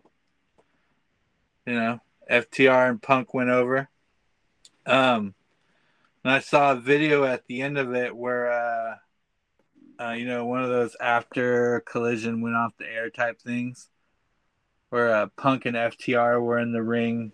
you 1.66 1.74
know 1.74 2.00
FTR 2.30 2.90
and 2.90 3.02
Punk 3.02 3.34
went 3.34 3.50
over. 3.50 3.88
Um, 4.86 5.34
and 6.22 6.32
I 6.32 6.40
saw 6.40 6.72
a 6.72 6.76
video 6.76 7.24
at 7.24 7.46
the 7.46 7.62
end 7.62 7.78
of 7.78 7.94
it 7.94 8.16
where, 8.16 8.50
uh, 8.50 8.96
uh, 10.02 10.12
you 10.12 10.26
know, 10.26 10.46
one 10.46 10.62
of 10.62 10.70
those 10.70 10.96
after 11.00 11.80
collision 11.86 12.40
went 12.40 12.56
off 12.56 12.72
the 12.78 12.86
air 12.86 13.10
type 13.10 13.40
things, 13.40 13.88
where 14.94 15.12
uh, 15.12 15.26
Punk 15.36 15.66
and 15.66 15.74
FTR 15.74 16.40
were 16.40 16.60
in 16.60 16.72
the 16.72 16.80
ring 16.80 17.32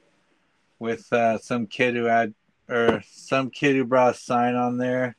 with 0.79 1.13
uh, 1.13 1.37
some 1.37 1.67
kid 1.67 1.95
who 1.95 2.05
had, 2.05 2.33
or 2.71 3.03
some 3.07 3.51
kid 3.51 3.77
who 3.77 3.85
brought 3.85 4.15
a 4.15 4.19
sign 4.19 4.55
on 4.55 4.79
there 4.79 5.15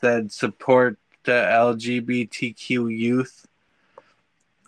said 0.00 0.32
support 0.32 0.98
to 1.22 1.30
LGBTQ 1.30 2.98
youth. 2.98 3.46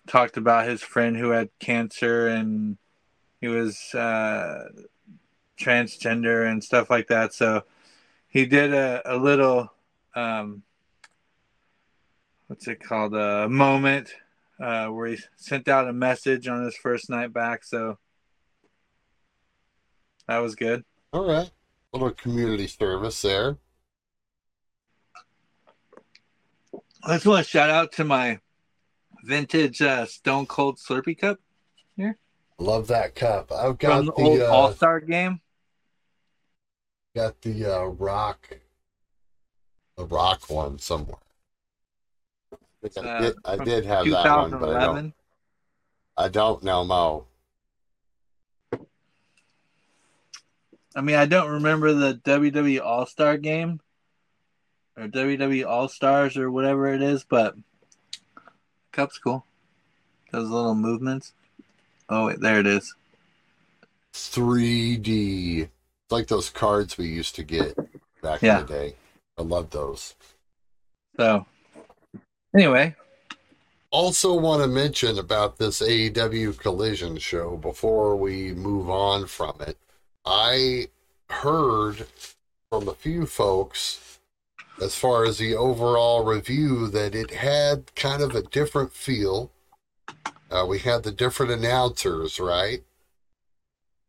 Talked 0.07 0.37
about 0.37 0.69
his 0.69 0.83
friend 0.83 1.17
who 1.17 1.31
had 1.31 1.49
cancer 1.59 2.29
and 2.29 2.79
he 3.41 3.49
was 3.49 3.93
uh, 3.93 4.69
transgender 5.61 6.49
and 6.49 6.63
stuff 6.63 6.91
like 6.91 7.09
that. 7.09 7.35
So 7.35 7.65
he 8.29 8.47
did 8.47 8.73
a, 8.73 9.03
a 9.05 9.17
little, 9.17 9.73
um, 10.15 10.63
what's 12.47 12.69
it 12.69 12.81
called, 12.81 13.17
a 13.17 13.49
moment 13.49 14.15
uh, 14.61 14.89
where 14.89 15.09
he 15.09 15.19
sent 15.37 15.69
out 15.69 15.89
a 15.89 15.93
message 15.93 16.47
on 16.49 16.65
his 16.65 16.77
first 16.77 17.09
night 17.09 17.33
back. 17.33 17.65
So 17.65 17.99
that 20.29 20.39
was 20.39 20.55
good. 20.55 20.85
All 21.13 21.27
right. 21.27 21.51
A 21.93 21.97
Little 21.97 22.13
community 22.13 22.67
service 22.67 23.21
there. 23.23 23.57
I 27.03 27.15
just 27.15 27.27
want 27.27 27.45
to 27.45 27.51
shout 27.51 27.71
out 27.71 27.93
to 27.93 28.05
my 28.05 28.39
vintage 29.25 29.81
uh, 29.83 30.07
Stone 30.07 30.47
Cold 30.47 30.79
Slurpee 30.79 31.19
cup 31.19 31.39
here 31.97 32.17
Love 32.59 32.89
that 32.89 33.15
cup. 33.15 33.51
I've 33.51 33.79
got 33.79 33.97
from 33.97 34.07
the, 34.07 34.13
the, 34.13 34.23
old 34.23 34.41
uh, 34.41 34.53
All 34.53 34.73
Star 34.73 35.01
game. 35.01 35.41
got 37.17 37.41
the 37.41 37.65
uh, 37.65 37.85
rock, 37.85 38.59
the 39.97 40.05
rock 40.05 40.51
one 40.51 40.79
somewhere. 40.79 41.17
I, 42.83 42.89
I, 43.01 43.03
Uh, 43.05 43.21
did, 43.21 43.35
I 43.45 43.65
did 43.65 43.85
have 43.85 44.05
that 44.11 44.37
one, 44.37 44.51
but 44.53 44.71
I 44.71 44.81
don't. 44.87 45.13
2011. 45.13 45.13
I 46.17 46.29
don't 46.29 46.63
know 46.63 46.85
Mo. 46.85 47.27
I 50.95 51.01
mean, 51.03 51.17
I 51.17 51.27
don't 51.27 51.51
remember 51.51 51.93
the 51.93 52.15
WWE 52.25 52.81
All 52.85 53.07
Star 53.07 53.37
game 53.37 53.81
or 54.97 55.07
WWE 55.07 55.67
All 55.67 55.89
Stars 55.89 56.37
or 56.37 56.51
whatever 56.51 56.93
it 56.93 57.01
is, 57.03 57.25
but 57.25 57.55
cup's 58.93 59.19
cool. 59.19 59.45
Those 60.33 60.49
little 60.49 60.75
movements. 60.75 61.33
Oh 62.09 62.27
wait, 62.27 62.41
there 62.41 62.59
it 62.59 62.67
is. 62.67 62.95
3D. 64.13 65.63
It's 65.63 65.71
like 66.11 66.27
those 66.27 66.51
cards 66.51 66.99
we 66.99 67.07
used 67.07 67.37
to 67.37 67.45
get 67.45 67.77
back 68.21 68.43
Yeah. 68.43 68.61
in 68.61 68.67
the 68.67 68.73
day. 68.73 68.95
I 69.39 69.43
love 69.43 69.71
those. 69.71 70.15
So, 71.17 71.47
anyway, 72.55 72.95
Also, 73.93 74.35
want 74.35 74.63
to 74.63 74.69
mention 74.69 75.19
about 75.19 75.59
this 75.59 75.81
AEW 75.83 76.57
Collision 76.59 77.19
show 77.19 77.57
before 77.57 78.17
we 78.17 78.53
move 78.55 78.89
on 78.89 79.27
from 79.27 79.61
it. 79.61 79.77
I 80.25 80.89
heard 81.29 82.07
from 82.71 82.89
a 82.89 82.95
few 82.95 83.27
folks, 83.27 84.21
as 84.81 84.95
far 84.95 85.25
as 85.25 85.39
the 85.39 85.57
overall 85.57 86.25
review, 86.25 86.87
that 86.89 87.15
it 87.17 87.33
had 87.33 87.95
kind 87.97 88.23
of 88.23 88.35
a 88.35 88.43
different 88.43 88.93
feel. 88.93 89.51
Uh, 90.51 90.65
we 90.69 90.79
had 90.79 91.03
the 91.03 91.13
different 91.13 91.51
announcers, 91.53 92.39
right? 92.39 92.85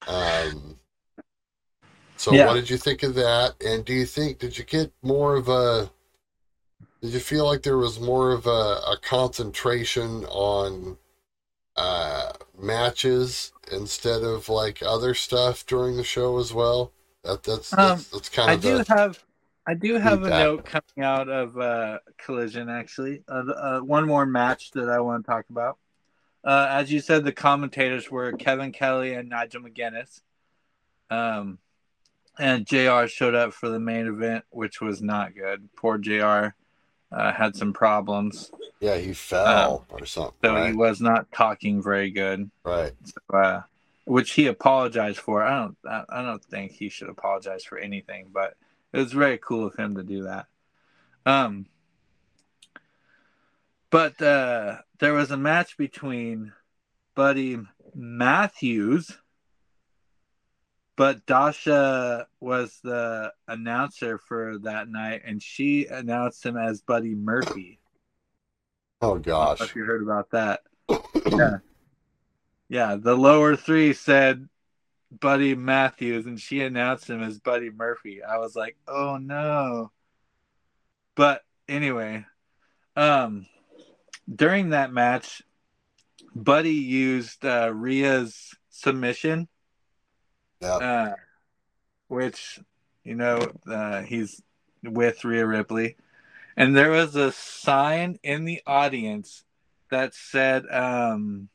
Um, 0.07 0.79
so, 2.17 2.33
Yeah. 2.33 2.47
what 2.47 2.53
did 2.53 2.69
you 2.69 2.77
think 2.77 3.01
of 3.03 3.15
that? 3.15 3.55
And 3.63 3.83
do 3.83 3.93
you 3.93 4.05
think 4.05 4.37
did 4.37 4.57
you 4.57 4.63
get 4.63 4.91
more 5.01 5.35
of 5.35 5.49
a 5.49 5.91
did 7.01 7.13
you 7.13 7.19
feel 7.19 7.45
like 7.45 7.63
there 7.63 7.77
was 7.77 7.99
more 7.99 8.31
of 8.31 8.45
a, 8.45 8.49
a 8.49 8.97
concentration 9.01 10.25
on 10.25 10.97
uh, 11.75 12.31
matches 12.59 13.51
instead 13.71 14.21
of 14.21 14.49
like 14.49 14.83
other 14.83 15.13
stuff 15.13 15.65
during 15.65 15.97
the 15.97 16.03
show 16.03 16.37
as 16.37 16.53
well? 16.53 16.91
That 17.23 17.43
that's 17.43 17.73
Um, 17.73 17.79
that's, 17.79 18.07
that's 18.09 18.29
kind 18.29 18.51
I 18.51 18.53
of 18.53 18.61
do 18.61 18.83
the, 18.83 18.95
have 18.95 19.23
I 19.65 19.73
do 19.73 19.95
have 19.95 20.23
a 20.23 20.29
note 20.29 20.65
coming 20.65 21.03
out 21.05 21.27
of 21.27 21.57
uh, 21.57 21.99
Collision 22.17 22.69
actually. 22.69 23.23
Uh, 23.27 23.51
uh, 23.51 23.79
one 23.79 24.07
more 24.07 24.25
match 24.25 24.71
that 24.71 24.89
I 24.89 24.99
want 24.99 25.25
to 25.25 25.31
talk 25.31 25.45
about. 25.49 25.77
Uh, 26.43 26.67
as 26.69 26.91
you 26.91 26.99
said, 26.99 27.23
the 27.23 27.31
commentators 27.31 28.09
were 28.09 28.31
Kevin 28.33 28.71
Kelly 28.71 29.13
and 29.13 29.29
Nigel 29.29 29.61
McGuinness. 29.61 30.21
Um, 31.09 31.59
and 32.39 32.65
JR 32.65 33.05
showed 33.05 33.35
up 33.35 33.53
for 33.53 33.69
the 33.69 33.79
main 33.79 34.07
event, 34.07 34.45
which 34.49 34.81
was 34.81 35.01
not 35.01 35.35
good. 35.35 35.69
Poor 35.75 35.97
JR 35.99 36.55
uh, 37.11 37.31
had 37.31 37.55
some 37.55 37.73
problems, 37.73 38.51
yeah 38.79 38.97
he 38.97 39.13
fell 39.13 39.85
or 39.89 40.05
something 40.05 40.35
so 40.43 40.65
he 40.65 40.73
was 40.73 41.01
not 41.01 41.31
talking 41.31 41.81
very 41.81 42.11
good. 42.11 42.49
right 42.63 42.93
uh, 43.33 43.61
which 44.05 44.31
he 44.31 44.47
apologized 44.47 45.19
for. 45.19 45.43
I 45.43 45.59
don't, 45.59 45.77
I, 45.87 46.03
I 46.09 46.21
don't 46.23 46.43
think 46.43 46.71
he 46.71 46.89
should 46.89 47.09
apologize 47.09 47.63
for 47.63 47.77
anything, 47.77 48.27
but 48.33 48.55
it 48.93 48.97
was 48.97 49.13
very 49.13 49.37
cool 49.37 49.67
of 49.67 49.75
him 49.75 49.95
to 49.95 50.03
do 50.03 50.23
that. 50.23 50.47
Um, 51.25 51.67
but 53.89 54.21
uh, 54.21 54.77
there 54.99 55.13
was 55.13 55.31
a 55.31 55.37
match 55.37 55.77
between 55.77 56.53
Buddy 57.15 57.59
Matthews, 57.93 59.11
but 60.95 61.25
Dasha 61.25 62.27
was 62.39 62.79
the 62.83 63.31
announcer 63.47 64.17
for 64.17 64.57
that 64.59 64.89
night, 64.89 65.21
and 65.25 65.41
she 65.41 65.87
announced 65.87 66.45
him 66.45 66.57
as 66.57 66.81
Buddy 66.81 67.15
Murphy. 67.15 67.79
oh 69.01 69.15
I 69.15 69.19
don't 69.19 69.27
know 69.27 69.33
gosh 69.33 69.61
if 69.61 69.75
you 69.75 69.83
heard 69.83 70.03
about 70.03 70.31
that. 70.31 70.61
yeah. 71.31 71.57
Yeah, 72.69 72.95
the 72.95 73.15
lower 73.15 73.55
three 73.55 73.93
said 73.93 74.47
Buddy 75.11 75.55
Matthews 75.55 76.25
and 76.25 76.39
she 76.39 76.61
announced 76.61 77.09
him 77.09 77.21
as 77.21 77.39
Buddy 77.39 77.69
Murphy. 77.69 78.23
I 78.23 78.37
was 78.37 78.55
like, 78.55 78.77
"Oh 78.87 79.17
no." 79.17 79.91
But 81.15 81.41
anyway, 81.67 82.25
um 82.95 83.45
during 84.33 84.69
that 84.69 84.93
match, 84.93 85.41
Buddy 86.33 86.73
used 86.73 87.45
uh 87.45 87.73
Rhea's 87.73 88.55
submission 88.69 89.49
yeah 90.61 90.75
uh, 90.77 91.15
which 92.07 92.59
you 93.03 93.15
know 93.15 93.39
uh, 93.67 94.01
he's 94.01 94.41
with 94.83 95.23
Rhea 95.23 95.45
Ripley, 95.45 95.95
and 96.57 96.75
there 96.75 96.91
was 96.91 97.15
a 97.15 97.31
sign 97.31 98.19
in 98.23 98.45
the 98.45 98.61
audience 98.65 99.43
that 99.89 100.13
said, 100.13 100.65
um, 100.71 101.49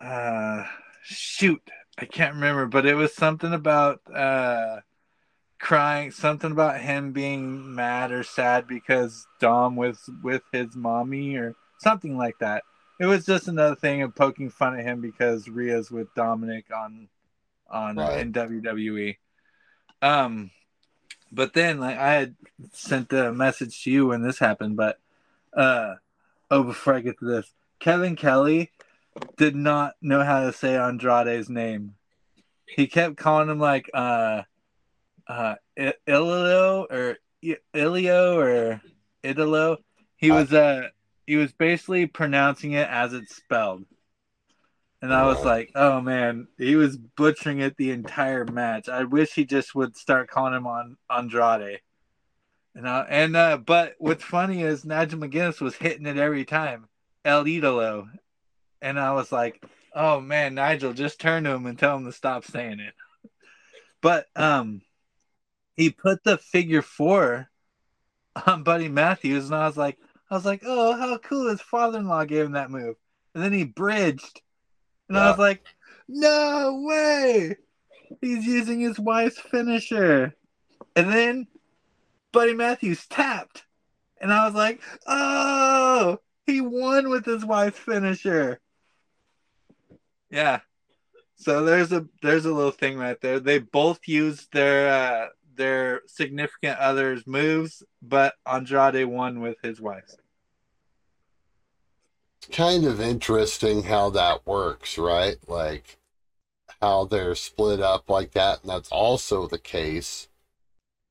uh, 0.00 0.64
"Shoot, 1.02 1.62
I 1.98 2.04
can't 2.04 2.34
remember, 2.34 2.66
but 2.66 2.86
it 2.86 2.94
was 2.94 3.14
something 3.14 3.52
about 3.52 4.00
uh, 4.12 4.80
crying, 5.58 6.10
something 6.10 6.50
about 6.50 6.80
him 6.80 7.12
being 7.12 7.74
mad 7.74 8.12
or 8.12 8.22
sad 8.22 8.66
because 8.66 9.26
Dom 9.40 9.76
was 9.76 10.10
with 10.22 10.42
his 10.52 10.74
mommy 10.74 11.36
or 11.36 11.54
something 11.78 12.16
like 12.16 12.38
that." 12.40 12.64
It 12.98 13.06
was 13.06 13.26
just 13.26 13.46
another 13.46 13.76
thing 13.76 14.02
of 14.02 14.14
poking 14.14 14.48
fun 14.48 14.78
at 14.78 14.84
him 14.84 15.00
because 15.02 15.48
Rhea's 15.48 15.90
with 15.90 16.14
Dominic 16.14 16.64
on 16.74 17.08
on 17.70 17.96
Right. 17.96 18.20
in 18.20 18.32
WWE. 18.32 19.16
Um, 20.02 20.50
but 21.32 21.52
then 21.54 21.80
like 21.80 21.98
I 21.98 22.12
had 22.14 22.36
sent 22.72 23.12
a 23.12 23.32
message 23.32 23.82
to 23.84 23.90
you 23.90 24.06
when 24.06 24.22
this 24.22 24.38
happened, 24.38 24.76
but 24.76 24.98
uh, 25.52 25.94
oh, 26.50 26.62
before 26.64 26.94
I 26.94 27.00
get 27.00 27.18
to 27.20 27.24
this, 27.24 27.52
Kevin 27.80 28.16
Kelly 28.16 28.70
did 29.36 29.56
not 29.56 29.94
know 30.00 30.22
how 30.22 30.44
to 30.44 30.52
say 30.52 30.76
Andrade's 30.76 31.48
name. 31.48 31.94
He 32.66 32.86
kept 32.86 33.16
calling 33.16 33.48
him 33.48 33.58
like 33.58 33.90
uh, 33.94 34.42
uh, 35.26 35.54
Ilio 35.78 36.86
or 36.90 37.18
Ilio 37.74 38.36
or 38.36 38.80
Idolo. 39.24 39.78
He 40.16 40.30
was 40.30 40.52
uh, 40.52 40.88
he 41.26 41.36
was 41.36 41.52
basically 41.52 42.06
pronouncing 42.06 42.72
it 42.72 42.88
as 42.88 43.12
it's 43.12 43.34
spelled. 43.36 43.84
And 45.02 45.12
I 45.12 45.26
was 45.26 45.44
like, 45.44 45.70
oh 45.74 46.00
man, 46.00 46.48
he 46.58 46.74
was 46.74 46.96
butchering 46.96 47.60
it 47.60 47.76
the 47.76 47.90
entire 47.90 48.44
match. 48.44 48.88
I 48.88 49.04
wish 49.04 49.34
he 49.34 49.44
just 49.44 49.74
would 49.74 49.96
start 49.96 50.30
calling 50.30 50.54
him 50.54 50.66
on 50.66 50.96
Andrade. 51.10 51.80
And 52.74 52.86
uh, 52.86 53.04
and 53.08 53.36
uh, 53.36 53.56
but 53.58 53.94
what's 53.98 54.24
funny 54.24 54.62
is 54.62 54.84
Nigel 54.84 55.20
McGuinness 55.20 55.60
was 55.60 55.76
hitting 55.76 56.06
it 56.06 56.18
every 56.18 56.44
time, 56.44 56.88
El 57.24 57.44
Idolo, 57.44 58.08
and 58.82 58.98
I 58.98 59.12
was 59.12 59.32
like, 59.32 59.64
oh 59.94 60.20
man, 60.20 60.54
Nigel, 60.54 60.92
just 60.92 61.20
turn 61.20 61.44
to 61.44 61.50
him 61.52 61.66
and 61.66 61.78
tell 61.78 61.96
him 61.96 62.04
to 62.04 62.12
stop 62.12 62.44
saying 62.44 62.80
it. 62.80 62.94
But 64.02 64.26
um, 64.36 64.82
he 65.74 65.90
put 65.90 66.22
the 66.22 66.36
figure 66.36 66.82
four 66.82 67.48
on 68.46 68.62
Buddy 68.62 68.88
Matthews, 68.88 69.46
and 69.46 69.54
I 69.54 69.66
was 69.66 69.76
like, 69.76 69.98
I 70.30 70.34
was 70.34 70.44
like, 70.44 70.62
oh, 70.66 70.96
how 70.96 71.16
cool! 71.18 71.48
His 71.48 71.62
father-in-law 71.62 72.24
gave 72.24 72.44
him 72.44 72.52
that 72.52 72.70
move, 72.70 72.96
and 73.34 73.42
then 73.42 73.54
he 73.54 73.64
bridged, 73.64 74.42
and 75.08 75.18
I 75.18 75.30
was 75.30 75.38
like, 75.38 75.64
no 76.08 76.82
way! 76.84 77.56
He's 78.20 78.46
using 78.46 78.80
his 78.80 78.98
wife's 78.98 79.38
finisher, 79.38 80.34
and 80.94 81.12
then 81.12 81.46
Buddy 82.32 82.54
Matthews 82.54 83.06
tapped, 83.06 83.64
and 84.20 84.32
I 84.32 84.46
was 84.46 84.54
like, 84.54 84.80
oh, 85.06 86.18
he 86.46 86.60
won 86.60 87.10
with 87.10 87.24
his 87.24 87.44
wife's 87.44 87.78
finisher. 87.78 88.60
Yeah. 90.30 90.60
So 91.36 91.64
there's 91.64 91.92
a 91.92 92.06
there's 92.22 92.46
a 92.46 92.52
little 92.52 92.70
thing 92.70 92.96
right 92.96 93.20
there. 93.20 93.40
They 93.40 93.58
both 93.58 94.00
used 94.06 94.52
their 94.52 94.88
uh, 94.88 95.26
their 95.54 96.02
significant 96.06 96.78
others' 96.78 97.26
moves, 97.26 97.82
but 98.00 98.34
Andrade 98.46 99.06
won 99.06 99.40
with 99.40 99.56
his 99.62 99.80
wife. 99.80 100.10
Kind 102.52 102.84
of 102.84 103.00
interesting 103.00 103.84
how 103.84 104.10
that 104.10 104.46
works, 104.46 104.98
right? 104.98 105.36
Like 105.48 105.98
how 106.82 107.04
they're 107.06 107.34
split 107.34 107.80
up 107.80 108.10
like 108.10 108.32
that, 108.32 108.62
and 108.62 108.70
that's 108.70 108.90
also 108.90 109.46
the 109.48 109.58
case 109.58 110.28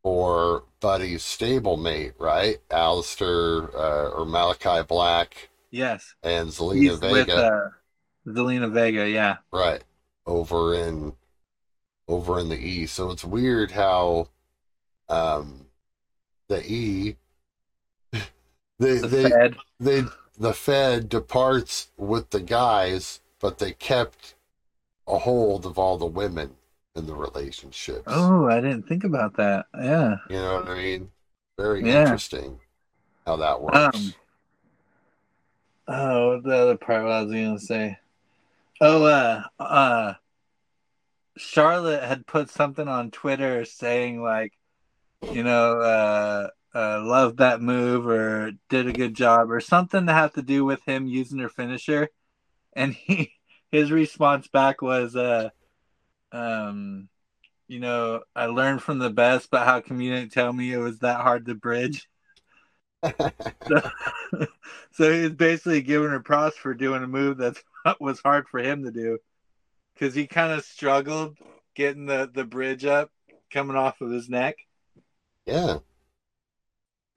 for 0.03 0.65
Buddy's 0.81 1.23
stablemate, 1.23 2.13
right? 2.19 2.59
Aleister 2.69 3.73
uh, 3.75 4.09
or 4.11 4.25
Malachi 4.25 4.83
Black 4.87 5.49
Yes, 5.71 6.15
and 6.23 6.49
Zelina 6.49 6.79
he's 6.79 6.99
Vega. 6.99 7.25
with 7.25 7.29
uh, 7.37 7.69
Zelina 8.27 8.71
Vega. 8.71 9.09
Yeah, 9.09 9.37
Right. 9.51 9.83
Over 10.25 10.73
in 10.75 11.13
over 12.07 12.39
in 12.39 12.49
the 12.49 12.57
E. 12.57 12.85
So 12.87 13.11
it's 13.11 13.25
weird 13.25 13.71
how 13.71 14.29
um 15.09 15.67
the 16.49 16.63
E 16.71 17.17
they 18.79 18.99
the 18.99 19.07
they 19.07 19.25
Fed. 19.29 19.55
they 19.79 20.03
the 20.37 20.53
Fed 20.53 21.09
departs 21.09 21.89
with 21.97 22.29
the 22.29 22.41
guys, 22.41 23.21
but 23.39 23.57
they 23.59 23.71
kept 23.71 24.35
a 25.07 25.19
hold 25.19 25.65
of 25.65 25.77
all 25.77 25.97
the 25.97 26.05
women 26.05 26.55
in 26.95 27.05
the 27.07 27.15
relationships. 27.15 28.03
Oh, 28.07 28.47
I 28.47 28.61
didn't 28.61 28.87
think 28.87 29.03
about 29.03 29.35
that. 29.37 29.65
Yeah. 29.75 30.15
You 30.29 30.37
know 30.37 30.55
what 30.55 30.69
I 30.69 30.75
mean? 30.75 31.11
Very 31.57 31.85
Yeah. 31.85 32.01
interesting 32.01 32.59
how 33.25 33.35
that 33.37 33.61
works. 33.61 33.77
Um, 33.77 34.13
Oh, 35.87 36.41
the 36.41 36.55
other 36.55 36.77
part 36.77 37.01
I 37.05 37.21
was 37.21 37.31
gonna 37.31 37.59
say. 37.59 37.99
Oh, 38.81 39.03
uh, 39.05 39.43
uh, 39.59 40.13
Charlotte 41.37 42.03
had 42.03 42.25
put 42.25 42.49
something 42.49 42.87
on 42.87 43.11
Twitter 43.11 43.65
saying 43.65 44.21
like, 44.23 44.53
you 45.31 45.43
know, 45.43 45.79
uh, 45.79 46.49
uh, 46.75 47.01
love 47.01 47.37
that 47.37 47.61
move 47.61 48.05
or 48.05 48.51
did 48.69 48.87
a 48.87 48.93
good 48.93 49.15
job 49.15 49.49
or 49.49 49.61
something 49.61 50.05
to 50.05 50.13
have 50.13 50.33
to 50.33 50.41
do 50.41 50.65
with 50.65 50.83
him 50.85 51.07
using 51.07 51.39
her 51.39 51.49
finisher, 51.49 52.09
and 52.73 52.93
he 52.93 53.31
his 53.71 53.91
response 53.91 54.47
back 54.47 54.81
was, 54.81 55.15
uh, 55.15 55.49
um, 56.31 57.09
you 57.67 57.79
know, 57.79 58.21
I 58.35 58.45
learned 58.45 58.83
from 58.83 58.99
the 58.99 59.09
best, 59.09 59.49
but 59.49 59.65
how 59.65 59.81
come 59.81 60.01
you 60.01 60.13
didn't 60.13 60.31
tell 60.31 60.51
me 60.53 60.71
it 60.71 60.77
was 60.77 60.99
that 60.99 61.21
hard 61.21 61.45
to 61.45 61.55
bridge? 61.55 62.07
so, 63.03 63.89
so 64.91 65.11
he's 65.13 65.31
basically 65.31 65.81
giving 65.81 66.09
her 66.09 66.19
props 66.19 66.57
for 66.57 66.73
doing 66.73 67.03
a 67.03 67.07
move 67.07 67.37
that 67.37 67.57
was 67.99 68.19
hard 68.19 68.47
for 68.47 68.59
him 68.59 68.83
to 68.83 68.91
do 68.91 69.17
because 69.93 70.13
he 70.13 70.27
kind 70.27 70.53
of 70.53 70.63
struggled 70.65 71.37
getting 71.73 72.05
the, 72.05 72.29
the 72.33 72.43
bridge 72.43 72.85
up 72.85 73.11
coming 73.51 73.75
off 73.75 74.01
of 74.01 74.11
his 74.11 74.29
neck. 74.29 74.55
Yeah. 75.45 75.79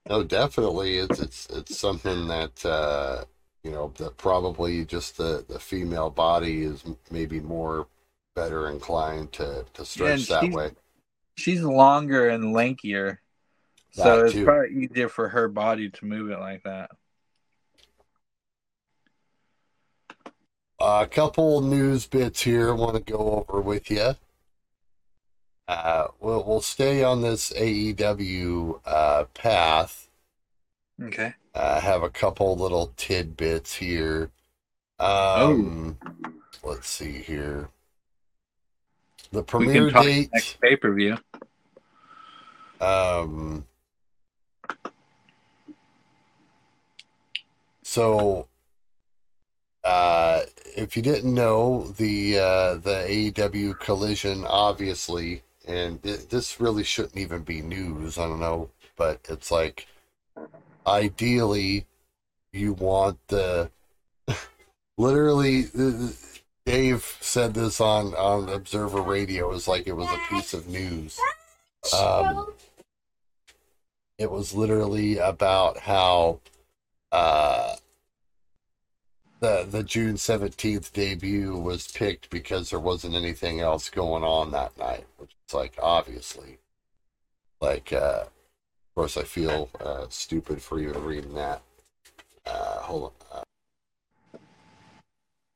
No, 0.08 0.22
definitely. 0.22 0.98
It's 0.98 1.20
it's 1.20 1.46
it's 1.50 1.78
something 1.78 2.28
that 2.28 2.64
uh, 2.64 3.24
you 3.62 3.70
know 3.70 3.92
that 3.98 4.16
probably 4.16 4.84
just 4.84 5.16
the 5.16 5.44
the 5.48 5.58
female 5.58 6.10
body 6.10 6.62
is 6.62 6.84
maybe 7.10 7.40
more 7.40 7.86
better 8.34 8.70
inclined 8.70 9.32
to 9.32 9.64
to 9.74 9.84
stretch 9.84 10.30
and 10.30 10.50
that 10.50 10.56
way. 10.56 10.70
She's 11.36 11.62
longer 11.62 12.28
and 12.28 12.54
lankier, 12.54 13.18
so 13.90 14.24
it's 14.24 14.32
too. 14.32 14.44
probably 14.44 14.84
easier 14.84 15.08
for 15.08 15.28
her 15.28 15.48
body 15.48 15.90
to 15.90 16.04
move 16.04 16.30
it 16.30 16.40
like 16.40 16.62
that. 16.64 16.90
a 20.80 21.06
couple 21.06 21.60
news 21.60 22.06
bits 22.06 22.42
here 22.42 22.70
I 22.70 22.72
want 22.72 22.94
to 22.94 23.12
go 23.12 23.44
over 23.48 23.60
with 23.60 23.90
you. 23.90 24.14
Uh, 25.68 26.06
we'll 26.18 26.42
we'll 26.44 26.62
stay 26.62 27.04
on 27.04 27.20
this 27.20 27.52
AEW 27.52 28.80
uh, 28.86 29.24
path. 29.34 30.08
Okay. 31.02 31.34
I 31.54 31.78
have 31.80 32.02
a 32.02 32.08
couple 32.08 32.56
little 32.56 32.94
tidbits 32.96 33.74
here. 33.74 34.30
Um, 34.98 35.98
let's 36.64 36.88
see 36.88 37.18
here. 37.18 37.68
The 39.30 39.42
premiere 39.42 39.90
date. 39.90 40.30
next 40.32 40.58
pay 40.60 40.74
per 40.76 40.92
view. 40.94 41.18
Um, 42.80 43.66
so, 47.82 48.48
uh, 49.84 50.40
if 50.76 50.96
you 50.96 51.02
didn't 51.02 51.34
know, 51.34 51.88
the 51.98 52.38
uh, 52.38 52.74
the 52.76 53.04
AEW 53.06 53.78
collision, 53.78 54.44
obviously, 54.46 55.42
and 55.68 56.02
th- 56.02 56.28
this 56.28 56.60
really 56.60 56.84
shouldn't 56.84 57.16
even 57.16 57.42
be 57.42 57.60
news. 57.60 58.18
I 58.18 58.26
don't 58.26 58.40
know, 58.40 58.70
but 58.96 59.20
it's 59.28 59.50
like, 59.50 59.86
ideally, 60.86 61.86
you 62.52 62.72
want 62.72 63.18
the 63.28 63.70
literally. 64.98 65.66
Dave 66.64 67.16
said 67.22 67.54
this 67.54 67.80
on 67.80 68.12
on 68.14 68.50
Observer 68.50 69.00
Radio. 69.00 69.48
It 69.50 69.54
was 69.54 69.68
like 69.68 69.86
it 69.86 69.92
was 69.92 70.08
a 70.08 70.20
piece 70.28 70.52
of 70.52 70.68
news. 70.68 71.18
Um, 71.96 72.52
it 74.18 74.30
was 74.30 74.52
literally 74.52 75.16
about 75.16 75.78
how 75.78 76.40
uh, 77.12 77.76
the 79.40 79.66
the 79.68 79.82
June 79.82 80.16
seventeenth 80.16 80.92
debut 80.92 81.56
was 81.56 81.88
picked 81.88 82.30
because 82.30 82.70
there 82.70 82.80
wasn't 82.80 83.14
anything 83.14 83.60
else 83.60 83.88
going 83.88 84.24
on 84.24 84.50
that 84.50 84.76
night, 84.78 85.06
which 85.16 85.30
is 85.46 85.54
like 85.54 85.74
obviously, 85.82 86.58
like 87.60 87.92
uh, 87.92 88.24
of 88.24 88.94
course 88.94 89.16
I 89.16 89.22
feel 89.22 89.70
uh, 89.80 90.06
stupid 90.08 90.62
for 90.62 90.80
even 90.80 91.02
reading 91.04 91.34
that. 91.34 91.62
Uh, 92.46 92.78
hold 92.80 93.12
on. 93.32 93.38
Uh, 93.38 94.38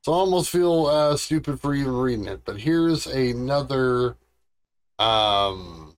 so 0.02 0.12
I 0.12 0.16
almost 0.16 0.50
feel 0.50 0.86
uh, 0.86 1.16
stupid 1.16 1.60
for 1.60 1.74
even 1.74 1.94
reading 1.94 2.26
it, 2.26 2.44
but 2.44 2.58
here's 2.60 3.06
another 3.06 4.16
um 4.98 5.96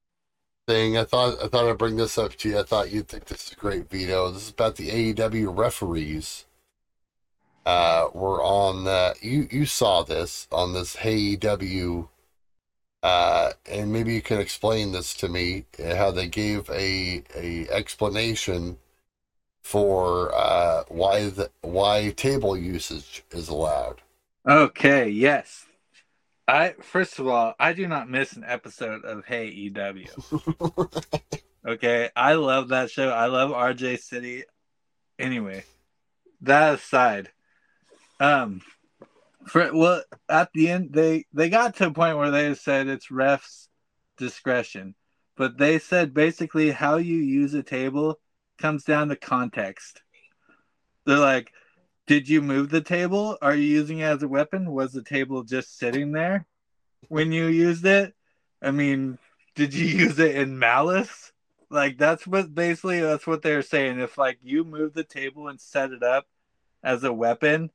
thing. 0.66 0.96
I 0.96 1.04
thought 1.04 1.36
I 1.42 1.48
thought 1.48 1.68
I'd 1.68 1.78
bring 1.78 1.96
this 1.96 2.16
up 2.16 2.34
to 2.36 2.48
you. 2.48 2.58
I 2.58 2.62
thought 2.62 2.90
you'd 2.90 3.08
think 3.08 3.26
this 3.26 3.46
is 3.46 3.52
a 3.52 3.56
great 3.56 3.90
video. 3.90 4.30
This 4.30 4.44
is 4.44 4.50
about 4.50 4.76
the 4.76 4.88
AEW 4.88 5.56
referees. 5.56 6.46
Uh, 7.66 8.08
were 8.12 8.42
on 8.42 8.84
the 8.84 9.14
you 9.22 9.48
you 9.50 9.66
saw 9.66 10.02
this 10.02 10.46
on 10.52 10.74
this 10.74 10.96
AEW. 10.96 12.08
Uh, 13.02 13.52
and 13.70 13.92
maybe 13.92 14.14
you 14.14 14.22
can 14.22 14.40
explain 14.40 14.92
this 14.92 15.14
to 15.14 15.28
me 15.28 15.66
uh, 15.82 15.94
how 15.94 16.10
they 16.10 16.26
gave 16.26 16.68
a 16.70 17.22
a 17.36 17.68
explanation 17.68 18.78
for 19.62 20.34
uh 20.34 20.84
why 20.88 21.28
the 21.30 21.50
why 21.62 22.12
table 22.16 22.56
usage 22.56 23.24
is 23.30 23.48
allowed. 23.48 24.02
Okay, 24.46 25.08
yes. 25.08 25.66
I 26.46 26.74
first 26.82 27.18
of 27.18 27.26
all, 27.26 27.54
I 27.58 27.72
do 27.72 27.88
not 27.88 28.10
miss 28.10 28.34
an 28.34 28.44
episode 28.46 29.04
of 29.04 29.24
Hey 29.24 29.48
EW. 29.48 30.06
okay, 31.66 32.10
I 32.14 32.34
love 32.34 32.68
that 32.68 32.90
show. 32.90 33.08
I 33.08 33.26
love 33.26 33.50
RJ 33.50 34.00
City. 34.00 34.44
Anyway, 35.18 35.64
that 36.42 36.74
aside, 36.74 37.30
um, 38.24 38.60
for 39.46 39.70
well, 39.74 40.02
at 40.28 40.50
the 40.54 40.70
end 40.70 40.92
they 40.92 41.26
they 41.32 41.50
got 41.50 41.76
to 41.76 41.88
a 41.88 41.92
point 41.92 42.16
where 42.16 42.30
they 42.30 42.54
said 42.54 42.88
it's 42.88 43.08
refs 43.08 43.68
discretion, 44.16 44.94
but 45.36 45.58
they 45.58 45.78
said 45.78 46.14
basically 46.14 46.70
how 46.70 46.96
you 46.96 47.18
use 47.18 47.52
a 47.54 47.62
table 47.62 48.18
comes 48.58 48.84
down 48.84 49.08
to 49.08 49.16
context. 49.16 50.00
They're 51.04 51.18
like, 51.18 51.52
did 52.06 52.28
you 52.28 52.40
move 52.40 52.70
the 52.70 52.80
table? 52.80 53.36
Are 53.42 53.54
you 53.54 53.64
using 53.64 53.98
it 53.98 54.04
as 54.04 54.22
a 54.22 54.28
weapon? 54.28 54.70
Was 54.70 54.92
the 54.92 55.02
table 55.02 55.42
just 55.42 55.76
sitting 55.76 56.12
there 56.12 56.46
when 57.08 57.30
you 57.32 57.46
used 57.46 57.84
it? 57.84 58.14
I 58.62 58.70
mean, 58.70 59.18
did 59.54 59.74
you 59.74 59.86
use 60.04 60.18
it 60.18 60.36
in 60.36 60.58
malice? 60.58 61.32
Like 61.68 61.98
that's 61.98 62.26
what 62.26 62.54
basically 62.54 63.00
that's 63.00 63.26
what 63.26 63.42
they're 63.42 63.62
saying. 63.62 64.00
If 64.00 64.16
like 64.16 64.38
you 64.42 64.64
move 64.64 64.94
the 64.94 65.04
table 65.04 65.48
and 65.48 65.60
set 65.60 65.90
it 65.90 66.02
up 66.02 66.26
as 66.82 67.04
a 67.04 67.12
weapon, 67.12 67.70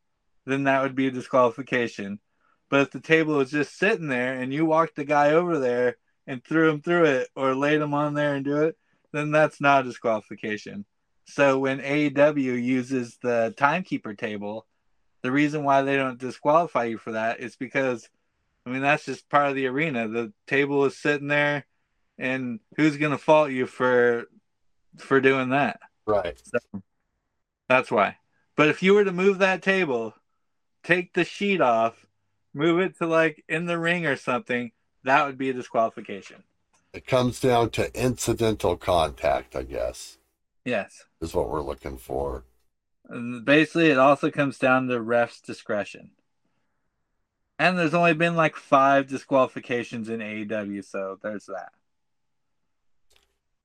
then 0.49 0.63
that 0.65 0.81
would 0.81 0.95
be 0.95 1.07
a 1.07 1.11
disqualification. 1.11 2.19
But 2.69 2.81
if 2.81 2.91
the 2.91 2.99
table 2.99 3.35
was 3.35 3.51
just 3.51 3.77
sitting 3.77 4.07
there 4.07 4.33
and 4.33 4.53
you 4.53 4.65
walked 4.65 4.95
the 4.95 5.05
guy 5.05 5.31
over 5.31 5.59
there 5.59 5.97
and 6.27 6.43
threw 6.43 6.69
him 6.69 6.81
through 6.81 7.05
it 7.05 7.29
or 7.35 7.55
laid 7.55 7.81
him 7.81 7.93
on 7.93 8.13
there 8.13 8.35
and 8.35 8.45
do 8.45 8.63
it, 8.63 8.77
then 9.11 9.31
that's 9.31 9.59
not 9.59 9.81
a 9.81 9.89
disqualification. 9.89 10.85
So 11.25 11.59
when 11.59 11.79
AEW 11.79 12.61
uses 12.61 13.17
the 13.21 13.53
timekeeper 13.57 14.13
table, 14.13 14.65
the 15.21 15.31
reason 15.31 15.63
why 15.63 15.81
they 15.81 15.95
don't 15.95 16.19
disqualify 16.19 16.85
you 16.85 16.97
for 16.97 17.13
that 17.13 17.39
is 17.39 17.55
because, 17.55 18.07
I 18.65 18.69
mean, 18.69 18.81
that's 18.81 19.05
just 19.05 19.29
part 19.29 19.49
of 19.49 19.55
the 19.55 19.67
arena. 19.67 20.07
The 20.07 20.31
table 20.47 20.85
is 20.85 20.97
sitting 20.97 21.27
there, 21.27 21.65
and 22.17 22.59
who's 22.77 22.97
going 22.97 23.11
to 23.11 23.17
fault 23.17 23.51
you 23.51 23.65
for 23.65 24.25
for 24.97 25.19
doing 25.21 25.49
that? 25.49 25.79
Right. 26.05 26.41
That's 27.67 27.91
why. 27.91 28.17
But 28.55 28.69
if 28.69 28.81
you 28.81 28.93
were 28.93 29.05
to 29.05 29.11
move 29.11 29.39
that 29.39 29.61
table, 29.61 30.13
take 30.83 31.13
the 31.13 31.23
sheet 31.23 31.61
off, 31.61 32.05
move 32.53 32.79
it 32.79 32.97
to 32.97 33.07
like 33.07 33.43
in 33.47 33.65
the 33.65 33.77
ring 33.79 34.05
or 34.05 34.15
something, 34.15 34.71
that 35.03 35.25
would 35.25 35.37
be 35.37 35.49
a 35.49 35.53
disqualification. 35.53 36.43
It 36.93 37.05
comes 37.05 37.39
down 37.39 37.69
to 37.71 37.93
incidental 37.99 38.75
contact, 38.75 39.55
I 39.55 39.63
guess, 39.63 40.17
Yes. 40.65 41.05
is 41.21 41.33
what 41.33 41.49
we're 41.49 41.61
looking 41.61 41.97
for. 41.97 42.43
And 43.07 43.43
basically, 43.45 43.89
it 43.89 43.97
also 43.97 44.29
comes 44.31 44.57
down 44.57 44.87
to 44.87 44.99
refs' 44.99 45.41
discretion. 45.41 46.11
And 47.57 47.77
there's 47.77 47.93
only 47.93 48.13
been 48.13 48.35
like 48.35 48.55
five 48.55 49.07
disqualifications 49.07 50.09
in 50.09 50.19
AEW, 50.21 50.83
so 50.83 51.19
there's 51.21 51.45
that. 51.47 51.73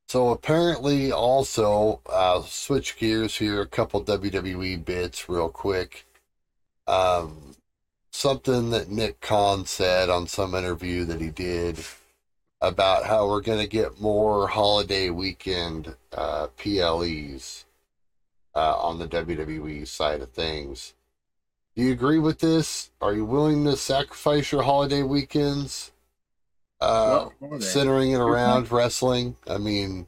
So 0.08 0.30
apparently, 0.30 1.10
also, 1.12 2.00
uh, 2.06 2.42
switch 2.42 2.96
gears 2.96 3.36
here, 3.36 3.60
a 3.62 3.66
couple 3.66 4.02
WWE 4.04 4.76
bits 4.76 5.28
real 5.28 5.48
quick. 5.48 6.06
Um, 6.86 7.54
something 8.12 8.70
that 8.70 8.90
Nick 8.90 9.20
Khan 9.20 9.66
said 9.66 10.10
on 10.10 10.26
some 10.26 10.54
interview 10.54 11.04
that 11.06 11.20
he 11.20 11.30
did 11.30 11.78
about 12.60 13.04
how 13.06 13.28
we're 13.28 13.40
going 13.40 13.58
to 13.60 13.66
get 13.66 14.00
more 14.00 14.48
holiday 14.48 15.10
weekend 15.10 15.94
uh, 16.16 16.46
PLEs 16.56 17.64
uh, 18.54 18.76
on 18.78 18.98
the 18.98 19.08
WWE 19.08 19.86
side 19.86 20.20
of 20.20 20.30
things. 20.30 20.94
Do 21.76 21.82
you 21.82 21.92
agree 21.92 22.18
with 22.20 22.38
this? 22.38 22.90
Are 23.00 23.12
you 23.14 23.24
willing 23.24 23.64
to 23.64 23.76
sacrifice 23.76 24.52
your 24.52 24.62
holiday 24.62 25.02
weekends? 25.02 25.90
Uh, 26.80 27.30
centering 27.60 28.12
it 28.12 28.20
around 28.20 28.70
wrestling. 28.70 29.36
I 29.48 29.58
mean, 29.58 30.06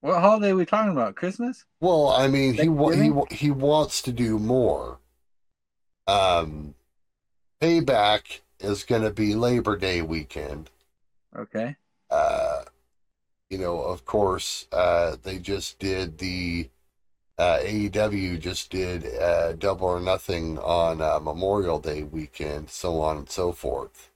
What 0.00 0.20
holiday 0.20 0.50
are 0.50 0.56
we 0.56 0.64
talking 0.64 0.92
about? 0.92 1.14
Christmas? 1.14 1.64
well, 1.80 2.08
I 2.08 2.26
mean, 2.26 2.54
he 2.54 2.68
wa- 2.68 2.90
he 2.90 3.10
wa- 3.10 3.26
he 3.30 3.50
wants 3.50 4.02
to 4.02 4.12
do 4.12 4.38
more. 4.38 4.98
Um, 6.08 6.74
payback 7.60 8.40
is 8.58 8.82
going 8.82 9.02
to 9.02 9.10
be 9.10 9.34
Labor 9.34 9.76
Day 9.76 10.02
weekend. 10.02 10.70
Okay. 11.36 11.76
Uh, 12.10 12.62
you 13.50 13.58
know, 13.58 13.80
of 13.80 14.04
course, 14.04 14.66
uh, 14.72 15.16
they 15.22 15.38
just 15.38 15.78
did 15.78 16.18
the 16.18 16.70
uh, 17.38 17.58
AEW 17.62 18.40
just 18.40 18.70
did 18.70 19.06
uh, 19.16 19.52
Double 19.52 19.86
or 19.86 20.00
Nothing 20.00 20.58
on 20.58 21.00
uh, 21.00 21.20
Memorial 21.20 21.78
Day 21.78 22.02
weekend, 22.02 22.68
so 22.68 23.00
on 23.00 23.16
and 23.16 23.30
so 23.30 23.52
forth. 23.52 24.10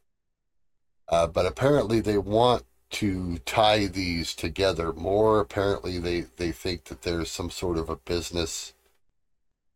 Uh, 1.09 1.29
but 1.29 1.47
apparently, 1.47 2.01
they 2.01 2.19
want 2.19 2.65
to 2.91 3.39
tie 3.39 3.87
these 3.87 4.35
together 4.35 4.93
more. 4.93 5.41
Apparently, 5.41 5.99
they 5.99 6.23
they 6.37 6.53
think 6.53 6.85
that 6.85 7.03
there's 7.03 7.31
some 7.31 7.51
sort 7.51 7.79
of 7.79 7.89
a 7.89 7.97
business 7.97 8.75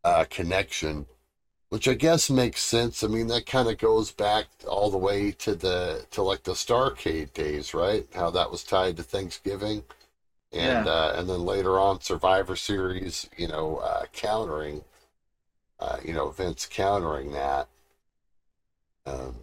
uh, 0.02 0.24
connection, 0.28 1.06
which 1.68 1.88
I 1.88 1.94
guess 1.94 2.30
makes 2.30 2.62
sense. 2.62 3.02
I 3.04 3.08
mean, 3.08 3.28
that 3.28 3.46
kind 3.46 3.68
of 3.68 3.78
goes 3.78 4.12
back 4.12 4.46
all 4.68 4.90
the 4.90 4.98
way 4.98 5.32
to 5.32 5.54
the 5.54 6.06
to 6.12 6.22
like 6.22 6.44
the 6.44 6.52
Starcade 6.52 7.32
days, 7.34 7.74
right? 7.74 8.06
How 8.14 8.30
that 8.30 8.50
was 8.50 8.64
tied 8.64 8.96
to 8.98 9.02
Thanksgiving, 9.02 9.84
and 10.52 10.86
Yeah. 10.86 10.88
uh, 10.88 11.14
and 11.16 11.28
then 11.30 11.42
later 11.46 11.78
on 11.80 12.00
Survivor 12.02 12.56
Series, 12.56 13.28
you 13.38 13.48
know, 13.48 13.78
uh, 13.78 14.06
countering, 14.12 14.84
uh, 15.80 15.98
you 16.04 16.12
know, 16.14 16.30
Vince 16.30 16.66
countering 16.66 17.32
that. 17.32 17.68
Um, 19.06 19.36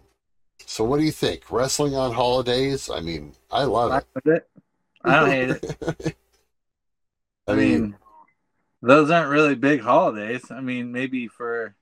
so, 0.66 0.84
what 0.84 0.98
do 0.98 1.04
you 1.04 1.12
think? 1.12 1.50
Wrestling 1.50 1.96
on 1.96 2.12
holidays? 2.14 2.90
I 2.90 3.00
mean, 3.00 3.34
I 3.50 3.64
love 3.64 3.94
I 3.94 3.98
it. 3.98 4.06
it. 4.26 4.48
I 5.04 5.16
don't 5.16 5.30
hate 5.30 5.50
it. 5.50 5.64
I 7.48 7.52
I 7.52 7.56
mean, 7.56 7.88
mean, 7.88 7.96
those 8.82 9.10
aren't 9.10 9.30
really 9.30 9.54
big 9.56 9.80
holidays. 9.82 10.50
I 10.50 10.60
mean, 10.60 10.92
maybe 10.92 11.28
for 11.28 11.76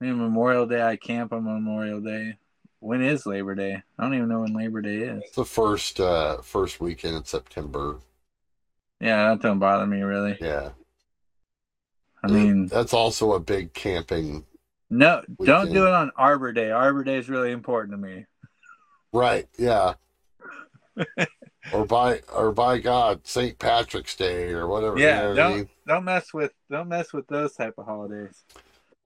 maybe 0.00 0.14
Memorial 0.14 0.66
Day, 0.66 0.82
I 0.82 0.96
camp 0.96 1.32
on 1.32 1.44
Memorial 1.44 2.00
Day. 2.00 2.36
When 2.80 3.02
is 3.02 3.26
Labor 3.26 3.54
Day? 3.54 3.82
I 3.98 4.02
don't 4.02 4.14
even 4.14 4.28
know 4.28 4.40
when 4.40 4.54
Labor 4.54 4.80
Day 4.80 4.96
is. 4.96 5.22
it's 5.24 5.36
the 5.36 5.44
first 5.44 6.00
uh, 6.00 6.38
first 6.38 6.80
weekend 6.80 7.16
in 7.16 7.24
September. 7.24 7.98
Yeah, 9.00 9.28
that 9.28 9.42
don't 9.42 9.58
bother 9.58 9.86
me 9.86 10.00
really. 10.00 10.38
Yeah, 10.40 10.70
I 12.22 12.28
mean, 12.28 12.66
that's 12.66 12.94
also 12.94 13.32
a 13.34 13.40
big 13.40 13.72
camping. 13.72 14.44
no, 14.88 15.22
don't 15.42 15.72
do 15.72 15.86
it 15.86 15.92
on 15.92 16.10
Arbor 16.16 16.52
Day. 16.52 16.70
Arbor 16.70 17.04
Day 17.04 17.16
is 17.16 17.28
really 17.28 17.52
important 17.52 17.92
to 17.92 17.98
me. 17.98 18.26
Right? 19.12 19.48
Yeah. 19.58 19.94
or 21.72 21.84
by 21.84 22.20
or 22.34 22.52
by 22.52 22.78
God, 22.78 23.26
St. 23.26 23.58
Patrick's 23.58 24.16
Day 24.16 24.52
or 24.52 24.66
whatever. 24.66 24.98
Yeah, 24.98 25.28
what 25.28 25.32
I 25.32 25.34
don't 25.34 25.56
mean? 25.56 25.68
don't 25.86 26.04
mess 26.04 26.32
with 26.32 26.52
don't 26.70 26.88
mess 26.88 27.12
with 27.12 27.26
those 27.28 27.54
type 27.54 27.74
of 27.78 27.86
holidays. 27.86 28.44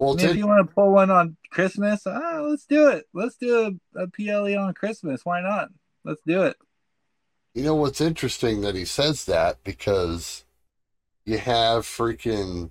Well, 0.04 0.12
I 0.12 0.16
it's 0.16 0.22
mean, 0.24 0.30
if 0.32 0.36
you 0.36 0.46
want 0.46 0.68
to 0.68 0.74
pull 0.74 0.92
one 0.92 1.10
on 1.10 1.34
Christmas, 1.50 2.06
ah, 2.06 2.40
let's 2.42 2.66
do 2.66 2.88
it. 2.88 3.06
Let's 3.14 3.36
do 3.36 3.78
a, 3.96 4.02
a 4.02 4.06
PLE 4.08 4.54
on 4.54 4.74
Christmas. 4.74 5.24
Why 5.24 5.40
not? 5.40 5.68
Let's 6.04 6.20
do 6.26 6.42
it. 6.42 6.58
You 7.54 7.62
know 7.62 7.74
what's 7.74 8.02
interesting 8.02 8.60
that 8.60 8.74
he 8.74 8.84
says 8.84 9.24
that 9.24 9.64
because 9.64 10.44
you 11.24 11.38
have 11.38 11.84
freaking 11.84 12.68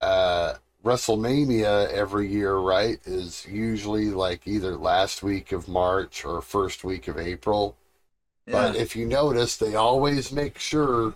uh, 0.00 0.54
WrestleMania 0.82 1.92
every 1.92 2.28
year, 2.28 2.56
right? 2.56 2.98
Is 3.04 3.46
usually 3.46 4.08
like 4.08 4.46
either 4.46 4.74
last 4.74 5.22
week 5.22 5.52
of 5.52 5.68
March 5.68 6.24
or 6.24 6.40
first 6.40 6.82
week 6.82 7.08
of 7.08 7.18
April. 7.18 7.76
But 8.46 8.76
if 8.76 8.96
you 8.96 9.04
notice, 9.04 9.58
they 9.58 9.74
always 9.74 10.32
make 10.32 10.58
sure 10.58 11.12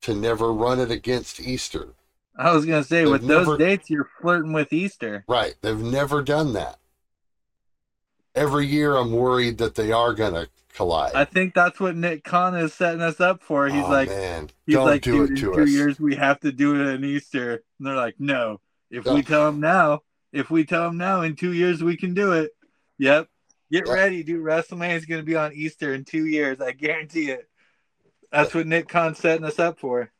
to 0.00 0.14
never 0.14 0.50
run 0.50 0.80
it 0.80 0.90
against 0.90 1.38
Easter. 1.38 1.88
I 2.36 2.52
was 2.52 2.66
gonna 2.66 2.84
say 2.84 3.02
They've 3.02 3.10
with 3.12 3.26
those 3.26 3.46
never- 3.46 3.58
dates, 3.58 3.90
you're 3.90 4.08
flirting 4.20 4.52
with 4.52 4.72
Easter. 4.72 5.24
Right. 5.28 5.54
They've 5.60 5.78
never 5.78 6.22
done 6.22 6.52
that. 6.54 6.78
Every 8.34 8.66
year 8.66 8.96
I'm 8.96 9.12
worried 9.12 9.58
that 9.58 9.76
they 9.76 9.92
are 9.92 10.12
going 10.12 10.34
to 10.34 10.48
collide. 10.74 11.14
I 11.14 11.24
think 11.24 11.54
that's 11.54 11.78
what 11.78 11.94
Nick 11.94 12.24
Khan 12.24 12.56
is 12.56 12.74
setting 12.74 13.00
us 13.00 13.20
up 13.20 13.42
for. 13.44 13.68
He's 13.68 13.84
oh, 13.84 13.88
like, 13.88 14.08
man. 14.08 14.50
he's 14.66 14.74
Don't 14.74 14.86
like, 14.86 15.02
do 15.02 15.22
it 15.22 15.30
in 15.30 15.36
to 15.36 15.40
two 15.42 15.54
us. 15.62 15.70
years 15.70 16.00
we 16.00 16.16
have 16.16 16.40
to 16.40 16.50
do 16.50 16.74
it 16.80 16.94
in 16.94 17.04
Easter. 17.04 17.62
And 17.78 17.86
they're 17.86 17.94
like, 17.94 18.16
no. 18.18 18.60
If 18.90 19.04
we 19.04 19.22
tell 19.22 19.46
them 19.46 19.60
now, 19.60 20.00
if 20.32 20.50
we 20.50 20.64
tell 20.64 20.82
them 20.82 20.98
now, 20.98 21.22
in 21.22 21.36
two 21.36 21.52
years 21.52 21.80
we 21.82 21.96
can 21.96 22.12
do 22.14 22.32
it. 22.32 22.50
Yep. 22.98 23.28
Get 23.70 23.86
Yeah. 23.86 23.92
ready, 23.92 24.24
dude. 24.24 24.44
WrestleMania 24.44 24.96
is 24.96 25.06
gonna 25.06 25.22
be 25.22 25.36
on 25.36 25.52
Easter 25.52 25.94
in 25.94 26.04
two 26.04 26.26
years. 26.26 26.60
I 26.60 26.72
guarantee 26.72 27.30
it. 27.30 27.48
That's 28.32 28.52
what 28.52 28.66
Nick 28.66 28.88
Khan's 28.88 29.18
setting 29.18 29.44
us 29.44 29.60
up 29.60 29.78
for. 29.78 30.10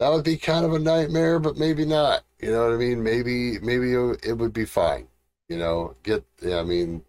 That 0.00 0.10
would 0.10 0.24
be 0.24 0.38
kind 0.38 0.64
of 0.64 0.72
a 0.72 0.78
nightmare, 0.78 1.38
but 1.38 1.58
maybe 1.58 1.84
not. 1.84 2.22
You 2.40 2.50
know 2.52 2.64
what 2.64 2.74
I 2.74 2.78
mean? 2.78 3.02
Maybe 3.02 3.58
maybe 3.60 3.92
it 4.26 4.36
would 4.36 4.54
be 4.54 4.64
fine. 4.64 5.06
You 5.50 5.58
know, 5.58 5.94
get 6.02 6.24
yeah, 6.40 6.58
I 6.58 6.62
mean, 6.62 7.02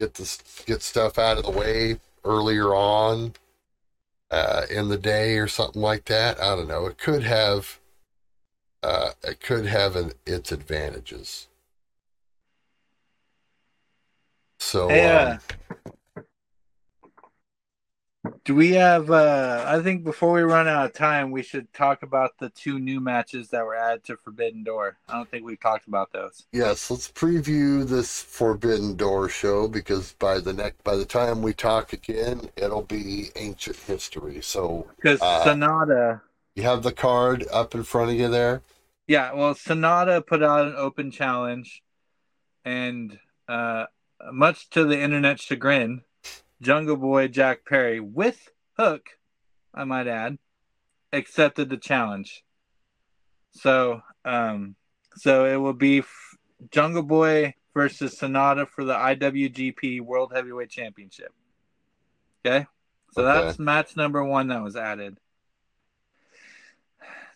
get 0.00 0.14
this 0.14 0.42
get 0.64 0.80
stuff 0.82 1.18
out 1.18 1.36
of 1.36 1.44
the 1.44 1.50
way 1.50 2.00
earlier 2.24 2.74
on 2.74 3.34
uh, 4.30 4.62
in 4.70 4.88
the 4.88 4.96
day 4.96 5.36
or 5.36 5.48
something 5.48 5.82
like 5.82 6.06
that. 6.06 6.40
I 6.40 6.56
don't 6.56 6.66
know. 6.66 6.86
It 6.86 6.96
could 6.96 7.24
have 7.24 7.78
uh, 8.82 9.10
it 9.22 9.40
could 9.40 9.66
have 9.66 9.94
an, 9.94 10.12
its 10.24 10.50
advantages. 10.50 11.46
So 14.58 14.88
Hey, 14.88 15.04
um, 15.04 15.38
Do 18.50 18.56
we 18.56 18.72
have 18.72 19.12
uh 19.12 19.62
I 19.64 19.80
think 19.80 20.02
before 20.02 20.32
we 20.32 20.42
run 20.42 20.66
out 20.66 20.86
of 20.86 20.92
time 20.92 21.30
we 21.30 21.40
should 21.40 21.72
talk 21.72 22.02
about 22.02 22.36
the 22.40 22.50
two 22.50 22.80
new 22.80 22.98
matches 22.98 23.48
that 23.50 23.64
were 23.64 23.76
added 23.76 24.02
to 24.06 24.16
Forbidden 24.16 24.64
Door. 24.64 24.96
I 25.08 25.12
don't 25.12 25.30
think 25.30 25.44
we've 25.44 25.60
talked 25.60 25.86
about 25.86 26.12
those. 26.12 26.46
Yes, 26.50 26.90
let's 26.90 27.08
preview 27.12 27.86
this 27.86 28.22
Forbidden 28.22 28.96
Door 28.96 29.28
show 29.28 29.68
because 29.68 30.14
by 30.14 30.40
the 30.40 30.52
next 30.52 30.82
by 30.82 30.96
the 30.96 31.04
time 31.04 31.42
we 31.42 31.52
talk 31.52 31.92
again, 31.92 32.50
it'll 32.56 32.82
be 32.82 33.28
ancient 33.36 33.76
history. 33.76 34.40
So 34.42 34.88
Because 34.96 35.22
Uh, 35.22 35.44
Sonata 35.44 36.20
you 36.56 36.64
have 36.64 36.82
the 36.82 36.90
card 36.90 37.46
up 37.52 37.76
in 37.76 37.84
front 37.84 38.10
of 38.10 38.16
you 38.16 38.26
there. 38.26 38.62
Yeah, 39.06 39.32
well, 39.32 39.54
Sanada 39.54 40.26
put 40.26 40.42
out 40.42 40.66
an 40.66 40.74
open 40.76 41.12
challenge, 41.12 41.84
and 42.64 43.16
uh, 43.46 43.86
much 44.32 44.70
to 44.70 44.82
the 44.82 45.00
internet 45.00 45.38
chagrin, 45.38 46.02
Jungle 46.62 46.96
Boy 46.96 47.28
Jack 47.28 47.64
Perry 47.66 48.00
with 48.00 48.48
Hook, 48.78 49.06
I 49.74 49.84
might 49.84 50.06
add, 50.06 50.38
accepted 51.12 51.70
the 51.70 51.76
challenge. 51.76 52.42
So, 53.52 54.02
um, 54.24 54.76
so 55.16 55.44
it 55.46 55.56
will 55.56 55.72
be 55.72 56.00
f- 56.00 56.36
Jungle 56.70 57.02
Boy 57.02 57.54
versus 57.74 58.18
Sanada 58.18 58.68
for 58.68 58.84
the 58.84 58.94
IWGP 58.94 60.00
World 60.00 60.32
Heavyweight 60.34 60.70
Championship. 60.70 61.32
Okay, 62.44 62.66
so 63.12 63.22
Okay. 63.26 63.46
that's 63.46 63.58
match 63.58 63.96
number 63.96 64.24
one 64.24 64.48
that 64.48 64.62
was 64.62 64.76
added. 64.76 65.18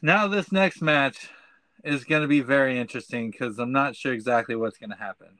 Now 0.03 0.29
this 0.29 0.53
next 0.53 0.83
match 0.83 1.31
is 1.83 2.05
going 2.05 2.23
to 2.23 2.29
be 2.29 2.41
very 2.41 2.79
interesting 2.79 3.31
because 3.31 3.59
I'm 3.59 3.73
not 3.73 3.97
sure 3.97 4.13
exactly 4.13 4.55
what's 4.57 4.79
going 4.79 4.91
to 4.91 4.97
happen. 4.97 5.39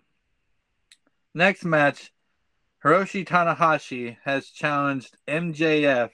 Next 1.35 1.65
match, 1.65 2.13
Hiroshi 2.85 3.27
Tanahashi 3.27 4.19
has 4.25 4.49
challenged 4.49 5.17
MJF 5.27 6.11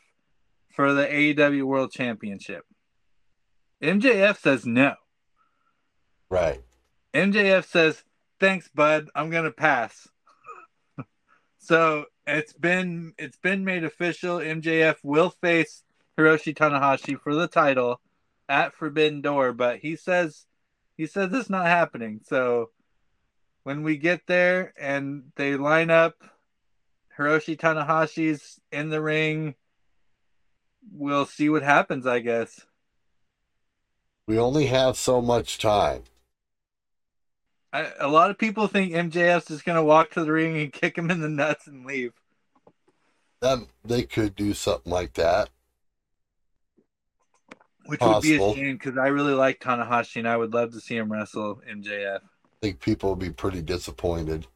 for 0.73 0.93
the 0.93 1.05
AEW 1.05 1.65
World 1.65 1.91
Championship. 1.91 2.65
MJF 3.83 4.39
says 4.39 4.65
no. 4.65 4.95
Right. 6.29 6.63
MJF 7.13 7.65
says, 7.65 8.05
"Thanks, 8.39 8.69
bud. 8.69 9.09
I'm 9.17 9.31
going 9.31 9.45
to 9.45 9.51
pass." 9.51 10.07
so 11.59 12.05
it's 12.25 12.53
been 12.53 13.15
it's 13.19 13.39
been 13.39 13.65
made 13.65 13.83
official. 13.83 14.39
MJF 14.39 14.97
will 15.03 15.31
face 15.31 15.83
Hiroshi 16.17 16.55
Tanahashi 16.55 17.21
for 17.21 17.35
the 17.35 17.49
title 17.49 18.01
at 18.49 18.75
Forbidden 18.75 19.23
Door, 19.23 19.55
but 19.55 19.79
he 19.79 19.97
says 19.97 20.47
he 20.97 21.07
says 21.07 21.33
it's 21.33 21.51
not 21.51 21.67
happening. 21.67 22.21
So 22.23 22.71
when 23.65 23.83
we 23.83 23.97
get 23.97 24.29
there 24.29 24.73
and 24.79 25.33
they 25.35 25.57
line 25.57 25.91
up, 25.91 26.15
Hiroshi 27.21 27.57
Tanahashi's 27.57 28.59
in 28.73 28.89
the 28.89 29.03
ring. 29.03 29.55
We'll 30.91 31.27
see 31.27 31.51
what 31.51 31.63
happens, 31.63 32.07
I 32.07 32.21
guess. 32.21 32.65
We 34.27 34.39
only 34.39 34.67
have 34.67 34.97
so 34.97 35.21
much 35.21 35.59
time. 35.59 36.05
I, 37.73 37.91
a 38.01 38.09
lot 38.09 38.31
of 38.31 38.39
people 38.39 38.67
think 38.67 38.93
MJF's 38.93 39.49
just 39.49 39.65
going 39.65 39.77
to 39.77 39.83
walk 39.83 40.13
to 40.13 40.25
the 40.25 40.33
ring 40.33 40.57
and 40.57 40.73
kick 40.73 40.97
him 40.97 41.11
in 41.11 41.21
the 41.21 41.29
nuts 41.29 41.67
and 41.67 41.85
leave. 41.85 42.13
Them 43.41 43.69
they 43.85 44.03
could 44.03 44.35
do 44.35 44.55
something 44.55 44.91
like 44.91 45.15
that. 45.15 45.51
Which 47.87 48.01
Possible. 48.01 48.49
would 48.49 48.55
be 48.55 48.61
a 48.61 48.65
shame 48.65 48.77
because 48.77 48.99
I 48.99 49.09
really 49.09 49.33
like 49.35 49.61
Tanahashi 49.61 50.17
and 50.17 50.29
I 50.29 50.37
would 50.37 50.53
love 50.53 50.73
to 50.73 50.81
see 50.81 50.97
him 50.97 51.11
wrestle 51.11 51.61
MJF. 51.71 52.17
I 52.17 52.57
think 52.63 52.81
people 52.81 53.11
would 53.11 53.19
be 53.19 53.31
pretty 53.31 53.63
disappointed. 53.63 54.47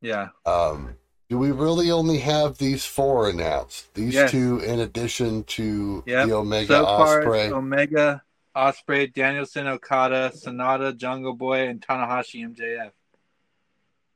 Yeah. 0.00 0.28
Um, 0.44 0.96
do 1.28 1.36
we 1.38 1.50
really 1.50 1.90
only 1.90 2.18
have 2.18 2.56
these 2.58 2.84
four 2.86 3.28
announced? 3.28 3.92
These 3.94 4.14
Yes. 4.14 4.30
two, 4.30 4.60
in 4.60 4.80
addition 4.80 5.44
to 5.44 6.02
Yep. 6.06 6.26
the 6.26 6.32
Omega 6.32 6.66
so 6.66 6.84
far, 6.86 7.22
Ospreay. 7.22 7.52
Omega, 7.52 8.22
Ospreay, 8.56 9.12
Danielson, 9.12 9.66
Okada, 9.66 10.30
Sanada, 10.34 10.96
Jungle 10.96 11.34
Boy, 11.34 11.68
and 11.68 11.80
Tanahashi 11.80 12.42
MJF. 12.42 12.92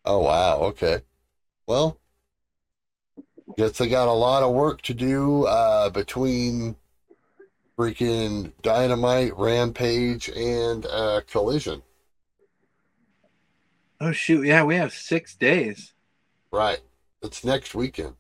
Oh 0.05 0.19
wow, 0.21 0.59
okay. 0.63 1.03
Well, 1.67 2.01
guess 3.57 3.79
they 3.79 3.89
got 3.89 4.09
a 4.09 4.13
lot 4.13 4.43
of 4.43 4.53
work 4.53 4.83
to 4.83 4.95
do 4.95 5.45
uh, 5.45 5.91
between 5.91 6.77
freaking 7.79 8.53
Dynamite, 8.63 9.37
Rampage, 9.37 10.29
and 10.31 10.87
uh, 10.87 11.21
Collision. 11.31 11.83
Oh 14.01 14.13
shoot! 14.13 14.45
Yeah, 14.47 14.65
we 14.65 14.77
have 14.77 14.93
six 14.93 15.37
days. 15.37 15.93
Right. 16.51 16.81
It's 17.23 17.45
next 17.45 17.75
weekend. 17.75 18.15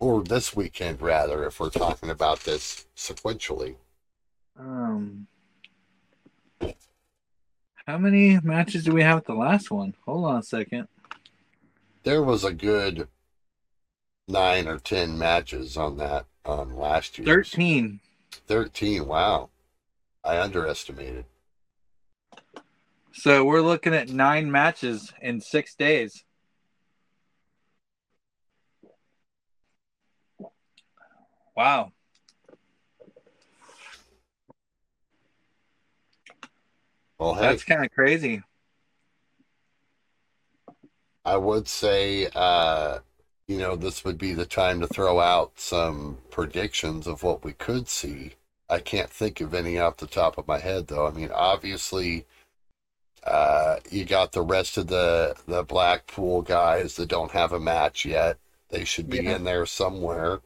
Or 0.00 0.22
this 0.22 0.54
weekend, 0.54 1.00
rather, 1.00 1.44
if 1.44 1.60
we're 1.60 1.70
talking 1.70 2.10
about 2.10 2.40
this 2.40 2.86
sequentially. 2.96 3.76
Um, 4.58 5.26
how 7.86 7.98
many 7.98 8.38
matches 8.42 8.84
do 8.84 8.92
we 8.92 9.02
have 9.02 9.18
at 9.18 9.26
the 9.26 9.34
last 9.34 9.70
one? 9.70 9.94
Hold 10.04 10.24
on 10.26 10.36
a 10.38 10.42
second. 10.42 10.88
There 12.02 12.22
was 12.22 12.44
a 12.44 12.52
good 12.52 13.08
nine 14.26 14.66
or 14.66 14.78
ten 14.78 15.16
matches 15.16 15.76
on 15.76 15.96
that 15.98 16.26
on 16.44 16.76
last 16.76 17.18
year. 17.18 17.26
Thirteen. 17.26 18.00
13. 18.46 19.06
Wow. 19.06 19.50
I 20.24 20.38
underestimated. 20.38 21.24
So 23.12 23.44
we're 23.44 23.62
looking 23.62 23.94
at 23.94 24.08
nine 24.10 24.50
matches 24.50 25.12
in 25.20 25.40
six 25.40 25.74
days. 25.74 26.24
Wow. 31.58 31.90
Well, 37.18 37.34
hey, 37.34 37.40
That's 37.40 37.64
kind 37.64 37.84
of 37.84 37.90
crazy. 37.90 38.44
I 41.24 41.36
would 41.36 41.66
say, 41.66 42.28
uh, 42.32 43.00
you 43.48 43.58
know, 43.58 43.74
this 43.74 44.04
would 44.04 44.18
be 44.18 44.34
the 44.34 44.46
time 44.46 44.80
to 44.82 44.86
throw 44.86 45.18
out 45.18 45.50
some 45.56 46.18
predictions 46.30 47.08
of 47.08 47.24
what 47.24 47.42
we 47.42 47.54
could 47.54 47.88
see. 47.88 48.34
I 48.70 48.78
can't 48.78 49.10
think 49.10 49.40
of 49.40 49.52
any 49.52 49.80
off 49.80 49.96
the 49.96 50.06
top 50.06 50.38
of 50.38 50.46
my 50.46 50.60
head, 50.60 50.86
though. 50.86 51.08
I 51.08 51.10
mean, 51.10 51.32
obviously, 51.34 52.24
uh, 53.24 53.78
you 53.90 54.04
got 54.04 54.30
the 54.30 54.42
rest 54.42 54.78
of 54.78 54.86
the 54.86 55.34
the 55.48 55.64
Blackpool 55.64 56.42
guys 56.42 56.94
that 56.94 57.08
don't 57.08 57.32
have 57.32 57.52
a 57.52 57.58
match 57.58 58.04
yet. 58.04 58.38
They 58.68 58.84
should 58.84 59.10
be 59.10 59.24
Yeah. 59.24 59.34
in 59.34 59.42
there 59.42 59.66
somewhere. 59.66 60.40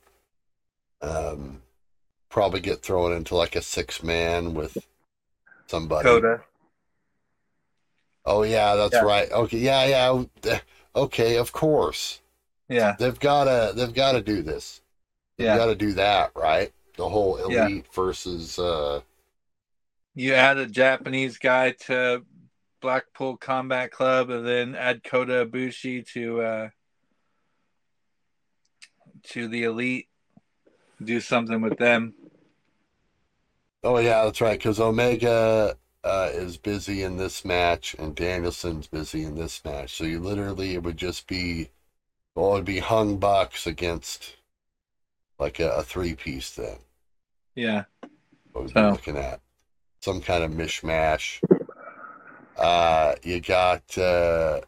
Um, 1.03 1.63
probably 2.31 2.61
get 2.61 2.83
thrown 2.83 3.13
into 3.13 3.35
like 3.35 3.57
a 3.57 3.63
six 3.63 4.03
man 4.03 4.55
with 4.55 4.87
somebody. 5.67 6.09
Kota. 6.09 6.41
Oh 8.25 8.43
yeah, 8.45 8.77
that's 8.77 8.95
Yeah. 8.95 9.05
right. 9.05 9.31
Okay, 9.31 9.59
yeah, 9.59 9.85
yeah. 10.45 10.61
Okay, 10.95 11.37
of 11.37 11.53
course. 11.53 12.21
Yeah. 12.69 12.97
They've 12.99 13.19
gotta 13.19 13.73
they've 13.75 13.95
gotta 13.95 14.21
do 14.21 14.43
this. 14.43 14.81
They've 15.39 15.47
Yeah. 15.47 15.57
gotta 15.57 15.75
do 15.75 15.93
that, 15.95 16.33
right? 16.35 16.73
The 16.97 17.09
whole 17.09 17.39
Yeah. 17.51 17.67
elite 17.67 17.87
versus 17.93 18.59
uh 18.59 19.01
You 20.15 20.35
add 20.35 20.59
a 20.59 20.67
Japanese 20.67 21.39
guy 21.39 21.73
to 21.87 22.25
Blackpool 22.81 23.39
Combat 23.39 23.91
Club 23.91 24.31
and 24.31 24.47
then 24.47 24.75
add 24.75 25.03
Kota 25.03 25.47
Ibushi 25.47 26.07
to 26.13 26.43
uh 26.43 26.69
to 29.25 29.49
the 29.49 29.65
elite. 29.65 30.09
Do 31.05 31.21
something 31.21 31.61
with 31.61 31.79
them. 31.79 32.15
oh 33.85 33.99
yeah, 33.99 34.25
that's 34.25 34.41
right, 34.41 34.59
because 34.59 34.79
Omega 34.81 35.77
uh, 36.05 36.29
is 36.33 36.57
busy 36.57 37.03
in 37.03 37.17
this 37.17 37.45
match 37.45 37.95
and 37.99 38.15
Danielson's 38.15 38.87
busy 38.87 39.25
in 39.25 39.35
this 39.37 39.65
match. 39.65 39.97
So 39.97 40.05
you 40.05 40.21
literally 40.21 40.75
it 40.75 40.83
would 40.83 40.97
just 40.97 41.27
be 41.27 41.71
well 42.35 42.55
it'd 42.55 42.65
be 42.65 42.75
Young 42.75 43.19
Bucks 43.19 43.67
against 43.67 44.37
like 45.39 45.59
a, 45.61 45.71
a 45.71 45.83
three 45.83 46.15
piece 46.15 46.51
then. 46.53 46.79
Yeah. 47.55 47.85
What 48.53 48.65
we'd 48.65 48.73
So- 48.75 48.91
looking 48.91 49.17
at. 49.19 49.41
Some 50.01 50.21
kind 50.21 50.43
of 50.45 50.51
mishmash. 50.51 51.41
Uh 52.57 53.15
you 53.23 53.41
got 53.41 53.97
uh 53.99 54.61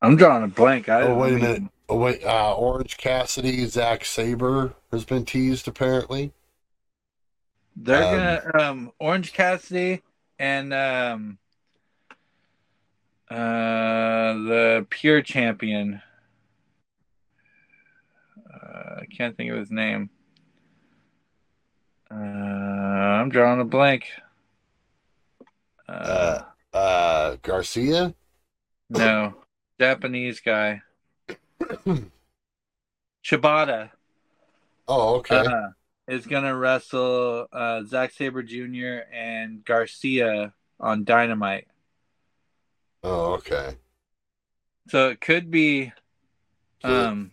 I'm 0.00 0.16
drawing 0.16 0.44
a 0.44 0.48
blank. 0.48 0.88
I 0.88 1.02
Oh 1.02 1.14
wait 1.16 1.28
a 1.28 1.32
mean, 1.36 1.42
minute. 1.42 1.62
Wait, 1.88 2.22
uh, 2.24 2.54
Orange 2.54 2.96
Cassidy, 2.98 3.64
Zack 3.66 4.04
Sabre 4.04 4.74
has 4.92 5.04
been 5.04 5.24
teased 5.24 5.68
apparently. 5.68 6.32
They're 7.76 8.42
gonna 8.52 8.66
um 8.68 8.92
Orange 8.98 9.32
Cassidy 9.32 10.02
and 10.38 10.74
um 10.74 11.38
uh 13.30 14.32
the 14.34 14.86
pure 14.90 15.22
champion. 15.22 16.02
Uh, 18.52 18.96
I 19.00 19.06
can't 19.16 19.36
think 19.36 19.50
of 19.50 19.58
his 19.58 19.70
name. 19.70 20.10
Uh, 22.10 22.14
I'm 22.14 23.28
drawing 23.28 23.60
a 23.60 23.64
blank. 23.64 24.06
Uh, 25.88 25.92
Uh, 25.92 26.76
Uh, 26.76 27.36
Garcia. 27.42 28.14
no, 28.90 29.34
Japanese 29.80 30.40
guy. 30.40 30.82
Shibata. 33.24 33.90
Oh, 34.86 35.16
okay. 35.16 35.36
uh, 35.36 35.68
is 36.06 36.26
gonna 36.26 36.56
wrestle 36.56 37.46
uh, 37.52 37.84
Zack 37.84 38.12
Sabre 38.12 38.42
Jr. 38.42 39.04
and 39.12 39.64
Garcia 39.64 40.54
on 40.80 41.04
Dynamite. 41.04 41.66
oh, 43.04 43.34
okay. 43.34 43.76
So 44.88 45.10
it 45.10 45.20
could 45.20 45.50
be, 45.50 45.92
um, 46.82 47.32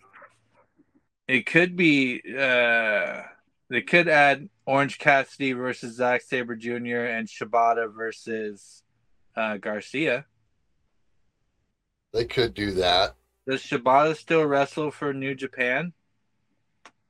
it 1.28 1.46
could 1.46 1.78
be, 1.78 2.22
uh, 2.38 3.22
they 3.70 3.82
could 3.82 4.10
add 4.10 4.50
Orange 4.66 5.00
Cassidy 5.00 5.54
versus 5.54 5.96
Zack 5.96 6.22
Sabre 6.22 6.58
Jr. 6.58 7.06
and 7.06 7.30
Shibata 7.30 7.94
versus 7.94 8.84
uh, 9.38 9.56
Garcia. 9.58 10.26
They 12.12 12.26
could 12.26 12.54
do 12.54 12.72
that. 12.72 13.16
Does 13.48 13.64
Shibata 13.64 14.16
still 14.16 14.46
wrestle 14.46 14.92
for 14.92 15.12
New 15.12 15.34
Japan? 15.34 15.94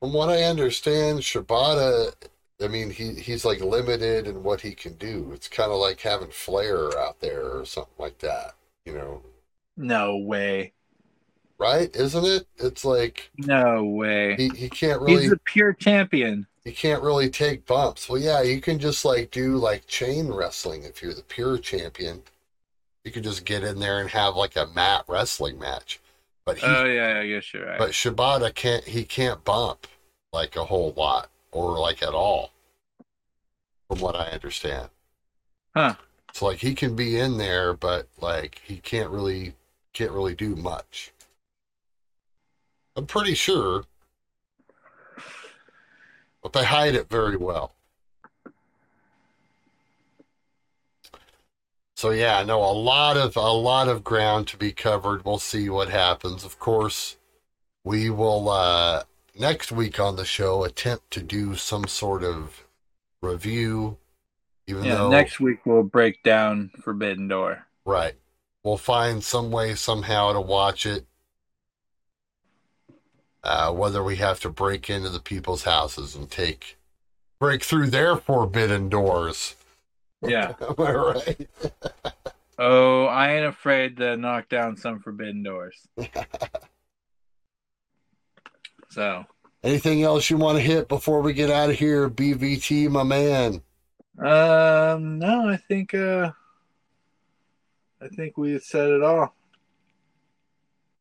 From 0.00 0.12
what 0.14 0.28
I 0.30 0.42
understand, 0.44 1.20
Shibata, 1.20 2.14
I 2.62 2.68
mean, 2.68 2.90
he 2.90 3.14
he's 3.14 3.44
like 3.44 3.60
limited 3.60 4.26
in 4.26 4.42
what 4.42 4.60
he 4.62 4.74
can 4.74 4.94
do. 4.96 5.32
It's 5.32 5.48
kind 5.48 5.70
of 5.72 5.78
like 5.78 6.00
having 6.00 6.30
Flair 6.30 6.96
out 6.98 7.20
there 7.20 7.50
or 7.58 7.64
something 7.66 7.94
like 7.98 8.18
that, 8.18 8.54
you 8.86 8.94
know, 8.94 9.22
No 9.78 10.18
way. 10.18 10.74
right? 11.58 11.94
Isn't 11.94 12.24
it? 12.24 12.46
It's 12.58 12.84
like 12.84 13.30
No 13.38 13.84
way. 13.84 14.36
he, 14.36 14.50
he 14.50 14.70
can't 14.70 15.02
really 15.02 15.22
He's 15.22 15.32
a 15.32 15.36
pure 15.38 15.72
champion. 15.72 16.46
you 16.64 16.72
can't 16.74 17.02
really 17.02 17.30
take 17.30 17.66
bumps. 17.66 18.08
Well, 18.08 18.20
yeah, 18.20 18.42
you 18.42 18.60
can 18.60 18.78
just 18.78 19.04
like 19.04 19.30
do 19.30 19.56
like 19.56 19.86
chain 19.86 20.28
wrestling 20.32 20.82
if 20.84 21.02
you're 21.02 21.14
the 21.14 21.22
pure 21.22 21.58
champion. 21.58 22.22
You 23.04 23.12
can 23.12 23.22
just 23.24 23.44
get 23.46 23.64
in 23.64 23.80
there 23.80 24.00
and 24.00 24.10
have 24.10 24.36
like 24.36 24.56
a 24.56 24.66
mat 24.68 25.04
wrestling 25.08 25.58
match. 25.58 26.00
But 26.46 26.58
he, 26.58 26.66
Oh 26.66 26.84
yeah, 26.84 27.18
I 27.20 27.26
guess 27.26 27.52
you're 27.52 27.66
right. 27.66 27.78
but 27.78 27.90
Shibata 27.90 28.54
can't. 28.54 28.84
He 28.84 29.04
can't 29.04 29.44
bump 29.44 29.86
like 30.32 30.56
a 30.56 30.64
whole 30.64 30.94
lot 30.96 31.28
or 31.50 31.76
like 31.78 32.02
at 32.02 32.14
all, 32.14 32.52
from 33.88 33.98
what 33.98 34.14
I 34.14 34.28
understand. 34.28 34.88
Huh. 35.74 35.96
So 36.32 36.46
like 36.46 36.58
he 36.58 36.74
can 36.74 36.94
be 36.94 37.18
in 37.18 37.36
there, 37.36 37.74
but 37.74 38.06
like 38.20 38.60
he 38.64 38.76
can't 38.76 39.10
really 39.10 39.54
can't 39.92 40.12
really 40.12 40.34
do 40.36 40.54
much. 40.54 41.12
I'm 42.94 43.06
pretty 43.06 43.34
sure, 43.34 43.84
but 46.42 46.52
they 46.52 46.64
hide 46.64 46.94
it 46.94 47.10
very 47.10 47.36
well. 47.36 47.74
So 51.96 52.10
yeah, 52.10 52.42
no, 52.44 52.60
a 52.62 52.72
lot 52.72 53.16
of 53.16 53.36
a 53.36 53.40
lot 53.52 53.88
of 53.88 54.04
ground 54.04 54.46
to 54.48 54.56
be 54.56 54.72
covered. 54.72 55.24
We'll 55.24 55.38
see 55.38 55.68
what 55.70 55.88
happens. 55.88 56.44
Of 56.44 56.58
course, 56.58 57.16
we 57.84 58.10
will 58.10 58.48
uh 58.50 59.04
next 59.38 59.72
week 59.72 60.00
on 60.00 60.16
the 60.16 60.24
show 60.24 60.64
attempt 60.64 61.10
to 61.12 61.22
do 61.22 61.56
some 61.56 61.86
sort 61.88 62.24
of 62.24 62.64
review. 63.22 63.98
Even 64.66 64.84
Yeah, 64.84 64.94
though 64.94 65.10
next 65.10 65.40
week 65.40 65.66
we'll 65.66 65.82
break 65.82 66.22
down 66.22 66.70
Forbidden 66.82 67.28
Door. 67.28 67.66
right, 67.86 68.14
we'll 68.64 68.76
find 68.76 69.24
some 69.24 69.50
way 69.50 69.74
somehow 69.74 70.32
to 70.32 70.40
watch 70.40 70.84
it. 70.86 71.06
Uh, 73.42 73.72
whether 73.72 74.02
we 74.02 74.16
have 74.16 74.40
to 74.40 74.50
break 74.50 74.90
into 74.90 75.08
the 75.08 75.20
people's 75.20 75.62
houses 75.64 76.16
and 76.16 76.30
take 76.30 76.76
break 77.40 77.62
through 77.64 77.88
their 77.90 78.16
forbidden 78.16 78.88
doors. 78.88 79.54
Yeah. 80.22 80.54
Am 80.60 80.74
I 80.78 80.92
right? 80.92 81.48
Oh, 82.58 83.04
I 83.04 83.34
ain't 83.34 83.44
afraid 83.44 83.98
to 83.98 84.16
knock 84.16 84.48
down 84.48 84.78
some 84.78 85.00
Forbidden 85.00 85.42
Doors. 85.42 85.76
so, 88.88 89.26
Anything 89.62 90.02
else 90.02 90.30
you 90.30 90.38
want 90.38 90.56
to 90.56 90.62
hit 90.62 90.88
before 90.88 91.20
we 91.20 91.32
get 91.32 91.50
out 91.50 91.68
of 91.68 91.76
here, 91.76 92.08
BVT, 92.08 92.88
my 92.88 93.02
man? 93.02 93.60
um, 94.18 95.18
no, 95.18 95.50
I 95.50 95.58
think 95.68 95.92
uh, 95.92 96.30
I 98.00 98.08
think 98.08 98.38
we 98.38 98.58
said 98.58 98.88
it 98.88 99.02
all. 99.02 99.34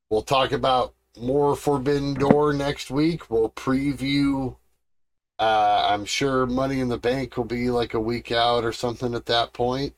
We'll 0.10 0.24
talk 0.24 0.52
about 0.52 0.94
more 1.18 1.56
Forbidden 1.56 2.16
Door 2.16 2.54
next 2.54 2.92
week. 2.92 3.30
We'll 3.30 3.52
preview. 3.52 4.58
Uh, 5.38 5.88
I'm 5.90 6.06
sure 6.06 6.46
Money 6.46 6.80
in 6.80 6.88
the 6.88 6.98
Bank 6.98 7.36
will 7.36 7.44
be 7.44 7.70
like 7.70 7.94
a 7.94 8.00
week 8.00 8.32
out 8.32 8.64
or 8.64 8.72
something 8.72 9.14
at 9.14 9.26
that 9.26 9.54
point. 9.54 9.94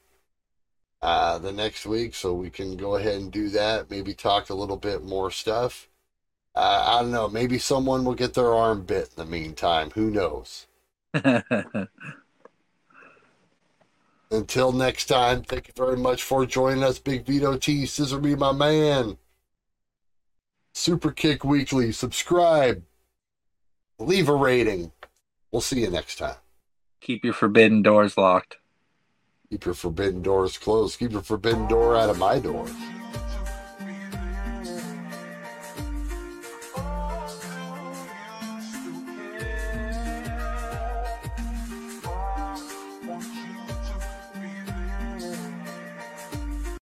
Uh, 1.00 1.38
the 1.38 1.52
next 1.52 1.86
week, 1.86 2.16
so 2.16 2.34
we 2.34 2.50
can 2.50 2.76
go 2.76 2.96
ahead 2.96 3.22
and 3.22 3.32
do 3.32 3.50
that. 3.50 3.92
Maybe 3.92 4.16
talk 4.16 4.50
a 4.50 4.56
little 4.56 4.78
bit 4.78 5.04
more 5.04 5.30
stuff. 5.30 5.88
Uh, 6.56 6.86
I 6.88 7.02
don't 7.02 7.12
know. 7.12 7.30
Maybe 7.30 7.60
someone 7.60 8.04
will 8.04 8.16
get 8.16 8.34
their 8.34 8.52
arm 8.52 8.82
bit 8.82 9.10
in 9.10 9.16
the 9.16 9.26
meantime. 9.26 9.92
Who 9.92 10.10
knows? 10.10 10.66
Until 14.32 14.72
next 14.72 15.06
time, 15.06 15.44
thank 15.44 15.68
you 15.68 15.74
very 15.78 15.98
much 15.98 16.24
for 16.24 16.48
joining 16.48 16.84
us, 16.84 16.98
Big 16.98 17.28
Vito 17.28 17.58
T. 17.58 17.86
Scissor 17.86 18.20
me, 18.20 18.34
my 18.34 18.52
man. 18.52 19.18
Super 20.74 21.12
Kick 21.12 21.44
Weekly. 21.44 21.92
Subscribe. 21.92 22.84
Leave 24.00 24.28
a 24.30 24.36
rating. 24.36 24.92
We'll 25.52 25.62
see 25.62 25.82
you 25.82 25.90
next 25.90 26.18
time. 26.18 26.36
Keep 27.02 27.24
your 27.24 27.34
Forbidden 27.34 27.82
Doors 27.82 28.18
locked. 28.18 28.58
Keep 29.50 29.64
your 29.64 29.74
forbidden 29.74 30.22
doors 30.22 30.58
closed. 30.58 31.00
Keep 31.00 31.14
your 31.14 31.22
forbidden 31.22 31.68
door 31.70 31.96
out 31.96 32.10
of 32.10 32.20
my 32.20 32.38
doors. 32.38 32.74